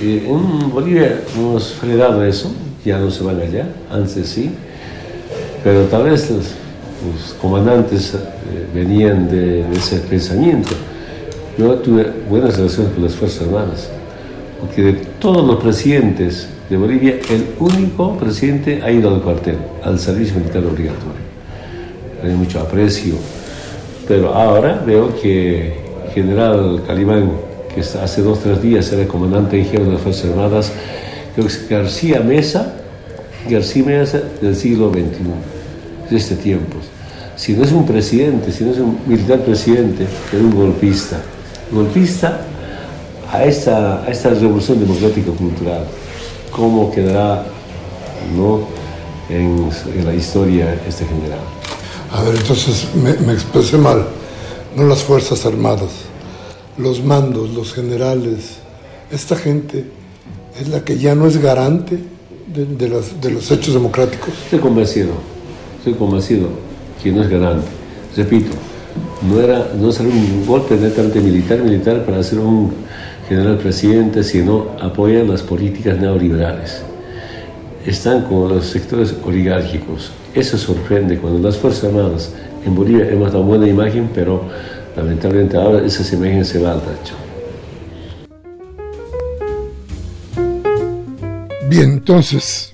en 0.01 0.69
Bolivia 0.69 1.23
hemos 1.37 1.71
frenado 1.71 2.21
eso, 2.25 2.51
ya 2.83 2.99
no 2.99 3.09
se 3.09 3.23
van 3.23 3.39
allá, 3.39 3.73
antes 3.89 4.27
sí, 4.27 4.51
pero 5.63 5.85
tal 5.85 6.03
vez 6.03 6.29
los, 6.29 6.62
comandantes 7.41 8.13
eh, 8.13 8.19
venían 8.73 9.29
de, 9.29 9.63
de, 9.63 9.75
ese 9.75 9.97
pensamiento. 9.99 10.71
Yo 11.57 11.75
tuve 11.75 12.11
buenas 12.29 12.57
relaciones 12.57 12.93
con 12.93 13.03
las 13.03 13.15
Fuerzas 13.15 13.43
Armadas 13.43 13.89
porque 14.63 14.81
de 14.81 14.93
todos 15.19 15.45
los 15.45 15.61
presidentes 15.61 16.47
de 16.69 16.77
Bolivia, 16.77 17.19
el 17.29 17.47
único 17.59 18.15
presidente 18.17 18.81
ha 18.81 18.89
ido 18.89 19.13
al 19.13 19.21
cuartel, 19.21 19.57
al 19.83 19.99
servicio 19.99 20.37
militar 20.37 20.63
obligatorio. 20.65 21.21
Hay 22.23 22.31
mucho 22.31 22.61
aprecio, 22.61 23.15
pero 24.07 24.33
ahora 24.33 24.81
veo 24.85 25.13
que 25.21 25.73
general 26.13 26.81
Calimán, 26.87 27.31
que 27.75 27.81
hace 27.81 28.21
dos 28.21 28.39
o 28.39 28.41
tres 28.41 28.61
días 28.61 28.89
era 28.93 29.05
comandante 29.05 29.59
en 29.59 29.65
jefe 29.65 29.83
de 29.83 29.91
las 29.91 30.01
Fuerzas 30.01 30.29
Armadas, 30.29 30.71
creo 31.35 31.45
que 31.45 31.53
es 31.53 31.69
García 31.69 32.21
Mesa, 32.21 32.73
García 33.49 33.83
Mesa 33.83 34.21
del 34.41 34.55
siglo 34.55 34.91
XXI, 34.91 36.09
de 36.09 36.17
este 36.17 36.35
tiempo. 36.35 36.77
Si 37.43 37.51
no 37.51 37.65
es 37.65 37.73
un 37.73 37.85
presidente, 37.85 38.53
si 38.53 38.63
no 38.63 38.71
es 38.71 38.77
un 38.77 38.99
militar 39.05 39.43
presidente, 39.43 40.05
es 40.05 40.39
un 40.39 40.55
golpista. 40.55 41.21
Golpista 41.73 42.39
a 43.29 43.43
esta, 43.43 44.05
esta 44.07 44.29
revolución 44.29 44.79
democrática 44.79 45.29
cultural, 45.33 45.85
cómo 46.55 46.89
quedará 46.89 47.43
¿no? 48.33 48.61
en, 49.27 49.69
la 50.05 50.15
historia 50.15 50.73
este 50.87 51.03
general. 51.05 51.41
A 52.13 52.23
ver, 52.23 52.35
entonces 52.37 52.87
me, 52.95 53.33
expresé 53.33 53.77
mal, 53.77 54.05
no 54.77 54.87
las 54.87 55.03
Fuerzas 55.03 55.45
Armadas, 55.45 55.91
los 56.77 57.03
mandos, 57.03 57.49
los 57.49 57.73
generales, 57.73 58.59
esta 59.11 59.35
gente 59.35 59.83
es 60.61 60.69
la 60.69 60.85
que 60.85 60.97
ya 60.97 61.13
no 61.13 61.27
es 61.27 61.41
garante 61.41 61.99
de, 62.47 62.87
los 62.87 63.51
hechos 63.51 63.73
democráticos? 63.73 64.29
Estoy 64.45 64.59
convencido, 64.59 65.11
estoy 65.79 65.95
convencido 65.95 66.72
que 67.03 67.11
no 67.11 67.21
es 67.21 67.29
garante. 67.29 67.67
Repito, 68.15 68.51
no 69.29 69.41
era 69.41 69.71
no 69.77 69.89
es 69.89 69.99
un 69.99 70.45
golpe 70.45 70.75
netamente 70.75 71.19
militar, 71.19 71.59
militar 71.59 72.05
para 72.05 72.19
hacer 72.19 72.39
un 72.39 72.71
general 73.27 73.57
presidente, 73.57 74.23
sino 74.23 74.69
apoyan 74.81 75.29
las 75.29 75.41
políticas 75.41 75.97
neoliberales. 75.99 76.81
Están 77.85 78.23
con 78.23 78.47
los 78.49 78.65
sectores 78.65 79.13
oligárquicos. 79.25 80.11
Eso 80.33 80.57
sorprende 80.57 81.17
cuando 81.17 81.39
las 81.39 81.57
Fuerzas 81.57 81.85
Armadas 81.85 82.33
en 82.65 82.73
Bolivia 82.73 83.09
hemos 83.09 83.31
dado 83.31 83.43
buena 83.43 83.67
imagen, 83.67 84.09
pero 84.13 84.43
lamentablemente 84.95 85.57
ahora 85.57 85.85
esas 85.85 86.11
imágenes 86.13 86.47
se 86.47 86.59
van, 86.59 86.79
tacho. 86.79 87.15
Bien, 91.69 91.91
entonces, 91.91 92.73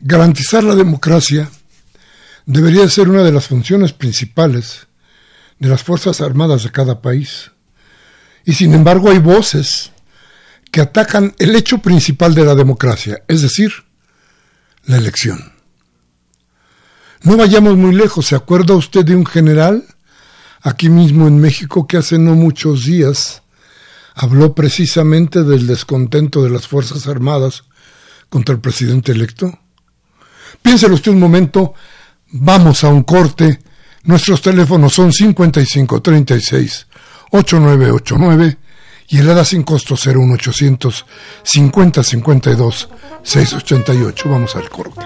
garantizar 0.00 0.64
la 0.64 0.74
democracia 0.74 1.50
debería 2.46 2.88
ser 2.88 3.08
una 3.08 3.22
de 3.22 3.32
las 3.32 3.46
funciones 3.46 3.92
principales 3.92 4.86
de 5.58 5.68
las 5.68 5.82
Fuerzas 5.82 6.20
Armadas 6.20 6.64
de 6.64 6.70
cada 6.70 7.00
país. 7.00 7.50
Y 8.44 8.52
sin 8.52 8.74
embargo 8.74 9.10
hay 9.10 9.18
voces 9.18 9.92
que 10.70 10.80
atacan 10.80 11.34
el 11.38 11.54
hecho 11.54 11.78
principal 11.78 12.34
de 12.34 12.44
la 12.44 12.54
democracia, 12.54 13.22
es 13.28 13.42
decir, 13.42 13.72
la 14.84 14.96
elección. 14.96 15.52
No 17.22 17.36
vayamos 17.36 17.76
muy 17.76 17.94
lejos, 17.94 18.26
¿se 18.26 18.36
acuerda 18.36 18.74
usted 18.74 19.04
de 19.04 19.16
un 19.16 19.24
general 19.24 19.84
aquí 20.60 20.90
mismo 20.90 21.26
en 21.26 21.38
México 21.38 21.86
que 21.86 21.96
hace 21.96 22.18
no 22.18 22.34
muchos 22.34 22.84
días 22.84 23.42
habló 24.14 24.54
precisamente 24.54 25.42
del 25.42 25.66
descontento 25.66 26.42
de 26.42 26.50
las 26.50 26.68
Fuerzas 26.68 27.06
Armadas 27.06 27.64
contra 28.28 28.54
el 28.54 28.60
presidente 28.60 29.12
electo? 29.12 29.58
Piénselo 30.60 30.94
usted 30.94 31.12
un 31.12 31.20
momento, 31.20 31.74
vamos 32.34 32.82
a 32.84 32.88
un 32.88 33.04
corte, 33.04 33.60
nuestros 34.04 34.42
teléfonos 34.42 34.92
son 34.92 35.12
5536 35.12 36.86
8989 37.30 38.58
y 39.08 39.18
el 39.18 39.30
ADA 39.30 39.44
sin 39.44 39.62
costo 39.62 39.94
01800 39.94 41.06
50 41.42 42.02
52 42.02 42.88
688. 43.22 44.28
Vamos 44.28 44.56
al 44.56 44.68
corte. 44.68 45.00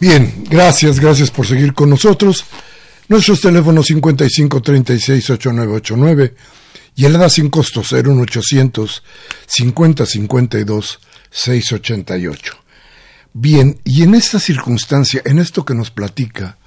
Bien, 0.00 0.44
gracias, 0.48 1.00
gracias 1.00 1.30
por 1.30 1.44
seguir 1.44 1.74
con 1.74 1.90
nosotros. 1.90 2.44
Nuestros 3.08 3.40
teléfonos 3.40 3.86
55 3.86 4.62
36 4.62 5.30
8989 5.30 6.34
y 6.94 7.04
el 7.04 7.16
EDA 7.16 7.28
sin 7.28 7.48
costo 7.50 7.82
01800 7.82 9.02
50 9.46 10.06
52 10.06 11.00
688. 11.30 12.56
Bien, 13.32 13.80
y 13.84 14.04
en 14.04 14.14
esta 14.14 14.38
circunstancia, 14.38 15.20
en 15.24 15.38
esto 15.38 15.64
que 15.64 15.74
nos 15.74 15.90
platica 15.90 16.58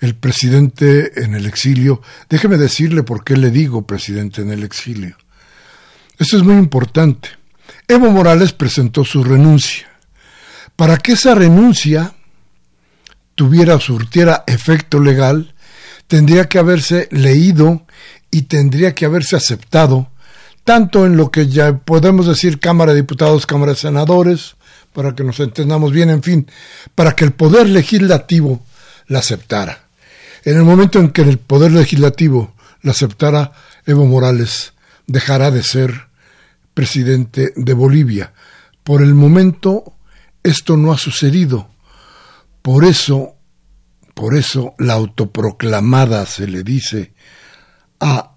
el 0.00 0.14
presidente 0.14 1.22
en 1.22 1.34
el 1.34 1.46
exilio, 1.46 2.02
déjeme 2.28 2.58
decirle 2.58 3.02
por 3.02 3.24
qué 3.24 3.36
le 3.36 3.50
digo 3.50 3.86
presidente 3.86 4.42
en 4.42 4.50
el 4.50 4.62
exilio. 4.62 5.16
Esto 6.18 6.36
es 6.36 6.42
muy 6.42 6.56
importante. 6.56 7.30
Evo 7.86 8.10
Morales 8.10 8.52
presentó 8.52 9.04
su 9.04 9.24
renuncia. 9.24 9.88
Para 10.76 10.98
que 10.98 11.12
esa 11.12 11.34
renuncia 11.34 12.14
tuviera 13.38 13.78
surtiera 13.78 14.42
efecto 14.48 14.98
legal, 14.98 15.54
tendría 16.08 16.48
que 16.48 16.58
haberse 16.58 17.06
leído 17.12 17.86
y 18.32 18.42
tendría 18.42 18.96
que 18.96 19.04
haberse 19.04 19.36
aceptado, 19.36 20.10
tanto 20.64 21.06
en 21.06 21.16
lo 21.16 21.30
que 21.30 21.46
ya 21.46 21.78
podemos 21.78 22.26
decir 22.26 22.58
Cámara 22.58 22.90
de 22.90 23.02
Diputados, 23.02 23.46
Cámara 23.46 23.74
de 23.74 23.78
Senadores, 23.78 24.56
para 24.92 25.14
que 25.14 25.22
nos 25.22 25.38
entendamos 25.38 25.92
bien, 25.92 26.10
en 26.10 26.24
fin, 26.24 26.50
para 26.96 27.12
que 27.12 27.24
el 27.24 27.30
Poder 27.30 27.68
Legislativo 27.68 28.60
la 29.06 29.20
aceptara. 29.20 29.84
En 30.44 30.56
el 30.56 30.64
momento 30.64 30.98
en 30.98 31.10
que 31.10 31.22
el 31.22 31.38
Poder 31.38 31.70
Legislativo 31.70 32.54
la 32.82 32.90
aceptara, 32.90 33.52
Evo 33.86 34.04
Morales 34.04 34.72
dejará 35.06 35.52
de 35.52 35.62
ser 35.62 36.08
presidente 36.74 37.52
de 37.54 37.72
Bolivia. 37.72 38.32
Por 38.82 39.00
el 39.00 39.14
momento 39.14 39.92
esto 40.42 40.76
no 40.76 40.90
ha 40.92 40.98
sucedido. 40.98 41.68
Por 42.62 42.84
eso, 42.84 43.36
por 44.14 44.36
eso 44.36 44.74
la 44.78 44.94
autoproclamada 44.94 46.26
se 46.26 46.46
le 46.46 46.62
dice 46.62 47.12
a, 48.00 48.34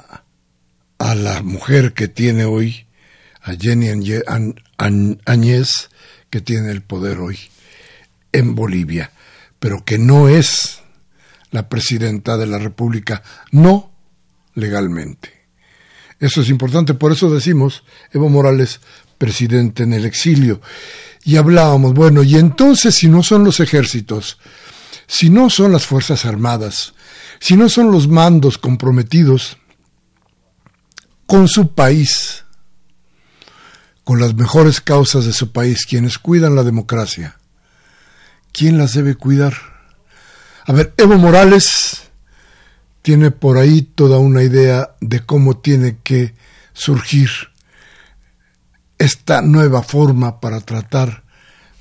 a 0.97 1.15
la 1.15 1.41
mujer 1.41 1.93
que 1.93 2.07
tiene 2.07 2.45
hoy, 2.45 2.87
a 3.41 3.53
Jenny 3.53 3.89
Añez, 5.25 5.89
que 6.29 6.41
tiene 6.41 6.71
el 6.71 6.81
poder 6.81 7.19
hoy 7.19 7.37
en 8.31 8.55
Bolivia, 8.55 9.11
pero 9.59 9.83
que 9.83 9.97
no 9.97 10.29
es 10.29 10.81
la 11.51 11.67
presidenta 11.67 12.37
de 12.37 12.47
la 12.47 12.57
República, 12.57 13.23
no 13.51 13.91
legalmente. 14.55 15.41
Eso 16.19 16.41
es 16.41 16.49
importante, 16.49 16.93
por 16.93 17.11
eso 17.11 17.33
decimos 17.33 17.83
Evo 18.11 18.29
Morales, 18.29 18.79
presidente 19.17 19.83
en 19.83 19.93
el 19.93 20.05
exilio. 20.05 20.61
Y 21.23 21.37
hablábamos, 21.37 21.93
bueno, 21.93 22.23
y 22.23 22.37
entonces 22.37 22.95
si 22.95 23.07
no 23.07 23.21
son 23.21 23.43
los 23.43 23.59
ejércitos, 23.59 24.37
si 25.07 25.29
no 25.29 25.49
son 25.49 25.71
las 25.71 25.85
Fuerzas 25.85 26.25
Armadas, 26.25 26.93
si 27.39 27.55
no 27.57 27.69
son 27.69 27.91
los 27.91 28.07
mandos 28.07 28.57
comprometidos 28.57 29.57
con 31.27 31.47
su 31.47 31.73
país, 31.73 32.43
con 34.03 34.19
las 34.19 34.33
mejores 34.35 34.81
causas 34.81 35.25
de 35.25 35.33
su 35.33 35.51
país, 35.51 35.85
quienes 35.85 36.17
cuidan 36.17 36.55
la 36.55 36.63
democracia, 36.63 37.37
¿quién 38.51 38.77
las 38.77 38.93
debe 38.93 39.15
cuidar? 39.15 39.53
A 40.65 40.73
ver, 40.73 40.93
Evo 40.97 41.17
Morales 41.17 42.03
tiene 43.01 43.31
por 43.31 43.57
ahí 43.57 43.81
toda 43.81 44.19
una 44.19 44.43
idea 44.43 44.95
de 45.01 45.19
cómo 45.21 45.57
tiene 45.57 45.97
que 46.03 46.33
surgir 46.73 47.29
esta 49.01 49.41
nueva 49.41 49.81
forma 49.81 50.39
para 50.39 50.59
tratar 50.59 51.23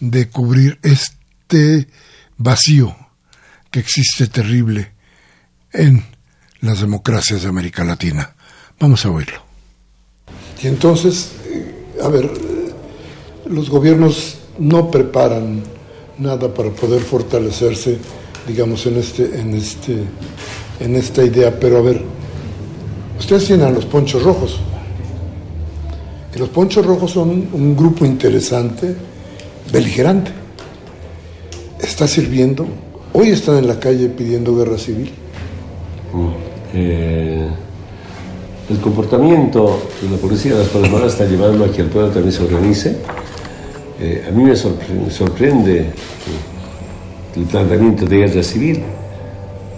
de 0.01 0.31
cubrir 0.31 0.79
este 0.83 1.87
vacío 2.39 2.97
que 3.71 3.81
existe 3.81 4.27
terrible 4.27 4.93
en 5.71 6.03
las 6.63 6.81
democracias 6.81 7.43
de 7.43 7.49
América 7.49 7.85
Latina. 7.85 8.35
Vamos 8.79 9.05
a 9.05 9.11
oírlo. 9.11 9.43
Y 10.63 10.69
entonces, 10.69 11.33
eh, 11.45 12.01
a 12.03 12.09
ver, 12.09 12.31
los 13.51 13.69
gobiernos 13.69 14.39
no 14.59 14.91
preparan 14.91 15.63
nada 16.17 16.53
para 16.55 16.71
poder 16.71 17.03
fortalecerse, 17.03 17.99
digamos, 18.49 18.87
en 18.87 18.97
este, 18.97 19.39
en 19.39 19.55
este, 19.55 20.05
en 20.81 20.97
esta 20.97 21.23
idea. 21.23 21.61
Pero 21.61 21.79
a 21.79 21.83
ver, 21.83 22.03
ustedes 23.19 23.45
tienen 23.45 23.75
los 23.75 23.85
ponchos 23.85 24.23
rojos 24.23 24.59
los 26.39 26.49
Ponchos 26.51 26.87
Rojos 26.87 27.11
son 27.11 27.49
un 27.53 27.77
grupo 27.77 28.05
interesante, 28.05 28.95
beligerante. 29.73 30.31
Está 31.81 32.07
sirviendo. 32.07 32.67
Hoy 33.13 33.31
están 33.31 33.57
en 33.59 33.67
la 33.67 33.81
calle 33.81 34.09
pidiendo 34.09 34.55
guerra 34.55 34.79
civil. 34.79 35.11
Mm, 36.13 36.29
eh, 36.75 37.49
el 38.71 38.79
comportamiento 38.79 39.83
de 40.01 40.11
la 40.11 40.17
policía 40.17 40.53
de 40.53 40.61
las 40.61 40.69
Palmas 40.69 41.03
está 41.03 41.25
llevando 41.25 41.65
a 41.65 41.73
que 41.73 41.83
el 41.83 41.89
pueblo 41.89 42.11
también 42.11 42.33
se 42.33 42.45
organice. 42.45 42.97
Eh, 44.01 44.25
a 44.29 44.31
mí 44.31 44.45
me 44.45 44.55
sorprende, 44.55 45.91
el 47.37 47.43
planteamiento 47.43 48.07
de 48.07 48.17
guerra 48.17 48.43
civil, 48.43 48.83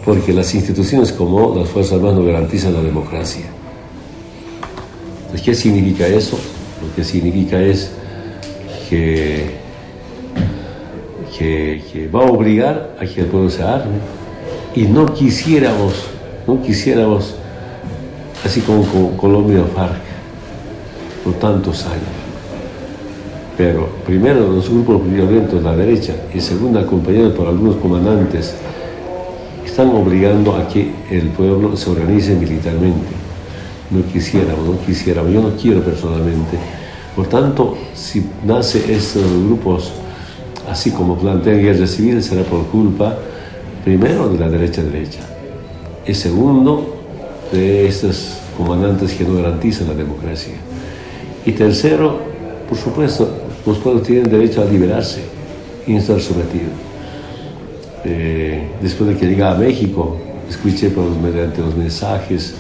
porque 0.05 0.33
las 0.33 0.55
instituciones 0.55 1.13
como 1.13 1.55
las 1.57 1.69
Fuerzas 1.71 1.95
Armadas 1.95 2.19
no 2.19 2.25
garantizan 2.25 2.75
la 2.75 2.83
democracia. 2.83 3.47
¿Qué 5.41 5.55
significa 5.55 6.07
eso? 6.07 6.39
Lo 6.83 6.95
que 6.95 7.05
significa 7.05 7.61
es 7.61 7.91
que, 8.89 9.51
que, 11.39 12.09
va 12.15 12.21
a 12.21 12.31
obligar 12.31 12.97
a 13.01 13.07
que 13.07 13.23
el 13.23 13.27
pueblo 13.27 13.49
se 13.49 13.63
arme 13.63 13.99
y 14.75 14.83
no 14.83 15.13
quisiéramos, 15.13 15.95
no 16.47 16.63
quisiéramos, 16.63 17.35
así 18.45 18.61
como 18.61 19.17
Colombia 19.17 19.65
FARC, 19.75 20.03
por 21.25 21.35
tantos 21.35 21.85
años. 21.87 22.03
Pero 23.57 23.89
primero 24.07 24.49
los 24.49 24.69
grupos 24.69 25.11
violentos, 25.11 25.63
la 25.63 25.77
derecha, 25.77 26.15
y 26.35 26.41
segundo 26.41 26.81
acompañados 26.81 27.35
por 27.35 27.49
algunos 27.49 27.77
comandantes, 27.77 28.55
están 29.65 29.89
obligando 29.91 30.57
a 30.57 30.69
que 30.69 30.93
el 31.11 31.29
pueblo 31.29 31.77
se 31.77 31.91
organice 31.91 32.35
militarmente 32.35 33.22
no 33.93 34.05
quisiéramos, 34.13 34.67
no 34.67 34.79
quisiéramos, 34.85 35.33
yo 35.33 35.43
no 35.43 35.51
quiero 35.57 35.83
personalmente. 35.83 36.59
Por 37.15 37.27
tanto, 37.27 37.77
si 37.95 38.25
nace 38.45 38.93
estos 38.93 39.23
grupos 39.47 39.93
así 40.69 40.91
como 40.91 41.19
plantean 41.19 41.61
guerra 41.61 41.87
civil, 41.87 42.23
será 42.23 42.43
por 42.43 42.67
culpa, 42.67 43.17
primero, 43.85 44.29
de 44.29 44.39
la 44.39 44.49
derecha 44.49 44.83
derecha, 44.83 45.21
y 46.07 46.15
segundo, 46.15 46.97
de 47.53 47.87
estos 47.87 48.39
comandantes 48.57 49.13
que 49.13 49.25
no 49.25 49.35
garantizan 49.35 49.89
la 49.89 49.95
democracia. 49.95 50.55
Y 51.45 51.53
tercero, 51.53 52.19
por 52.69 52.79
supuesto, 52.79 53.29
los 53.67 53.79
pueblos 53.79 54.05
tienen 54.05 54.31
derecho 54.31 54.63
a 54.63 54.65
liberarse 54.65 55.23
y 55.87 55.93
no 55.93 55.99
estar 55.99 56.21
sometidos. 56.21 56.73
Eh, 58.05 58.69
después 58.81 59.11
de 59.11 59.17
que 59.17 59.27
llega 59.27 59.51
a 59.51 59.55
México, 59.55 60.17
escuché 60.49 60.91
por, 60.91 61.09
mediante 61.11 61.61
los 61.61 61.77
mensajes, 61.77 62.55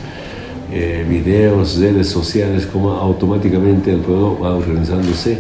eh, 0.75 1.05
videos, 1.07 1.79
redes 1.79 2.09
sociales, 2.09 2.65
como 2.65 2.93
automáticamente 2.93 3.93
el 3.93 3.99
pueblo 3.99 4.39
va 4.41 4.55
organizándose. 4.55 5.39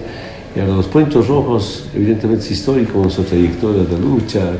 Y 0.54 0.60
ahora 0.60 0.74
los 0.74 0.86
puentes 0.88 1.26
rojos, 1.26 1.86
evidentemente 1.94 2.44
es 2.44 2.50
histórico, 2.50 3.00
con 3.00 3.10
su 3.10 3.22
trayectoria 3.22 3.84
de 3.84 3.98
lucha 3.98 4.52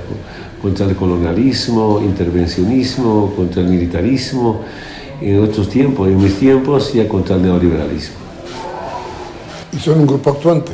contra 0.62 0.86
el 0.86 0.96
colonialismo, 0.96 2.00
intervencionismo, 2.02 3.34
contra 3.36 3.60
el 3.60 3.68
militarismo, 3.68 4.60
en 5.20 5.44
otros 5.44 5.68
tiempos, 5.68 6.08
en 6.08 6.16
mis 6.16 6.38
tiempos, 6.38 6.94
ya 6.94 7.06
contra 7.06 7.36
el 7.36 7.42
neoliberalismo. 7.42 8.16
¿Y 9.74 9.76
son 9.78 10.00
un 10.00 10.06
grupo 10.06 10.30
actuante? 10.30 10.72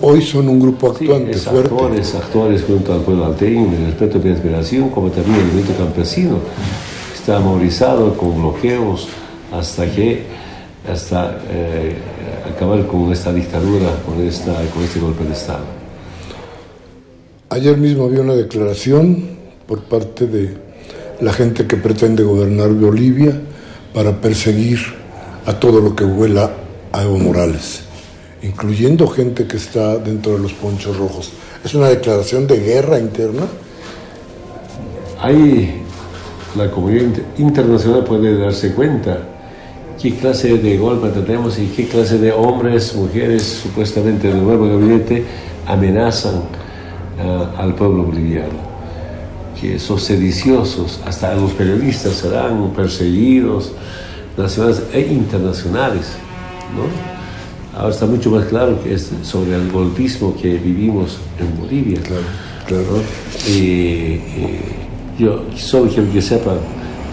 Hoy 0.00 0.20
son 0.20 0.48
un 0.48 0.58
grupo 0.58 0.88
actuante 0.88 1.34
sí, 1.34 1.48
fuerte. 1.48 1.72
Actores, 1.72 2.14
actores 2.16 2.64
junto 2.64 2.92
al 2.92 3.02
pueblo 3.02 3.26
alteño, 3.26 3.70
el 3.72 3.86
respeto 3.86 4.18
de 4.18 4.24
la 4.24 4.30
inspiración, 4.32 4.88
como 4.88 5.10
también 5.10 5.36
el 5.36 5.46
movimiento 5.46 5.74
campesino 5.76 6.38
está 7.24 7.40
movilizado 7.40 8.14
con 8.18 8.38
bloqueos 8.38 9.08
hasta 9.50 9.90
que 9.90 10.24
hasta 10.86 11.40
eh, 11.48 11.96
acabar 12.54 12.86
con 12.86 13.10
esta 13.10 13.32
dictadura, 13.32 13.96
con, 14.04 14.20
esta, 14.20 14.52
con 14.74 14.82
este 14.82 15.00
golpe 15.00 15.24
de 15.24 15.32
Estado. 15.32 15.64
Ayer 17.48 17.78
mismo 17.78 18.04
había 18.04 18.20
una 18.20 18.34
declaración 18.34 19.38
por 19.66 19.84
parte 19.84 20.26
de 20.26 20.54
la 21.22 21.32
gente 21.32 21.66
que 21.66 21.78
pretende 21.78 22.22
gobernar 22.22 22.68
Bolivia 22.68 23.40
para 23.94 24.20
perseguir 24.20 24.80
a 25.46 25.54
todo 25.54 25.80
lo 25.80 25.96
que 25.96 26.04
huela 26.04 26.50
a 26.92 27.04
Evo 27.04 27.16
Morales, 27.16 27.84
incluyendo 28.42 29.08
gente 29.08 29.46
que 29.46 29.56
está 29.56 29.96
dentro 29.96 30.34
de 30.34 30.40
los 30.40 30.52
ponchos 30.52 30.98
rojos. 30.98 31.32
¿Es 31.64 31.74
una 31.74 31.88
declaración 31.88 32.46
de 32.46 32.60
guerra 32.60 32.98
interna? 32.98 33.46
Hay 35.22 35.83
la 36.56 36.70
comunidad 36.70 37.18
internacional 37.38 38.04
puede 38.04 38.38
darse 38.38 38.72
cuenta 38.72 39.18
qué 40.00 40.14
clase 40.14 40.58
de 40.58 40.76
golpe 40.76 41.08
tenemos 41.08 41.58
y 41.58 41.66
qué 41.66 41.86
clase 41.86 42.18
de 42.18 42.32
hombres, 42.32 42.94
mujeres, 42.94 43.60
supuestamente 43.62 44.28
del 44.28 44.42
nuevo 44.42 44.66
gabinete, 44.68 45.24
amenazan 45.66 46.42
ah, 47.18 47.54
al 47.58 47.74
pueblo 47.74 48.04
boliviano. 48.04 48.74
Que 49.60 49.76
esos 49.76 50.02
sediciosos, 50.02 51.00
hasta 51.06 51.34
los 51.34 51.52
periodistas, 51.52 52.14
serán 52.14 52.70
perseguidos, 52.70 53.72
nacionales 54.36 54.82
e 54.92 55.00
internacionales. 55.00 56.16
¿no? 56.76 57.78
Ahora 57.78 57.92
está 57.92 58.06
mucho 58.06 58.30
más 58.30 58.44
claro 58.46 58.82
que 58.82 58.94
es 58.94 59.10
sobre 59.22 59.54
el 59.54 59.70
golpismo 59.70 60.36
que 60.36 60.56
vivimos 60.58 61.18
en 61.38 61.58
Bolivia. 61.58 62.00
Claro, 62.02 62.22
claro. 62.66 63.02
Yo 65.18 65.44
solo 65.54 65.88
quiero 65.88 66.12
que 66.12 66.20
sepa, 66.20 66.54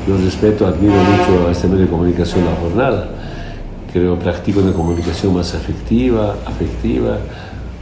yo 0.08 0.18
respeto, 0.18 0.66
admiro 0.66 0.95
mucho 0.95 1.47
a 1.47 1.52
este 1.52 1.68
medio 1.68 1.84
de 1.84 1.91
comunicación 1.91 2.45
La 2.45 2.56
Jornada. 2.56 3.10
Creo 3.93 4.18
practico 4.18 4.62
una 4.62 4.74
comunicación 4.74 5.36
más 5.36 5.54
afectiva, 5.54 6.36
afectiva, 6.45 7.18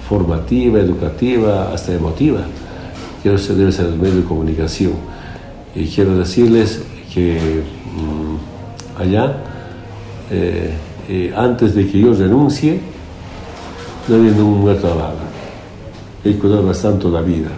formativa, 0.09 0.79
educativa, 0.79 1.71
hasta 1.73 1.93
emotiva. 1.93 2.41
Quiero 3.21 3.37
ser, 3.37 3.55
debe 3.55 3.71
ser 3.71 3.85
el 3.85 3.95
medio 3.95 4.17
de 4.17 4.23
comunicación. 4.23 4.93
Y 5.73 5.85
quiero 5.87 6.17
decirles 6.17 6.81
que 7.13 7.63
mm, 7.95 9.01
allá, 9.01 9.37
eh, 10.31 10.73
eh, 11.07 11.33
antes 11.35 11.75
de 11.75 11.87
que 11.87 11.97
yo 11.97 12.13
renuncie, 12.13 12.81
no 14.09 14.15
había 14.15 14.31
ningún 14.31 14.61
muerto 14.61 14.87
a 14.87 14.95
bala. 14.95 15.29
He 16.25 16.33
cuidado 16.33 16.65
bastante 16.65 17.07
la 17.07 17.21
vida. 17.21 17.49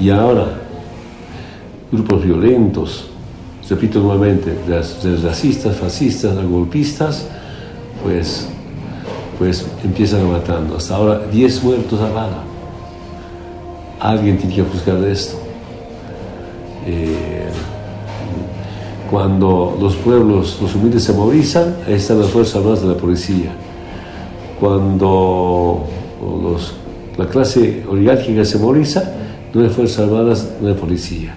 Y 0.00 0.08
ahora, 0.08 0.59
grupos 1.92 2.24
violentos, 2.24 3.10
repito 3.68 4.00
nuevamente, 4.00 4.52
desde 4.66 5.16
racistas, 5.26 5.76
fascistas, 5.76 6.36
a 6.36 6.42
golpistas, 6.42 7.26
pues, 8.02 8.48
pues 9.38 9.66
empiezan 9.84 10.30
matando. 10.30 10.76
Hasta 10.76 10.96
ahora 10.96 11.20
10 11.30 11.62
muertos 11.62 12.00
a 12.00 12.10
bala. 12.10 12.42
Alguien 14.00 14.38
tiene 14.38 14.56
que 14.56 14.62
juzgar 14.62 14.98
de 14.98 15.12
esto. 15.12 15.38
Eh, 16.86 17.48
cuando 19.08 19.76
los 19.80 19.94
pueblos, 19.96 20.58
los 20.60 20.74
humildes 20.74 21.04
se 21.04 21.12
movilizan, 21.12 21.76
ahí 21.86 21.94
están 21.94 22.20
las 22.20 22.30
fuerzas 22.30 22.56
armadas 22.56 22.82
de 22.82 22.88
la 22.88 22.96
policía. 22.96 23.52
Cuando 24.58 25.84
la 27.16 27.26
clase 27.26 27.84
oligárquica 27.88 28.44
se 28.44 28.58
moviliza, 28.58 29.12
no 29.52 29.62
hay 29.62 29.68
fuerzas 29.68 30.00
armadas, 30.00 30.48
no 30.60 30.68
hay 30.68 30.74
policía 30.74 31.34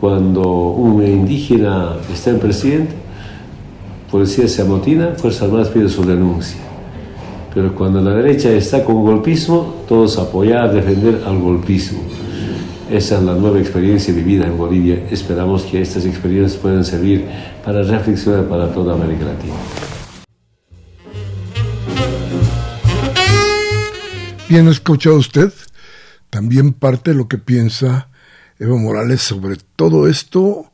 cuando 0.00 0.70
un 0.70 1.04
indígena 1.04 1.96
está 2.12 2.30
en 2.30 2.38
presidente, 2.38 2.94
policía 4.10 4.46
se 4.48 4.62
amotina, 4.62 5.14
Fuerzas 5.16 5.42
Armadas 5.42 5.68
pide 5.68 5.88
su 5.88 6.02
renuncia. 6.02 6.60
Pero 7.54 7.74
cuando 7.74 8.00
la 8.02 8.14
derecha 8.14 8.50
está 8.50 8.84
con 8.84 9.02
golpismo, 9.02 9.84
todos 9.88 10.18
apoyar, 10.18 10.72
defender 10.72 11.22
al 11.26 11.38
golpismo. 11.38 12.00
Esa 12.90 13.18
es 13.18 13.24
la 13.24 13.34
nueva 13.34 13.58
experiencia 13.58 14.14
vivida 14.14 14.46
en 14.46 14.56
Bolivia. 14.56 15.06
Esperamos 15.10 15.62
que 15.62 15.80
estas 15.80 16.04
experiencias 16.04 16.60
puedan 16.60 16.84
servir 16.84 17.24
para 17.64 17.82
reflexionar 17.82 18.44
para 18.44 18.72
toda 18.72 18.94
América 18.94 19.24
Latina. 19.24 19.54
Bien, 24.48 24.68
escuchado 24.68 25.16
usted 25.16 25.52
también 26.30 26.72
parte 26.72 27.12
de 27.12 27.16
lo 27.16 27.26
que 27.26 27.38
piensa 27.38 28.08
Evo 28.58 28.78
Morales 28.78 29.20
sobre 29.20 29.56
todo 29.76 30.08
esto 30.08 30.72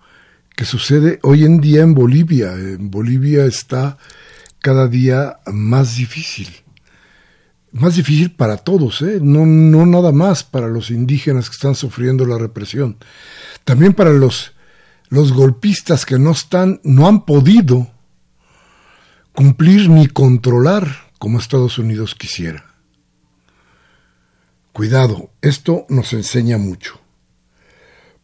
que 0.54 0.64
sucede 0.64 1.18
hoy 1.22 1.44
en 1.44 1.60
día 1.60 1.82
en 1.82 1.94
Bolivia. 1.94 2.52
En 2.52 2.90
Bolivia 2.90 3.44
está 3.44 3.98
cada 4.60 4.86
día 4.86 5.40
más 5.46 5.96
difícil. 5.96 6.48
Más 7.72 7.96
difícil 7.96 8.30
para 8.32 8.58
todos, 8.58 9.00
¿eh? 9.02 9.18
no, 9.22 9.46
no 9.46 9.86
nada 9.86 10.12
más 10.12 10.44
para 10.44 10.68
los 10.68 10.90
indígenas 10.90 11.48
que 11.48 11.54
están 11.54 11.74
sufriendo 11.74 12.26
la 12.26 12.36
represión. 12.36 12.98
También 13.64 13.94
para 13.94 14.10
los, 14.10 14.52
los 15.08 15.32
golpistas 15.32 16.04
que 16.04 16.18
no 16.18 16.32
están, 16.32 16.80
no 16.84 17.08
han 17.08 17.24
podido 17.24 17.90
cumplir 19.34 19.88
ni 19.88 20.06
controlar 20.06 21.10
como 21.18 21.38
Estados 21.38 21.78
Unidos 21.78 22.14
quisiera. 22.14 22.66
Cuidado, 24.72 25.30
esto 25.40 25.86
nos 25.88 26.12
enseña 26.12 26.58
mucho. 26.58 27.01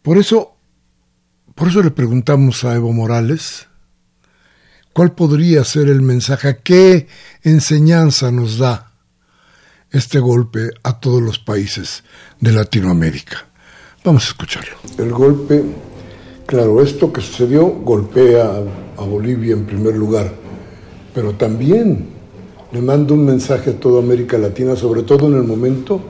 Por 0.02 0.18
eso, 0.18 0.56
por 1.54 1.68
eso 1.68 1.82
le 1.82 1.90
preguntamos 1.90 2.64
a 2.64 2.74
Evo 2.74 2.92
Morales, 2.92 3.68
¿cuál 4.92 5.12
podría 5.12 5.64
ser 5.64 5.88
el 5.88 6.02
mensaje? 6.02 6.58
¿Qué 6.62 7.08
enseñanza 7.42 8.30
nos 8.30 8.58
da 8.58 8.92
este 9.90 10.18
golpe 10.18 10.70
a 10.82 11.00
todos 11.00 11.22
los 11.22 11.38
países 11.38 12.04
de 12.40 12.52
Latinoamérica? 12.52 13.46
Vamos 14.04 14.24
a 14.24 14.28
escucharlo. 14.28 14.76
El 14.96 15.10
golpe 15.10 15.64
Claro, 16.48 16.80
esto 16.80 17.12
que 17.12 17.20
sucedió 17.20 17.66
golpea 17.66 18.62
a, 18.96 19.02
Bolivia 19.02 19.52
en 19.52 19.66
primer 19.66 19.94
lugar, 19.94 20.32
pero 21.14 21.34
también 21.34 22.06
le 22.72 22.80
manda 22.80 23.12
un 23.12 23.26
mensaje 23.26 23.68
a 23.68 23.78
toda 23.78 24.02
América 24.02 24.38
Latina, 24.38 24.74
sobre 24.74 25.02
todo 25.02 25.26
en 25.26 25.34
el 25.34 25.42
momento 25.42 26.00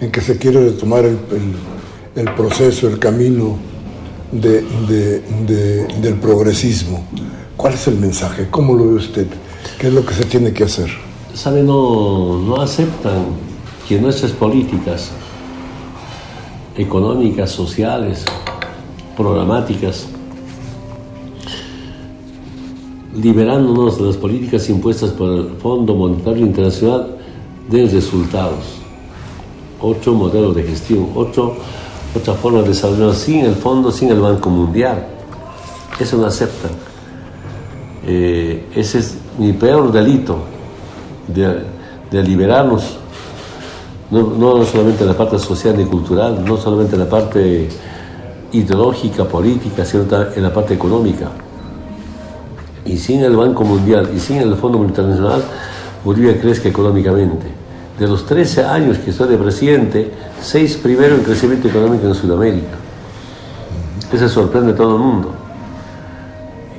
en 0.00 0.10
que 0.10 0.20
se 0.20 0.38
quiere 0.38 0.58
retomar 0.64 1.04
el, 1.04 1.18
proceso, 2.24 2.88
el 2.88 2.98
camino 2.98 3.56
del 4.32 6.18
progresismo. 6.20 7.04
¿Cuál 7.56 7.74
es 7.74 7.86
el 7.88 7.96
mensaje? 7.96 8.48
¿Cómo 8.50 8.74
lo 8.74 8.86
ve 8.86 8.94
usted? 8.94 9.26
¿Qué 9.78 9.88
es 9.88 9.92
lo 9.92 10.04
que 10.04 10.14
se 10.14 10.24
tiene 10.24 10.52
que 10.52 10.64
hacer? 10.64 10.90
Sabe, 11.34 11.62
no, 11.62 12.40
no 12.40 12.60
aceptan 12.60 13.26
que 13.88 14.00
nuestras 14.00 14.32
políticas 14.32 15.10
económicas, 16.76 17.50
sociales, 17.50 18.24
programáticas, 19.16 20.06
liberándonos 23.14 23.98
de 23.98 24.04
las 24.04 24.16
políticas 24.16 24.68
impuestas 24.68 25.10
por 25.10 25.30
el 25.32 25.50
Fondo 25.62 25.94
Monetario 25.94 26.44
Internacional, 26.44 27.16
den 27.70 27.90
resultados. 27.90 28.64
Otro 29.80 30.14
modelo 30.14 30.52
de 30.52 30.62
gestión, 30.62 31.08
otro, 31.14 31.56
otra 32.16 32.34
forma 32.34 32.62
de 32.62 32.68
desarrollar 32.68 33.14
sin 33.14 33.44
el 33.44 33.54
fondo, 33.54 33.90
sin 33.90 34.10
el 34.10 34.20
Banco 34.20 34.50
Mundial. 34.50 35.06
Eso 35.98 36.16
no 36.16 36.26
aceptan. 36.26 36.70
Eh, 38.06 38.66
ese 38.74 38.98
es 38.98 39.16
mi 39.38 39.52
peor 39.52 39.90
delito, 39.90 40.38
de, 41.26 42.22
liberarnos 42.22 42.98
no, 44.10 44.64
solamente 44.64 45.02
en 45.02 45.08
la 45.08 45.16
parte 45.16 45.38
social 45.38 45.78
y 45.80 45.84
cultural, 45.84 46.44
no 46.44 46.56
solamente 46.56 46.94
en 46.94 47.00
la 47.00 47.08
parte 47.08 47.68
ideológica, 48.52 49.24
política, 49.24 49.84
sino 49.84 50.04
en 50.34 50.42
la 50.42 50.52
parte 50.52 50.74
económica. 50.74 51.30
Y 52.84 52.96
sin 52.96 53.22
el 53.22 53.34
Banco 53.34 53.64
Mundial 53.64 54.10
y 54.14 54.20
sin 54.20 54.36
el 54.36 54.54
Fondo 54.54 54.78
Internacional, 54.78 55.42
Bolivia 56.04 56.40
crezca 56.40 56.68
económicamente. 56.68 57.65
De 57.98 58.06
los 58.06 58.26
13 58.26 58.64
años 58.64 58.98
que 58.98 59.10
estoy 59.10 59.28
de 59.28 59.38
presidente, 59.38 60.10
seis 60.42 60.76
primero 60.76 61.14
en 61.14 61.22
crecimiento 61.22 61.68
económico 61.68 62.06
en 62.06 62.14
Sudamérica. 62.14 62.76
Eso 64.12 64.28
sorprende 64.28 64.72
a 64.72 64.76
todo 64.76 64.96
el 64.96 65.02
mundo. 65.02 65.32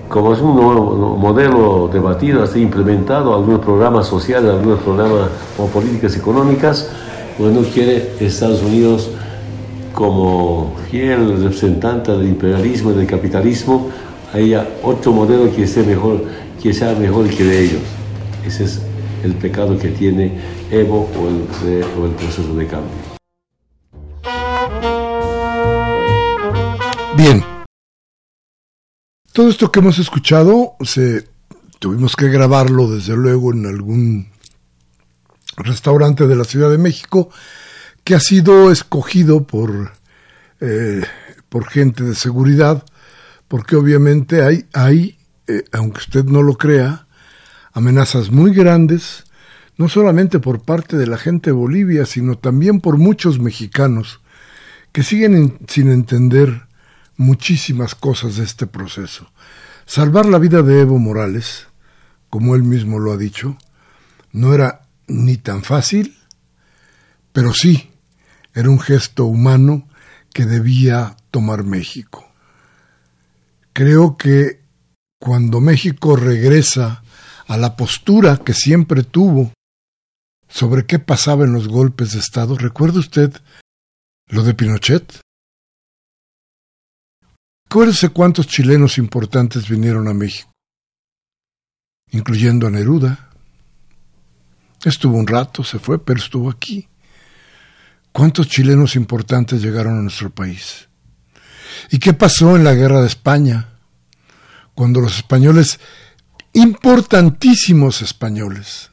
Como 0.10 0.34
es 0.34 0.40
un 0.40 0.56
nuevo 0.56 1.18
modelo 1.18 1.90
debatido, 1.92 2.44
ha 2.44 2.58
implementado 2.58 3.34
algunos 3.34 3.60
programas 3.60 4.08
sociales, 4.08 4.52
algunos 4.52 4.80
programas 4.80 5.30
o 5.58 5.66
políticas 5.66 6.16
económicas, 6.16 6.90
no 7.40 7.62
quiere 7.62 8.14
Estados 8.20 8.62
Unidos 8.64 9.10
como 9.94 10.74
fiel 10.90 11.42
representante 11.44 12.12
del 12.12 12.28
imperialismo 12.28 12.92
y 12.92 12.94
del 12.94 13.08
capitalismo, 13.08 13.90
haya 14.34 14.68
otro 14.84 15.12
modelo 15.12 15.54
que 15.54 15.68
sea 15.68 15.84
mejor, 15.84 16.24
que 16.62 16.74
sea 16.74 16.94
mejor 16.94 17.28
que 17.30 17.44
de 17.44 17.64
ellos. 17.64 17.82
Ese 18.46 18.64
es 18.64 18.82
el 19.24 19.34
pecado 19.36 19.78
que 19.78 19.90
tiene 19.90 20.40
Evo 20.72 21.10
o 21.16 21.28
el, 21.28 21.84
o 22.00 22.06
el 22.06 22.12
proceso 22.12 22.56
de 22.56 22.68
cambio. 22.68 23.18
Bien. 27.18 27.44
Todo 29.34 29.50
esto 29.50 29.72
que 29.72 29.80
hemos 29.80 30.00
escuchado, 30.00 30.76
se, 30.82 31.28
tuvimos 31.80 32.16
que 32.16 32.30
grabarlo 32.30 32.90
desde 32.90 33.16
luego 33.16 33.54
en 33.54 33.66
algún 33.66 34.30
restaurante 35.58 36.28
de 36.28 36.36
la 36.36 36.44
Ciudad 36.44 36.70
de 36.70 36.78
México, 36.78 37.30
que 38.04 38.16
ha 38.16 38.20
sido 38.20 38.72
escogido 38.72 39.46
por, 39.46 39.94
eh, 40.62 41.04
por 41.50 41.68
gente 41.68 42.04
de 42.04 42.16
seguridad, 42.16 42.86
porque 43.48 43.76
obviamente 43.76 44.44
hay, 44.44 44.66
hay 44.74 45.18
eh, 45.48 45.64
aunque 45.72 46.00
usted 46.00 46.26
no 46.26 46.44
lo 46.44 46.56
crea, 46.56 47.07
amenazas 47.78 48.32
muy 48.32 48.56
grandes, 48.56 49.24
no 49.78 49.88
solamente 49.88 50.40
por 50.40 50.64
parte 50.64 50.98
de 50.98 51.06
la 51.06 51.20
gente 51.20 51.52
de 51.52 51.56
Bolivia, 51.56 52.08
sino 52.08 52.36
también 52.36 52.82
por 52.82 52.98
muchos 52.98 53.38
mexicanos 53.38 54.20
que 54.92 55.04
siguen 55.04 55.60
sin 55.68 55.92
entender 55.92 56.64
muchísimas 57.18 57.94
cosas 57.94 58.38
de 58.38 58.46
este 58.46 58.66
proceso. 58.66 59.32
Salvar 59.86 60.26
la 60.26 60.40
vida 60.40 60.64
de 60.64 60.82
Evo 60.82 60.98
Morales, 60.98 61.68
como 62.32 62.56
él 62.56 62.64
mismo 62.64 62.98
lo 62.98 63.12
ha 63.12 63.18
dicho, 63.18 63.60
no 64.32 64.56
era 64.56 64.88
ni 65.06 65.38
tan 65.38 65.62
fácil, 65.62 66.18
pero 67.32 67.54
sí, 67.54 67.92
era 68.56 68.72
un 68.72 68.80
gesto 68.80 69.26
humano 69.26 69.88
que 70.34 70.48
debía 70.48 71.16
tomar 71.30 71.64
México. 71.64 72.26
Creo 73.72 74.18
que 74.18 74.62
cuando 75.20 75.62
México 75.62 76.16
regresa 76.16 77.04
a 77.48 77.58
la 77.58 77.76
postura 77.76 78.38
que 78.38 78.54
siempre 78.54 79.04
tuvo 79.04 79.52
sobre 80.50 80.86
qué 80.86 81.00
pasaba 81.00 81.46
en 81.46 81.54
los 81.54 81.68
golpes 81.68 82.14
de 82.14 82.20
Estado, 82.20 82.56
¿recuerda 82.56 83.00
usted 83.00 83.34
lo 84.28 84.44
de 84.44 84.54
Pinochet? 84.54 85.22
Acuérdese 87.70 88.10
cuántos 88.10 88.48
chilenos 88.48 88.98
importantes 88.98 89.68
vinieron 89.68 90.08
a 90.08 90.14
México, 90.14 90.52
incluyendo 92.12 92.68
a 92.68 92.70
Neruda, 92.70 93.28
Estuvo 94.86 95.18
un 95.18 95.28
rato, 95.28 95.64
se 95.64 95.80
fue, 95.80 96.04
pero 96.04 96.20
estuvo 96.20 96.50
aquí. 96.50 96.88
¿Cuántos 98.12 98.48
chilenos 98.48 98.96
importantes 98.96 99.62
llegaron 99.62 99.98
a 99.98 100.02
nuestro 100.02 100.30
país? 100.30 100.88
¿Y 101.92 102.00
qué 102.00 102.14
pasó 102.14 102.56
en 102.56 102.64
la 102.64 102.74
guerra 102.74 103.02
de 103.02 103.08
España? 103.08 103.70
Cuando 104.76 105.02
los 105.02 105.18
españoles, 105.18 105.80
importantísimos 106.54 108.02
españoles, 108.02 108.92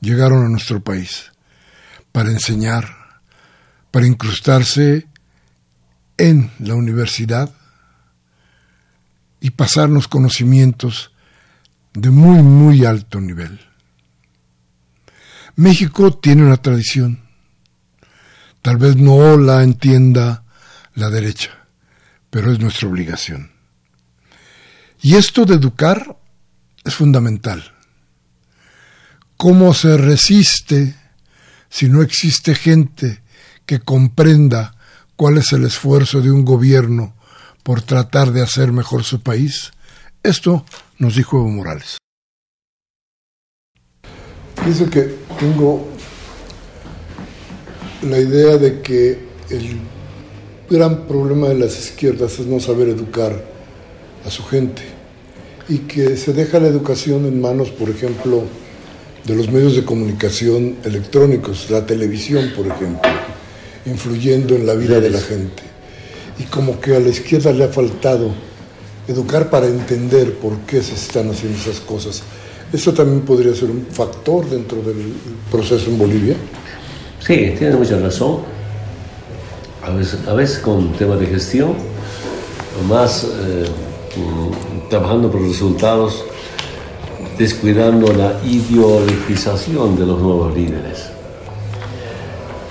llegaron 0.00 0.44
a 0.44 0.48
nuestro 0.48 0.82
país 0.82 1.32
para 2.12 2.30
enseñar, 2.30 2.96
para 3.90 4.06
incrustarse 4.06 5.06
en 6.16 6.50
la 6.58 6.74
universidad 6.74 7.52
y 9.40 9.50
pasarnos 9.50 10.06
conocimientos 10.08 11.12
de 11.94 12.10
muy, 12.10 12.42
muy 12.42 12.84
alto 12.84 13.20
nivel. 13.20 13.60
México 15.56 16.12
tiene 16.12 16.44
una 16.44 16.58
tradición. 16.58 17.20
Tal 18.62 18.76
vez 18.76 18.96
no 18.96 19.36
la 19.38 19.62
entienda 19.62 20.44
la 20.94 21.08
derecha, 21.08 21.50
pero 22.28 22.52
es 22.52 22.60
nuestra 22.60 22.88
obligación. 22.88 23.52
Y 25.02 25.16
esto 25.16 25.46
de 25.46 25.54
educar 25.54 26.19
es 26.84 26.94
fundamental. 26.94 27.72
¿Cómo 29.36 29.72
se 29.74 29.96
resiste 29.96 30.94
si 31.68 31.88
no 31.88 32.02
existe 32.02 32.54
gente 32.54 33.22
que 33.64 33.80
comprenda 33.80 34.74
cuál 35.16 35.38
es 35.38 35.52
el 35.52 35.64
esfuerzo 35.64 36.20
de 36.20 36.30
un 36.30 36.44
gobierno 36.44 37.14
por 37.62 37.82
tratar 37.82 38.32
de 38.32 38.42
hacer 38.42 38.72
mejor 38.72 39.04
su 39.04 39.22
país? 39.22 39.72
Esto 40.22 40.64
nos 40.98 41.16
dijo 41.16 41.38
Evo 41.38 41.48
Morales. 41.48 41.98
Dice 44.66 44.90
que 44.90 45.16
tengo 45.38 45.88
la 48.02 48.18
idea 48.18 48.58
de 48.58 48.82
que 48.82 49.26
el 49.48 49.78
gran 50.68 51.06
problema 51.06 51.48
de 51.48 51.58
las 51.58 51.78
izquierdas 51.78 52.38
es 52.38 52.46
no 52.46 52.60
saber 52.60 52.88
educar 52.88 53.42
a 54.26 54.30
su 54.30 54.44
gente 54.44 54.99
y 55.70 55.78
que 55.78 56.16
se 56.16 56.32
deja 56.32 56.58
la 56.58 56.66
educación 56.66 57.26
en 57.26 57.40
manos, 57.40 57.70
por 57.70 57.88
ejemplo, 57.88 58.42
de 59.24 59.36
los 59.36 59.52
medios 59.52 59.76
de 59.76 59.84
comunicación 59.84 60.78
electrónicos, 60.84 61.70
la 61.70 61.86
televisión, 61.86 62.52
por 62.56 62.66
ejemplo, 62.66 63.08
influyendo 63.86 64.56
en 64.56 64.66
la 64.66 64.74
vida 64.74 65.00
de 65.00 65.10
la 65.10 65.20
gente. 65.20 65.62
Y 66.40 66.44
como 66.44 66.80
que 66.80 66.96
a 66.96 67.00
la 67.00 67.08
izquierda 67.08 67.52
le 67.52 67.64
ha 67.64 67.68
faltado 67.68 68.32
educar 69.06 69.48
para 69.48 69.68
entender 69.68 70.34
por 70.34 70.58
qué 70.60 70.82
se 70.82 70.94
están 70.94 71.30
haciendo 71.30 71.56
esas 71.56 71.78
cosas. 71.78 72.24
¿Eso 72.72 72.92
también 72.92 73.20
podría 73.20 73.54
ser 73.54 73.70
un 73.70 73.86
factor 73.92 74.50
dentro 74.50 74.82
del 74.82 75.12
proceso 75.52 75.88
en 75.88 75.98
Bolivia? 75.98 76.34
Sí, 77.20 77.54
tiene 77.56 77.76
mucha 77.76 77.96
razón. 78.00 78.40
A 79.84 79.90
veces, 79.90 80.18
a 80.26 80.34
veces 80.34 80.58
con 80.58 80.92
temas 80.94 81.20
de 81.20 81.26
gestión, 81.26 81.74
más 82.88 83.24
eh, 83.24 83.66
trabajando 84.90 85.30
por 85.30 85.40
resultados, 85.40 86.24
descuidando 87.38 88.12
la 88.12 88.40
ideologización 88.44 89.96
de 89.96 90.04
los 90.04 90.20
nuevos 90.20 90.52
líderes. 90.52 91.10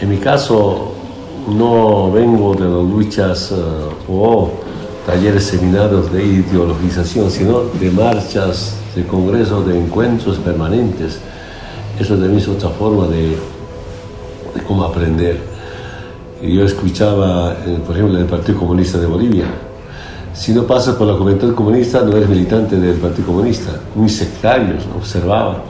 En 0.02 0.10
mi 0.10 0.18
caso, 0.18 0.92
no 1.48 2.12
vengo 2.12 2.54
de 2.54 2.66
las 2.66 2.84
luchas 2.84 3.52
eh, 3.52 3.56
o 4.10 4.52
talleres 5.06 5.46
seminarios 5.46 6.12
de 6.12 6.24
ideologización, 6.24 7.32
sino 7.32 7.62
de 7.80 7.90
marchas 7.90 8.76
de 8.96 9.06
congresos, 9.06 9.66
de 9.66 9.80
encuentros 9.80 10.38
permanentes. 10.38 11.20
Eso 11.98 12.16
también 12.16 12.38
es 12.38 12.48
otra 12.50 12.70
forma 12.70 13.08
de, 13.08 13.30
de 13.30 14.64
cómo 14.68 14.84
aprender. 14.84 15.40
Yo 16.42 16.66
escuchaba, 16.66 17.54
eh, 17.66 17.80
por 17.86 17.96
ejemplo, 17.96 18.20
el 18.20 18.26
Partido 18.26 18.60
Comunista 18.60 18.98
de 18.98 19.08
Bolivia, 19.08 19.46
Si 20.40 20.54
no 20.54 20.66
pasas 20.66 20.96
por 20.96 21.06
la 21.06 21.16
juventud 21.16 21.54
comunista, 21.54 22.02
no 22.02 22.16
eres 22.16 22.30
militante 22.30 22.78
del 22.78 22.96
Partido 22.96 23.28
Comunista. 23.28 23.72
Muy 23.94 24.08
sectarios, 24.08 24.86
observaba. 24.96 25.62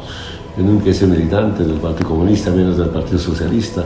Yo 0.55 0.63
nunca 0.63 0.93
sido 0.93 1.07
militante 1.07 1.63
del 1.63 1.77
Partido 1.77 2.09
Comunista, 2.09 2.51
menos 2.51 2.77
del 2.77 2.89
Partido 2.89 3.17
Socialista, 3.17 3.83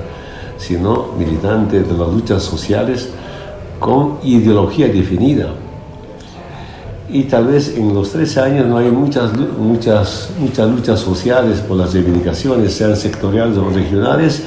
sino 0.57 1.13
militante 1.17 1.84
de 1.84 1.97
las 1.97 2.09
luchas 2.09 2.43
sociales 2.43 3.07
con 3.79 4.17
ideología 4.23 4.89
definida. 4.89 5.53
Y 7.09 7.23
tal 7.23 7.47
vez 7.47 7.77
en 7.77 7.93
los 7.93 8.11
13 8.11 8.41
años 8.41 8.67
no 8.67 8.77
hay 8.77 8.91
muchas, 8.91 9.31
muchas, 9.57 10.31
muchas 10.38 10.69
luchas 10.69 10.99
sociales 10.99 11.61
por 11.61 11.77
las 11.77 11.93
reivindicaciones, 11.93 12.73
sean 12.73 12.97
sectoriales 12.97 13.57
o 13.57 13.69
regionales, 13.69 14.43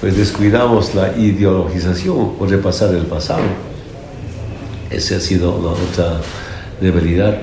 pues 0.00 0.16
descuidamos 0.16 0.94
la 0.94 1.14
ideologización 1.18 2.32
o 2.40 2.46
repasar 2.46 2.94
el 2.94 3.04
pasado. 3.04 3.73
Esa 4.90 5.16
ha 5.16 5.20
sido 5.20 5.60
la 5.62 5.70
otra 5.70 6.20
debilidad. 6.80 7.36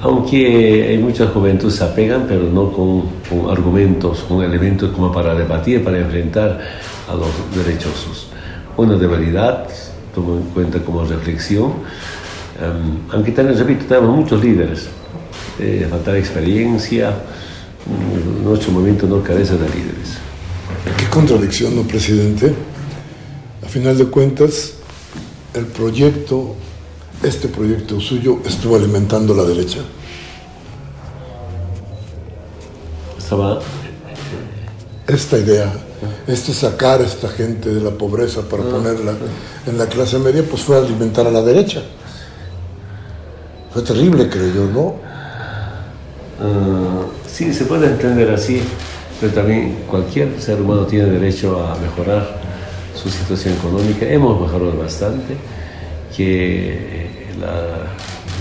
Aunque 0.00 0.86
hay 0.88 0.98
muchas 0.98 1.30
juventudes 1.32 1.74
se 1.76 1.84
apegan, 1.84 2.26
pero 2.28 2.44
no 2.44 2.72
con, 2.72 3.02
con, 3.28 3.50
argumentos, 3.50 4.20
con 4.20 4.44
elementos 4.44 4.92
como 4.92 5.10
para 5.10 5.34
debatir, 5.34 5.82
para 5.82 5.98
enfrentar 5.98 6.60
a 7.08 7.14
los 7.14 7.28
derechosos. 7.56 8.28
Una 8.76 8.94
debilidad, 8.96 9.66
tomo 10.14 10.36
en 10.36 10.44
cuenta 10.50 10.78
como 10.78 11.04
reflexión, 11.04 11.64
um, 11.64 13.12
aunque 13.12 13.32
también, 13.32 13.58
repito, 13.58 13.86
tenemos 13.86 14.16
muchos 14.16 14.42
líderes, 14.42 14.88
eh, 15.58 15.86
falta 15.90 16.16
experiencia, 16.16 17.12
nuestro 18.44 18.72
movimiento 18.72 19.06
no 19.06 19.20
carece 19.22 19.54
de 19.54 19.68
líderes. 19.68 20.18
Qué 20.96 21.06
contradicción, 21.10 21.74
¿no, 21.74 21.82
presidente? 21.82 22.54
A 23.64 23.68
final 23.68 23.98
de 23.98 24.06
cuentas, 24.06 24.74
el 25.54 25.66
proyecto 25.66 26.54
este 27.22 27.48
proyecto 27.48 28.00
suyo 28.00 28.38
estuvo 28.44 28.76
alimentando 28.76 29.34
la 29.34 29.44
derecha? 29.44 29.80
Estaba... 33.16 33.60
Esta 35.06 35.38
idea, 35.38 35.72
este 36.26 36.52
sacar 36.52 37.00
a 37.00 37.04
esta 37.04 37.28
gente 37.28 37.70
de 37.70 37.80
la 37.80 37.90
pobreza 37.92 38.42
para 38.42 38.62
ponerla 38.62 39.14
en 39.66 39.78
la 39.78 39.86
clase 39.86 40.18
media, 40.18 40.44
pues 40.48 40.62
fue 40.62 40.76
alimentar 40.76 41.26
a 41.26 41.30
la 41.30 41.40
derecha. 41.40 41.82
Fue 43.72 43.80
terrible, 43.80 44.28
creo 44.28 44.54
yo, 44.54 44.66
¿no? 44.66 44.86
Uh, 46.46 47.06
sí, 47.26 47.54
se 47.54 47.64
puede 47.64 47.86
entender 47.86 48.30
así, 48.30 48.62
pero 49.18 49.32
también 49.32 49.78
cualquier 49.90 50.38
ser 50.40 50.60
humano 50.60 50.84
tiene 50.84 51.06
derecho 51.06 51.58
a 51.58 51.74
mejorar 51.76 52.40
su 52.94 53.08
situación 53.08 53.54
económica. 53.54 54.06
Hemos 54.06 54.38
mejorado 54.40 54.76
bastante, 54.76 55.36
que 56.18 57.28
la, 57.40 57.52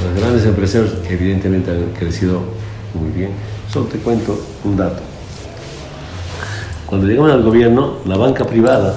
las 0.03 0.19
grandes 0.19 0.45
empresas 0.45 0.95
evidentemente 1.07 1.69
han 1.69 1.93
crecido 1.93 2.41
muy 2.95 3.11
bien. 3.11 3.29
Solo 3.71 3.85
te 3.85 3.99
cuento 3.99 4.35
un 4.63 4.75
dato. 4.75 5.03
Cuando 6.87 7.05
llegamos 7.05 7.31
al 7.31 7.43
gobierno, 7.43 7.97
la 8.05 8.17
banca 8.17 8.45
privada, 8.45 8.95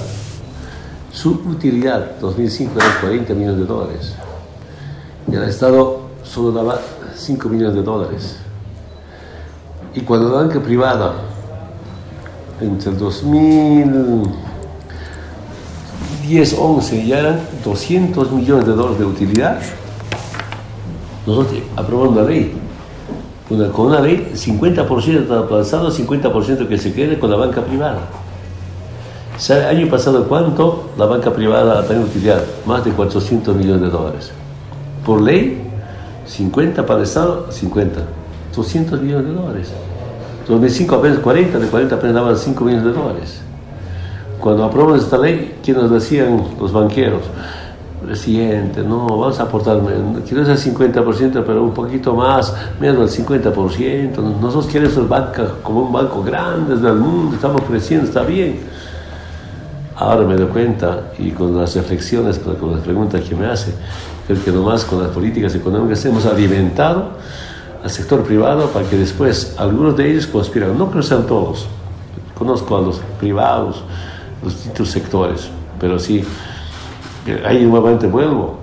su 1.13 1.29
utilidad 1.45 2.19
2005 2.19 2.73
era 2.75 3.01
40 3.01 3.33
millones 3.35 3.57
de 3.59 3.65
dólares. 3.65 4.15
Y 5.31 5.35
el 5.35 5.43
Estado 5.43 6.09
solo 6.23 6.51
daba 6.51 6.79
5 7.15 7.49
millones 7.49 7.75
de 7.75 7.83
dólares. 7.83 8.37
Y 9.93 10.01
cuando 10.01 10.29
la 10.29 10.41
banca 10.41 10.59
privada, 10.59 11.13
entre 12.59 12.91
el 12.91 12.97
2010-11 16.31 17.05
ya 17.05 17.19
eran 17.19 17.39
200 17.63 18.31
millones 18.31 18.65
de 18.65 18.73
dólares 18.73 18.99
de 18.99 19.05
utilidad, 19.05 19.59
nosotros 21.25 21.61
aprobamos 21.75 22.17
una 22.17 22.23
ley. 22.23 22.53
Con 23.73 23.87
una 23.87 23.99
ley, 23.99 24.31
50% 24.33 25.29
avanzado, 25.29 25.91
50% 25.91 26.67
que 26.69 26.77
se 26.77 26.93
quede 26.93 27.19
con 27.19 27.29
la 27.29 27.35
banca 27.35 27.61
privada. 27.61 27.99
¿Sabe 29.37 29.65
año 29.65 29.89
pasado 29.89 30.25
cuánto 30.27 30.91
la 30.97 31.05
banca 31.05 31.33
privada 31.33 31.79
ha 31.79 31.83
tenido 31.83 32.05
utilidad? 32.05 32.41
Más 32.65 32.85
de 32.85 32.91
400 32.91 33.53
millones 33.55 33.81
de 33.81 33.89
dólares. 33.89 34.31
Por 35.05 35.21
ley, 35.21 35.63
50 36.27 36.85
para 36.85 36.99
el 36.99 37.03
Estado, 37.03 37.51
50. 37.51 38.01
200 38.55 39.01
millones 39.01 39.25
de 39.25 39.33
dólares. 39.33 39.71
2005 40.47 40.95
apenas 40.95 41.19
40, 41.19 41.59
de 41.59 41.67
40 41.67 41.95
apenas 41.95 42.15
daban 42.15 42.37
5 42.37 42.63
millones 42.63 42.85
de 42.85 42.93
dólares. 42.93 43.41
Cuando 44.41 44.65
aprobamos 44.65 45.03
esta 45.03 45.17
ley, 45.17 45.59
¿qué 45.63 45.71
nos 45.71 45.89
decían 45.89 46.43
los 46.59 46.73
banqueros? 46.73 47.21
presidente, 48.01 48.81
no, 48.81 49.05
vamos 49.05 49.39
a 49.39 49.43
aportar, 49.43 49.79
quiero 50.27 50.43
ser 50.43 50.57
50%, 50.57 51.43
pero 51.45 51.63
un 51.63 51.73
poquito 51.73 52.15
más, 52.15 52.53
menos 52.79 53.15
del 53.15 53.25
50%. 53.25 54.15
Nosotros 54.41 54.65
queremos 54.65 54.93
ser 54.93 55.05
como 55.61 55.83
un 55.83 55.93
banco 55.93 56.23
grande 56.23 56.75
del 56.77 56.95
mundo, 56.95 57.35
estamos 57.35 57.61
creciendo, 57.61 58.07
está 58.07 58.23
bien. 58.23 58.59
Ahora 59.95 60.25
me 60.25 60.35
doy 60.35 60.47
cuenta, 60.47 61.11
y 61.19 61.29
con 61.29 61.55
las 61.55 61.75
reflexiones, 61.75 62.39
con 62.39 62.71
las 62.71 62.81
preguntas 62.81 63.21
que 63.21 63.35
me 63.35 63.45
hace, 63.45 63.71
creo 64.27 64.43
que 64.43 64.51
nomás 64.51 64.83
con 64.83 65.01
las 65.01 65.11
políticas 65.11 65.53
económicas 65.53 66.03
hemos 66.05 66.25
alimentado 66.25 67.11
al 67.83 67.89
sector 67.89 68.23
privado 68.23 68.67
para 68.69 68.87
que 68.89 68.97
después 68.97 69.55
algunos 69.59 69.95
de 69.95 70.11
ellos 70.11 70.25
conspiran. 70.25 70.75
No 70.75 70.89
creo 70.89 71.01
que 71.01 71.07
sean 71.07 71.27
todos, 71.27 71.67
conozco 72.35 72.75
a 72.77 72.81
los 72.81 72.99
privados, 73.19 73.83
los 74.43 74.53
distintos 74.55 74.89
sectores, 74.89 75.49
pero 75.79 75.99
sí 75.99 76.23
ahí 77.45 77.63
nuevamente 77.65 78.07
vuelvo, 78.07 78.59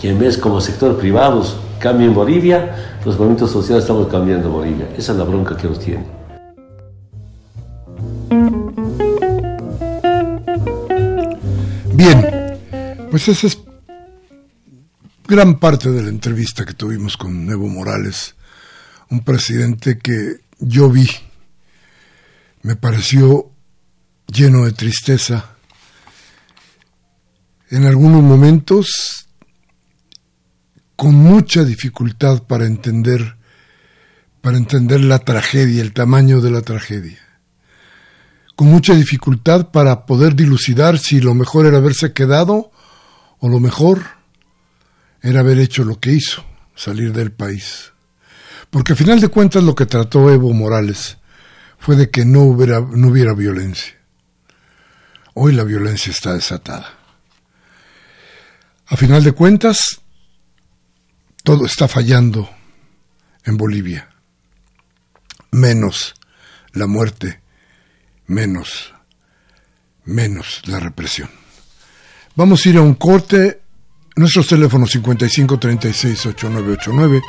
que 0.00 0.10
en 0.10 0.18
vez 0.18 0.36
como 0.36 0.60
sector 0.60 0.98
privados 0.98 1.56
cambia 1.78 2.06
en 2.06 2.14
Bolivia, 2.14 2.98
los 3.04 3.16
movimientos 3.16 3.50
sociales 3.50 3.84
estamos 3.84 4.08
cambiando 4.08 4.48
en 4.48 4.52
Bolivia. 4.52 4.88
Esa 4.96 5.12
es 5.12 5.18
la 5.18 5.24
bronca 5.24 5.56
que 5.56 5.68
nos 5.68 5.80
tiene. 5.80 6.04
Bien, 11.94 12.58
pues 13.10 13.28
esa 13.28 13.46
es 13.46 13.58
gran 15.26 15.58
parte 15.58 15.90
de 15.90 16.02
la 16.02 16.08
entrevista 16.08 16.64
que 16.64 16.74
tuvimos 16.74 17.16
con 17.16 17.48
Evo 17.50 17.68
Morales, 17.68 18.34
un 19.10 19.20
presidente 19.20 19.98
que 19.98 20.40
yo 20.58 20.90
vi, 20.90 21.08
me 22.62 22.76
pareció 22.76 23.50
lleno 24.26 24.64
de 24.64 24.72
tristeza, 24.72 25.56
en 27.70 27.84
algunos 27.84 28.22
momentos 28.22 29.26
con 30.94 31.14
mucha 31.14 31.64
dificultad 31.64 32.42
para 32.44 32.66
entender 32.66 33.36
para 34.46 34.58
entender 34.58 35.00
la 35.00 35.18
tragedia, 35.18 35.82
el 35.82 35.92
tamaño 35.92 36.40
de 36.40 36.52
la 36.52 36.60
tragedia. 36.60 37.18
Con 38.54 38.68
mucha 38.68 38.94
dificultad 38.94 39.72
para 39.72 40.06
poder 40.06 40.36
dilucidar 40.36 41.00
si 41.00 41.20
lo 41.20 41.34
mejor 41.34 41.66
era 41.66 41.78
haberse 41.78 42.12
quedado 42.12 42.70
o 43.40 43.48
lo 43.48 43.58
mejor 43.58 44.02
era 45.20 45.40
haber 45.40 45.58
hecho 45.58 45.82
lo 45.82 45.98
que 45.98 46.12
hizo, 46.12 46.44
salir 46.76 47.12
del 47.12 47.32
país. 47.32 47.92
Porque 48.70 48.92
a 48.92 48.96
final 48.96 49.20
de 49.20 49.26
cuentas 49.26 49.64
lo 49.64 49.74
que 49.74 49.84
trató 49.84 50.30
Evo 50.30 50.52
Morales 50.52 51.16
fue 51.80 51.96
de 51.96 52.08
que 52.08 52.24
no 52.24 52.42
hubiera, 52.42 52.78
no 52.78 53.08
hubiera 53.08 53.34
violencia. 53.34 53.95
Hoy 55.38 55.52
la 55.52 55.64
violencia 55.64 56.10
está 56.10 56.32
desatada. 56.32 56.94
A 58.86 58.96
final 58.96 59.22
de 59.22 59.32
cuentas, 59.32 60.00
todo 61.42 61.66
está 61.66 61.88
fallando 61.88 62.48
en 63.44 63.58
Bolivia, 63.58 64.08
menos 65.50 66.14
la 66.72 66.86
muerte, 66.86 67.42
menos, 68.26 68.94
la 70.64 70.80
represión. 70.80 71.28
Vamos 72.34 72.64
a 72.64 72.68
ir 72.70 72.78
a 72.78 72.82
un 72.82 72.94
corte. 72.94 73.60
Nuestros 74.16 74.46
teléfonos 74.46 74.90
55 74.92 75.58
36 75.58 76.26
8989, 76.26 77.20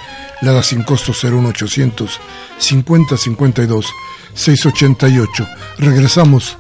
la 0.43 0.53
da 0.53 0.63
sin 0.63 0.83
costo 0.83 1.11
01800 1.11 2.21
50 2.57 3.17
52 3.17 3.85
688. 4.33 5.47
Regresamos 5.79 6.57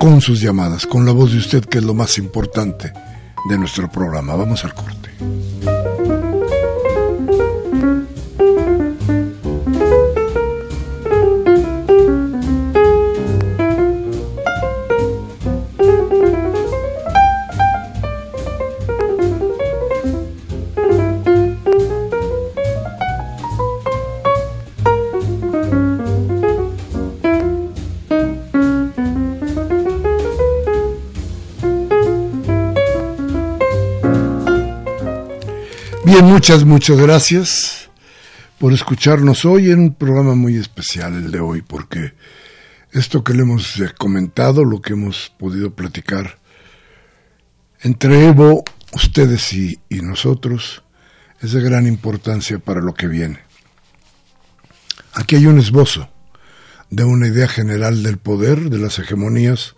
con 0.00 0.22
sus 0.22 0.40
llamadas, 0.40 0.86
con 0.86 1.04
la 1.04 1.12
voz 1.12 1.30
de 1.32 1.38
usted, 1.38 1.62
que 1.62 1.76
es 1.76 1.84
lo 1.84 1.92
más 1.92 2.16
importante 2.16 2.90
de 3.50 3.58
nuestro 3.58 3.90
programa. 3.90 4.34
Vamos 4.34 4.64
al 4.64 4.72
corte. 4.72 5.89
Bien, 36.10 36.24
muchas, 36.24 36.64
muchas 36.64 36.98
gracias 36.98 37.88
por 38.58 38.72
escucharnos 38.72 39.44
hoy 39.44 39.70
en 39.70 39.78
un 39.78 39.94
programa 39.94 40.34
muy 40.34 40.56
especial 40.56 41.14
el 41.14 41.30
de 41.30 41.38
hoy, 41.38 41.62
porque 41.62 42.14
esto 42.90 43.22
que 43.22 43.32
le 43.32 43.42
hemos 43.42 43.80
comentado, 43.96 44.64
lo 44.64 44.82
que 44.82 44.94
hemos 44.94 45.32
podido 45.38 45.72
platicar 45.72 46.40
entre 47.82 48.26
Evo, 48.26 48.64
ustedes 48.92 49.52
y, 49.52 49.78
y 49.88 50.02
nosotros, 50.02 50.82
es 51.40 51.52
de 51.52 51.62
gran 51.62 51.86
importancia 51.86 52.58
para 52.58 52.80
lo 52.80 52.92
que 52.92 53.06
viene. 53.06 53.38
Aquí 55.12 55.36
hay 55.36 55.46
un 55.46 55.60
esbozo 55.60 56.10
de 56.90 57.04
una 57.04 57.28
idea 57.28 57.46
general 57.46 58.02
del 58.02 58.18
poder, 58.18 58.68
de 58.68 58.78
las 58.78 58.98
hegemonías, 58.98 59.76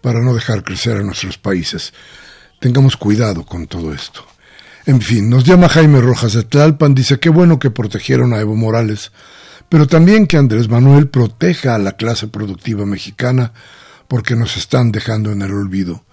para 0.00 0.20
no 0.20 0.34
dejar 0.34 0.64
crecer 0.64 0.96
a 0.96 1.04
nuestros 1.04 1.38
países. 1.38 1.94
Tengamos 2.58 2.96
cuidado 2.96 3.46
con 3.46 3.68
todo 3.68 3.94
esto. 3.94 4.26
En 4.86 5.00
fin, 5.00 5.28
nos 5.28 5.44
llama 5.44 5.68
Jaime 5.68 6.00
Rojas 6.00 6.32
de 6.32 6.42
Tlalpan, 6.42 6.94
dice 6.94 7.18
qué 7.18 7.28
bueno 7.28 7.58
que 7.58 7.70
protegieron 7.70 8.32
a 8.32 8.40
Evo 8.40 8.56
Morales, 8.56 9.12
pero 9.68 9.86
también 9.86 10.26
que 10.26 10.36
Andrés 10.36 10.68
Manuel 10.68 11.08
proteja 11.08 11.74
a 11.74 11.78
la 11.78 11.92
clase 11.92 12.28
productiva 12.28 12.86
mexicana 12.86 13.52
porque 14.08 14.34
nos 14.34 14.56
están 14.56 14.90
dejando 14.90 15.30
en 15.32 15.42
el 15.42 15.52
olvido. 15.52 16.04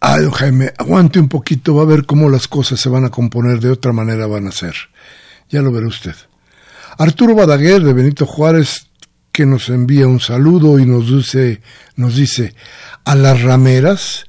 Ay, 0.00 0.26
Jaime, 0.34 0.72
aguante 0.76 1.20
un 1.20 1.28
poquito, 1.28 1.76
va 1.76 1.82
a 1.82 1.86
ver 1.86 2.06
cómo 2.06 2.28
las 2.28 2.48
cosas 2.48 2.80
se 2.80 2.88
van 2.88 3.04
a 3.04 3.10
componer, 3.10 3.60
de 3.60 3.70
otra 3.70 3.92
manera 3.92 4.26
van 4.26 4.48
a 4.48 4.52
ser. 4.52 4.74
Ya 5.48 5.62
lo 5.62 5.70
verá 5.70 5.86
usted. 5.86 6.16
Arturo 6.98 7.36
Badaguer 7.36 7.82
de 7.82 7.92
Benito 7.92 8.26
Juárez, 8.26 8.88
que 9.30 9.46
nos 9.46 9.68
envía 9.68 10.08
un 10.08 10.18
saludo 10.18 10.80
y 10.80 10.86
nos 10.86 11.08
dice, 11.08 11.62
nos 11.94 12.16
dice, 12.16 12.54
a 13.04 13.14
las 13.14 13.42
rameras, 13.42 14.26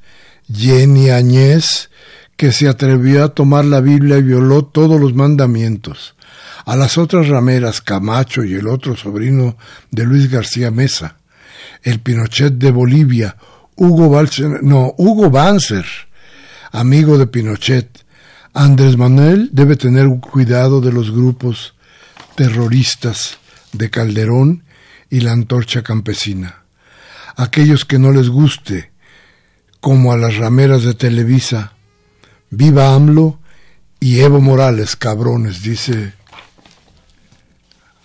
Jenny 0.47 1.09
Añez, 1.09 1.89
que 2.43 2.51
se 2.51 2.67
atrevió 2.67 3.23
a 3.23 3.29
tomar 3.29 3.63
la 3.63 3.79
Biblia 3.79 4.17
y 4.17 4.21
violó 4.21 4.65
todos 4.65 4.99
los 4.99 5.13
mandamientos. 5.13 6.13
A 6.65 6.75
las 6.75 6.97
otras 6.97 7.29
rameras, 7.29 7.79
Camacho 7.79 8.43
y 8.43 8.55
el 8.55 8.67
otro 8.67 8.97
sobrino 8.97 9.55
de 9.91 10.03
Luis 10.03 10.29
García 10.29 10.69
Mesa. 10.69 11.19
El 11.83 12.01
Pinochet 12.01 12.55
de 12.55 12.69
Bolivia, 12.69 13.37
Hugo 13.77 14.21
no, 14.61 14.93
Hugo 14.97 15.29
Banzer, 15.29 15.85
amigo 16.73 17.17
de 17.17 17.27
Pinochet. 17.27 18.03
Andrés 18.53 18.97
Manuel 18.97 19.49
debe 19.53 19.77
tener 19.77 20.09
cuidado 20.19 20.81
de 20.81 20.91
los 20.91 21.11
grupos 21.11 21.75
terroristas 22.35 23.37
de 23.71 23.89
Calderón 23.89 24.65
y 25.09 25.21
la 25.21 25.31
antorcha 25.31 25.81
campesina. 25.81 26.63
Aquellos 27.37 27.85
que 27.85 27.99
no 27.99 28.11
les 28.11 28.27
guste, 28.27 28.91
como 29.79 30.11
a 30.11 30.17
las 30.17 30.35
rameras 30.35 30.83
de 30.83 30.93
Televisa, 30.93 31.71
Viva 32.55 32.93
AMLO 32.93 33.39
y 33.99 34.19
Evo 34.19 34.39
Morales, 34.39 34.95
cabrones, 34.95 35.63
dice 35.63 36.13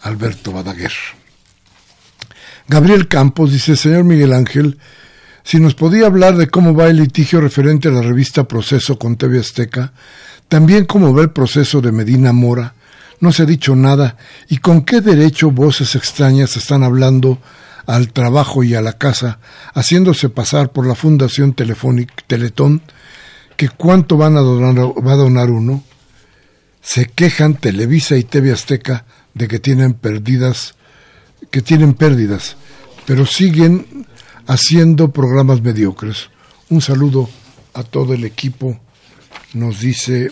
Alberto 0.01 0.53
Badaguer. 0.53 0.93
Gabriel 2.67 3.09
Campos 3.09 3.53
dice, 3.53 3.77
señor 3.77 4.05
Miguel 4.05 4.33
Ángel, 4.33 4.79
si 5.45 5.61
nos 5.61 5.75
podía 5.75 6.07
hablar 6.07 6.39
de 6.39 6.49
cómo 6.49 6.75
va 6.75 6.87
el 6.87 6.97
litigio 6.97 7.43
referente 7.43 7.89
a 7.89 7.91
la 7.91 8.01
revista 8.01 8.45
Proceso 8.49 8.99
con 8.99 9.17
TV 9.17 9.39
Azteca, 9.39 9.93
también 10.49 10.87
cómo 10.87 11.13
va 11.13 11.21
el 11.21 11.31
proceso 11.31 11.83
de 11.83 11.93
Medina 11.93 12.33
Mora, 12.33 12.73
no 13.21 13.33
se 13.33 13.43
ha 13.43 13.47
dicho 13.47 13.77
nada, 13.77 14.17
y 14.49 14.59
con 14.59 14.83
qué 14.83 15.03
derecho 15.03 15.51
voces 15.51 15.95
extrañas 15.95 16.57
están 16.57 16.85
hablando 16.85 17.39
al 17.85 18.13
trabajo 18.15 18.65
y 18.65 18.75
a 18.75 18.81
la 18.81 18.95
casa, 18.95 19.41
haciéndose 19.75 20.31
pasar 20.31 20.73
por 20.73 20.87
la 20.87 20.95
Fundación 20.95 21.53
Telefónica 21.53 22.15
Teletón, 22.27 22.81
que 23.59 23.69
cuánto 23.69 24.17
van 24.17 24.37
a 24.37 24.41
donar, 24.41 24.77
va 25.05 25.13
a 25.15 25.17
donar 25.17 25.51
uno, 25.51 25.83
se 26.81 27.07
quejan 27.07 27.55
Televisa 27.55 28.17
y 28.17 28.23
TV 28.23 28.53
Azteca 28.53 29.05
de 29.35 29.49
que 29.49 29.59
tienen 29.59 29.95
pérdidas, 29.95 30.77
que 31.51 31.61
tienen 31.61 31.95
pérdidas, 31.95 32.57
pero 33.05 33.27
siguen 33.27 34.07
haciendo 34.47 35.11
programas 35.11 35.61
mediocres. 35.61 36.31
Un 36.69 36.81
saludo 36.81 37.29
a 37.75 37.83
todo 37.83 38.15
el 38.15 38.25
equipo, 38.25 38.79
nos 39.55 39.81
dice 39.81 40.31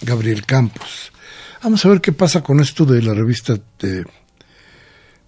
Gabriel 0.00 0.46
Campos. 0.46 1.12
Vamos 1.62 1.84
a 1.84 1.90
ver 1.90 2.00
qué 2.00 2.12
pasa 2.12 2.42
con 2.42 2.60
esto 2.60 2.86
de 2.86 3.02
la 3.02 3.12
revista 3.12 3.56
de, 3.78 4.06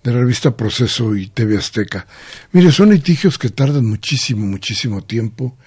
de 0.03 0.11
la 0.11 0.21
revista 0.21 0.57
Proceso 0.57 1.15
y 1.15 1.27
TV 1.27 1.59
Azteca. 1.59 2.07
Mire, 2.53 2.73
son 2.73 2.93
litigios 2.93 3.37
que 3.37 3.51
tardan 3.51 3.85
muchísimo, 3.85 4.47
muchísimo 4.47 5.05
tiempo 5.05 5.59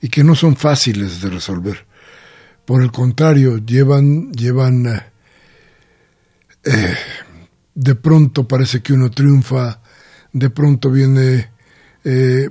y 0.00 0.08
que 0.08 0.24
no 0.24 0.34
son 0.34 0.56
fáciles 0.56 1.20
de 1.20 1.30
resolver. 1.30 1.86
Por 2.64 2.82
el 2.82 2.90
contrario, 2.90 3.58
llevan, 3.58 4.32
llevan, 4.32 4.86
eh, 4.86 5.02
eh, 6.64 6.96
de 7.74 7.94
pronto 7.94 8.46
parece 8.46 8.82
que 8.82 8.92
uno 8.92 9.10
triunfa, 9.10 9.80
de 10.32 10.50
pronto 10.50 10.90
viene, 10.90 11.50
eh, 12.04 12.48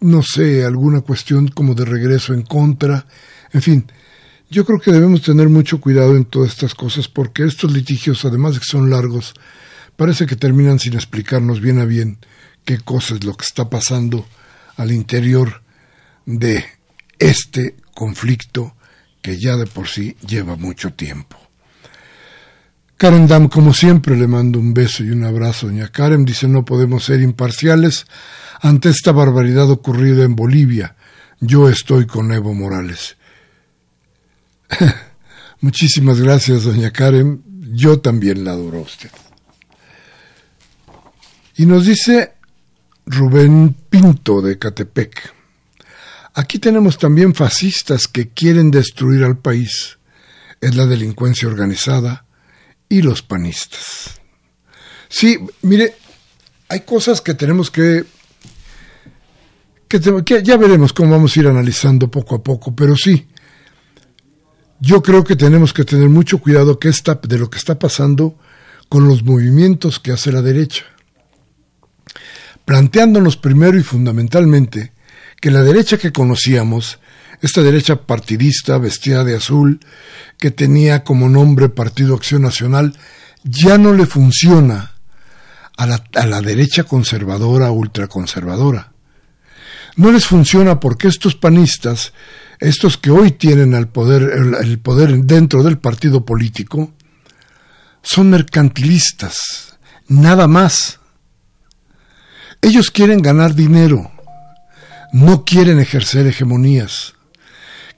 no 0.00 0.22
sé, 0.22 0.64
alguna 0.64 1.02
cuestión 1.02 1.48
como 1.48 1.74
de 1.74 1.84
regreso 1.84 2.32
en 2.32 2.42
contra, 2.42 3.06
en 3.52 3.62
fin. 3.62 3.92
Yo 4.50 4.64
creo 4.64 4.80
que 4.80 4.92
debemos 4.92 5.20
tener 5.20 5.50
mucho 5.50 5.78
cuidado 5.78 6.16
en 6.16 6.24
todas 6.24 6.52
estas 6.52 6.74
cosas 6.74 7.06
porque 7.08 7.44
estos 7.44 7.70
litigios, 7.70 8.24
además 8.24 8.54
de 8.54 8.60
que 8.60 8.66
son 8.66 8.88
largos, 8.88 9.34
parece 9.96 10.24
que 10.24 10.36
terminan 10.36 10.78
sin 10.78 10.94
explicarnos 10.94 11.60
bien 11.60 11.78
a 11.78 11.84
bien 11.84 12.18
qué 12.64 12.78
cosa 12.78 13.16
es 13.16 13.24
lo 13.24 13.34
que 13.34 13.44
está 13.44 13.68
pasando 13.68 14.26
al 14.76 14.92
interior 14.92 15.62
de 16.28 16.62
este 17.18 17.74
conflicto 17.94 18.74
que 19.22 19.38
ya 19.38 19.56
de 19.56 19.66
por 19.66 19.88
sí 19.88 20.14
lleva 20.26 20.56
mucho 20.56 20.92
tiempo. 20.92 21.38
Karen 22.98 23.26
Dam, 23.26 23.48
como 23.48 23.72
siempre, 23.72 24.14
le 24.14 24.26
mando 24.26 24.58
un 24.58 24.74
beso 24.74 25.04
y 25.04 25.10
un 25.10 25.24
abrazo. 25.24 25.68
Doña 25.68 25.88
Karen 25.88 26.26
dice 26.26 26.46
no 26.46 26.64
podemos 26.66 27.04
ser 27.04 27.22
imparciales 27.22 28.06
ante 28.60 28.90
esta 28.90 29.12
barbaridad 29.12 29.70
ocurrida 29.70 30.24
en 30.24 30.36
Bolivia. 30.36 30.96
Yo 31.40 31.68
estoy 31.68 32.06
con 32.06 32.30
Evo 32.30 32.52
Morales. 32.52 33.16
Muchísimas 35.60 36.20
gracias, 36.20 36.64
doña 36.64 36.90
Karen. 36.90 37.42
Yo 37.72 38.00
también 38.00 38.44
la 38.44 38.50
adoro 38.50 38.78
a 38.78 38.82
usted. 38.82 39.10
Y 41.56 41.64
nos 41.64 41.86
dice 41.86 42.34
Rubén 43.06 43.74
Pinto 43.88 44.42
de 44.42 44.58
Catepec. 44.58 45.37
Aquí 46.38 46.60
tenemos 46.60 46.98
también 46.98 47.34
fascistas 47.34 48.06
que 48.06 48.28
quieren 48.28 48.70
destruir 48.70 49.24
al 49.24 49.38
país. 49.38 49.98
Es 50.60 50.76
la 50.76 50.86
delincuencia 50.86 51.48
organizada 51.48 52.26
y 52.88 53.02
los 53.02 53.22
panistas. 53.22 54.20
Sí, 55.08 55.36
mire, 55.62 55.96
hay 56.68 56.82
cosas 56.82 57.20
que 57.22 57.34
tenemos 57.34 57.72
que, 57.72 58.04
que, 59.88 60.42
ya 60.44 60.56
veremos 60.56 60.92
cómo 60.92 61.10
vamos 61.10 61.36
a 61.36 61.40
ir 61.40 61.48
analizando 61.48 62.08
poco 62.08 62.36
a 62.36 62.42
poco, 62.44 62.72
pero 62.72 62.94
sí, 62.94 63.26
yo 64.78 65.02
creo 65.02 65.24
que 65.24 65.34
tenemos 65.34 65.72
que 65.72 65.84
tener 65.84 66.08
mucho 66.08 66.38
cuidado 66.38 66.78
que 66.78 66.88
está, 66.88 67.16
de 67.20 67.36
lo 67.36 67.50
que 67.50 67.58
está 67.58 67.80
pasando 67.80 68.38
con 68.88 69.08
los 69.08 69.24
movimientos 69.24 69.98
que 69.98 70.12
hace 70.12 70.30
la 70.30 70.42
derecha, 70.42 70.84
planteándonos 72.64 73.36
primero 73.36 73.76
y 73.76 73.82
fundamentalmente 73.82 74.92
que 75.40 75.50
la 75.50 75.62
derecha 75.62 75.98
que 75.98 76.12
conocíamos, 76.12 76.98
esta 77.40 77.62
derecha 77.62 78.02
partidista 78.02 78.78
vestida 78.78 79.24
de 79.24 79.36
azul, 79.36 79.80
que 80.38 80.50
tenía 80.50 81.04
como 81.04 81.28
nombre 81.28 81.68
Partido 81.68 82.14
Acción 82.14 82.42
Nacional, 82.42 82.96
ya 83.44 83.78
no 83.78 83.92
le 83.92 84.06
funciona 84.06 84.94
a 85.76 85.86
la, 85.86 86.04
a 86.14 86.26
la 86.26 86.40
derecha 86.40 86.84
conservadora, 86.84 87.70
ultraconservadora. 87.70 88.92
No 89.96 90.12
les 90.12 90.26
funciona 90.26 90.80
porque 90.80 91.08
estos 91.08 91.34
panistas, 91.34 92.12
estos 92.60 92.96
que 92.96 93.10
hoy 93.10 93.32
tienen 93.32 93.86
poder, 93.86 94.22
el, 94.22 94.54
el 94.54 94.78
poder 94.78 95.16
dentro 95.18 95.62
del 95.62 95.78
partido 95.78 96.24
político, 96.24 96.92
son 98.02 98.30
mercantilistas, 98.30 99.76
nada 100.08 100.48
más. 100.48 101.00
Ellos 102.60 102.90
quieren 102.90 103.22
ganar 103.22 103.54
dinero, 103.54 104.10
no 105.12 105.44
quieren 105.44 105.80
ejercer 105.80 106.26
hegemonías, 106.26 107.14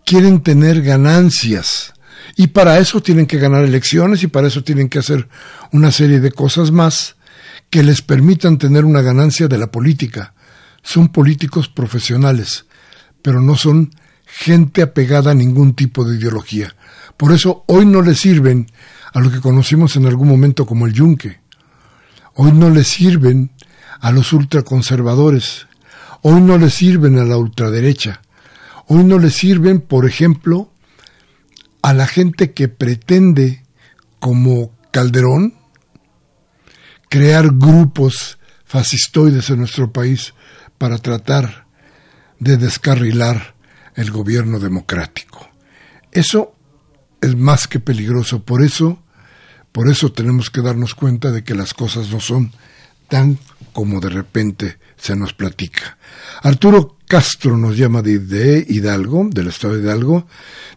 quieren 0.05 0.43
tener 0.43 0.83
ganancias. 0.83 1.93
Y 2.37 2.49
para 2.49 2.79
eso 2.79 3.03
tienen 3.03 3.27
que 3.27 3.39
ganar 3.39 3.65
elecciones 3.65 4.23
y 4.23 4.29
para 4.29 4.49
eso 4.49 4.63
tienen 4.63 4.89
que 4.89 4.99
hacer 4.99 5.29
una 5.73 5.91
serie 5.91 6.21
de 6.21 6.33
cosas 6.33 6.71
más 6.71 7.17
que 7.71 7.83
les 7.83 8.03
permitan 8.03 8.59
tener 8.59 8.85
una 8.85 9.03
ganancia 9.03 9.49
de 9.49 9.59
la 9.59 9.71
política. 9.71 10.35
Son 10.83 11.09
políticos 11.09 11.69
profesionales, 11.69 12.67
pero 13.23 13.41
no 13.41 13.57
son 13.57 13.91
gente 14.27 14.83
apegada 14.83 15.33
a 15.33 15.35
ningún 15.35 15.75
tipo 15.75 16.05
de 16.05 16.17
ideología. 16.17 16.75
Por 17.17 17.33
eso 17.33 17.65
hoy 17.67 17.85
no 17.85 18.03
les 18.03 18.21
sirven 18.21 18.71
a 19.13 19.21
lo 19.21 19.31
que 19.31 19.41
conocimos 19.41 19.97
en 19.97 20.07
algún 20.07 20.29
momento 20.29 20.67
como 20.67 20.87
el 20.87 20.93
yunque. 20.93 21.41
Hoy 22.35 22.53
no 22.53 22.71
les 22.71 22.89
sirven 22.89 23.51
a 24.01 24.13
los 24.13 24.33
ultraconservadores 24.33 25.67
Hoy 26.23 26.41
no 26.41 26.59
le 26.59 26.71
sirven 26.71 27.19
a 27.19 27.25
la 27.25 27.37
ultraderecha. 27.37 28.21
Hoy 28.87 29.05
no 29.05 29.19
le 29.19 29.31
sirven, 29.31 29.81
por 29.81 30.07
ejemplo, 30.07 30.73
a 31.83 31.95
la 31.95 32.07
gente 32.07 32.53
que 32.53 32.69
pretende, 32.69 33.65
como 34.19 34.73
Calderón, 34.91 35.55
crear 37.09 37.51
grupos 37.53 38.39
fascistoides 38.65 39.51
en 39.51 39.59
nuestro 39.59 39.93
país 39.93 40.35
para 40.79 40.99
tratar 40.99 41.67
de 42.39 42.57
descarrilar 42.57 43.55
el 43.95 44.11
gobierno 44.11 44.59
democrático. 44.59 45.49
Eso 46.13 46.55
es 47.21 47.37
más 47.37 47.67
que 47.67 47.81
peligroso, 47.81 48.45
por 48.45 48.63
eso, 48.63 49.03
por 49.73 49.89
eso 49.89 50.13
tenemos 50.13 50.51
que 50.51 50.63
darnos 50.63 50.95
cuenta 50.95 51.31
de 51.31 51.45
que 51.45 51.55
las 51.55 51.75
cosas 51.75 52.11
no 52.11 52.21
son 52.21 52.53
tan 53.09 53.39
como 53.73 54.01
de 54.01 54.11
repente 54.11 54.79
se 54.97 55.17
nos 55.17 55.33
platica. 55.33 55.99
Arturo 56.43 56.97
Castro 57.07 57.57
nos 57.57 57.77
llama 57.77 58.03
de, 58.03 58.65
Hidalgo, 58.69 59.29
del 59.31 59.49
estado 59.49 59.75
de 59.75 59.83
Hidalgo, 59.83 60.27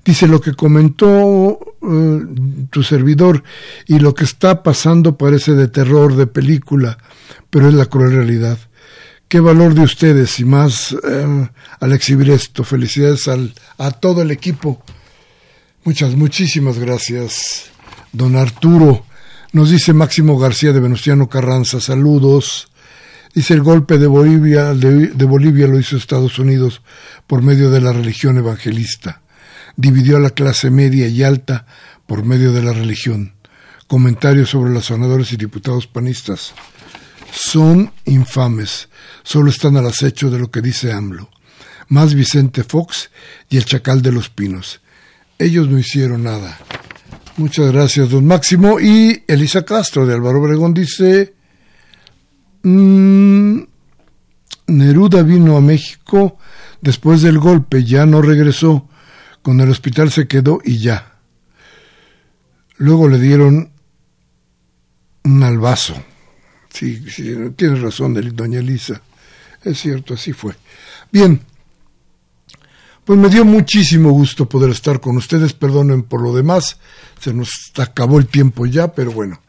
dice 0.03 0.27
lo 0.27 0.41
que 0.41 0.53
comentó 0.53 1.59
eh, 1.81 2.21
tu 2.71 2.81
servidor 2.81 3.43
y 3.85 3.99
lo 3.99 4.15
que 4.15 4.23
está 4.23 4.63
pasando 4.63 5.15
parece 5.15 5.53
de 5.53 5.67
terror, 5.67 6.15
de 6.15 6.25
película, 6.25 6.97
pero 7.49 7.67
es 7.67 7.75
la 7.75 7.85
cruel 7.85 8.13
realidad. 8.13 8.57
Qué 9.27 9.39
valor 9.39 9.73
de 9.73 9.81
ustedes 9.81 10.39
y 10.39 10.45
más 10.45 10.95
eh, 11.07 11.49
al 11.79 11.93
exhibir 11.93 12.29
esto. 12.29 12.63
Felicidades 12.63 13.27
al, 13.27 13.53
a 13.77 13.91
todo 13.91 14.21
el 14.21 14.31
equipo. 14.31 14.83
Muchas, 15.83 16.15
muchísimas 16.15 16.79
gracias, 16.79 17.65
don 18.11 18.35
Arturo. 18.35 19.05
Nos 19.51 19.69
dice 19.69 19.93
Máximo 19.93 20.39
García 20.39 20.71
de 20.71 20.79
Venustiano 20.79 21.29
Carranza, 21.29 21.79
saludos. 21.79 22.69
Dice 23.33 23.55
el 23.55 23.63
golpe 23.63 23.97
de 23.97 24.05
Bolivia, 24.05 24.75
de, 24.75 25.25
Bolivia 25.25 25.65
lo 25.65 25.79
hizo 25.79 25.97
Estados 25.97 26.37
Unidos 26.37 26.83
por 27.25 27.41
medio 27.41 27.71
de 27.71 27.81
la 27.81 27.91
religión 27.91 28.37
evangelista. 28.37 29.21
Dividió 29.75 30.17
a 30.17 30.19
la 30.19 30.29
clase 30.29 30.69
media 30.69 31.07
y 31.07 31.23
alta 31.23 31.65
por 32.05 32.23
medio 32.23 32.53
de 32.53 32.61
la 32.61 32.73
religión. 32.73 33.33
Comentarios 33.87 34.51
sobre 34.51 34.71
los 34.71 34.85
senadores 34.85 35.33
y 35.33 35.37
diputados 35.37 35.87
panistas. 35.87 36.53
Son 37.31 37.91
infames, 38.05 38.87
solo 39.23 39.49
están 39.49 39.77
al 39.77 39.87
acecho 39.87 40.29
de 40.29 40.37
lo 40.37 40.51
que 40.51 40.61
dice 40.61 40.91
AMLO. 40.91 41.31
Más 41.87 42.13
Vicente 42.13 42.63
Fox 42.63 43.09
y 43.49 43.57
el 43.57 43.65
Chacal 43.65 44.03
de 44.03 44.11
los 44.11 44.29
Pinos. 44.29 44.79
Ellos 45.39 45.67
no 45.67 45.79
hicieron 45.79 46.23
nada. 46.23 46.59
Muchas 47.37 47.71
gracias, 47.71 48.11
don 48.11 48.27
Máximo. 48.27 48.79
Y 48.79 49.23
Elisa 49.27 49.65
Castro 49.65 50.05
de 50.05 50.13
Álvaro 50.13 50.39
Obregón 50.39 50.75
dice, 50.75 51.33
Mm, 52.63 53.61
Neruda 54.67 55.21
vino 55.23 55.57
a 55.57 55.61
México 55.61 56.37
después 56.81 57.21
del 57.21 57.37
golpe, 57.39 57.83
ya 57.83 58.05
no 58.05 58.21
regresó, 58.21 58.87
con 59.41 59.59
el 59.59 59.69
hospital 59.69 60.11
se 60.11 60.27
quedó 60.27 60.59
y 60.63 60.79
ya. 60.79 61.19
Luego 62.77 63.07
le 63.07 63.19
dieron 63.19 63.71
un 65.23 65.43
albazo. 65.43 65.95
Sí, 66.69 67.09
sí 67.09 67.35
tiene 67.55 67.75
razón, 67.75 68.13
doña 68.35 68.59
Elisa. 68.59 69.01
Es 69.63 69.79
cierto, 69.79 70.15
así 70.15 70.33
fue. 70.33 70.55
Bien, 71.11 71.41
pues 73.05 73.19
me 73.19 73.29
dio 73.29 73.45
muchísimo 73.45 74.11
gusto 74.11 74.47
poder 74.47 74.71
estar 74.71 74.99
con 74.99 75.17
ustedes. 75.17 75.53
Perdonen 75.53 76.03
por 76.03 76.21
lo 76.21 76.33
demás, 76.33 76.77
se 77.19 77.33
nos 77.33 77.71
acabó 77.77 78.17
el 78.17 78.27
tiempo 78.27 78.65
ya, 78.65 78.93
pero 78.93 79.11
bueno, 79.11 79.41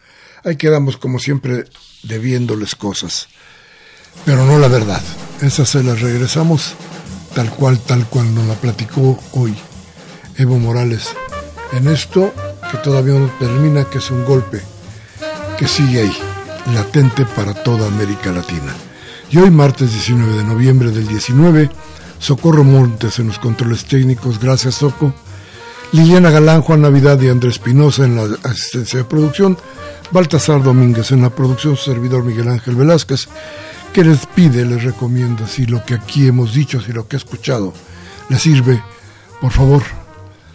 ahí 0.44 0.56
quedamos 0.56 0.96
como 0.96 1.18
siempre 1.18 1.64
debiéndoles 2.04 2.74
cosas, 2.74 3.28
pero 4.24 4.44
no 4.44 4.58
la 4.58 4.68
verdad. 4.68 5.02
Esa 5.40 5.66
se 5.66 5.82
la 5.82 5.94
regresamos 5.94 6.74
tal 7.34 7.50
cual, 7.50 7.78
tal 7.80 8.06
cual 8.06 8.34
nos 8.34 8.46
la 8.46 8.54
platicó 8.54 9.18
hoy 9.32 9.54
Evo 10.36 10.58
Morales. 10.58 11.08
En 11.72 11.88
esto 11.88 12.32
que 12.70 12.78
todavía 12.78 13.14
no 13.14 13.30
termina, 13.38 13.84
que 13.84 13.98
es 13.98 14.10
un 14.10 14.24
golpe 14.24 14.62
que 15.58 15.68
sigue 15.68 16.02
ahí, 16.02 16.16
latente 16.72 17.24
para 17.24 17.54
toda 17.54 17.88
América 17.88 18.32
Latina. 18.32 18.74
Y 19.30 19.38
hoy, 19.38 19.50
martes 19.50 19.92
19 19.92 20.34
de 20.34 20.44
noviembre 20.44 20.90
del 20.90 21.08
19, 21.08 21.70
Socorro 22.18 22.64
Montes 22.64 23.18
en 23.18 23.28
los 23.28 23.38
controles 23.38 23.84
técnicos, 23.84 24.38
gracias 24.38 24.76
Soco. 24.76 25.12
Liliana 25.94 26.30
Galán, 26.30 26.60
Juan 26.60 26.80
Navidad 26.80 27.20
y 27.20 27.28
Andrés 27.28 27.60
Pinoza 27.60 28.04
en 28.04 28.16
la 28.16 28.36
asistencia 28.42 28.98
de 28.98 29.04
producción. 29.04 29.56
Baltasar 30.10 30.60
Domínguez 30.60 31.12
en 31.12 31.22
la 31.22 31.30
producción, 31.30 31.76
servidor 31.76 32.24
Miguel 32.24 32.48
Ángel 32.48 32.74
Velázquez, 32.74 33.28
que 33.92 34.02
les 34.02 34.26
pide, 34.26 34.64
les 34.64 34.82
recomienda, 34.82 35.46
si 35.46 35.66
lo 35.66 35.84
que 35.84 35.94
aquí 35.94 36.26
hemos 36.26 36.52
dicho, 36.52 36.80
si 36.80 36.92
lo 36.92 37.06
que 37.06 37.14
ha 37.14 37.18
escuchado 37.18 37.72
le 38.28 38.40
sirve, 38.40 38.82
por 39.40 39.52
favor, 39.52 39.84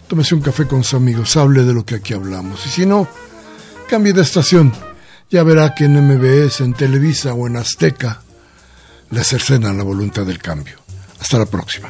tómese 0.08 0.34
un 0.34 0.42
café 0.42 0.66
con 0.66 0.84
sus 0.84 0.92
amigos, 0.92 1.34
hable 1.38 1.64
de 1.64 1.72
lo 1.72 1.86
que 1.86 1.94
aquí 1.94 2.12
hablamos. 2.12 2.66
Y 2.66 2.68
si 2.68 2.84
no, 2.84 3.08
cambie 3.88 4.12
de 4.12 4.20
estación. 4.20 4.74
Ya 5.30 5.42
verá 5.42 5.74
que 5.74 5.86
en 5.86 6.06
MBS, 6.06 6.60
en 6.60 6.74
Televisa 6.74 7.32
o 7.32 7.46
en 7.46 7.56
Azteca 7.56 8.20
le 9.08 9.24
cercenan 9.24 9.78
la 9.78 9.84
voluntad 9.84 10.26
del 10.26 10.38
cambio. 10.38 10.76
Hasta 11.18 11.38
la 11.38 11.46
próxima. 11.46 11.88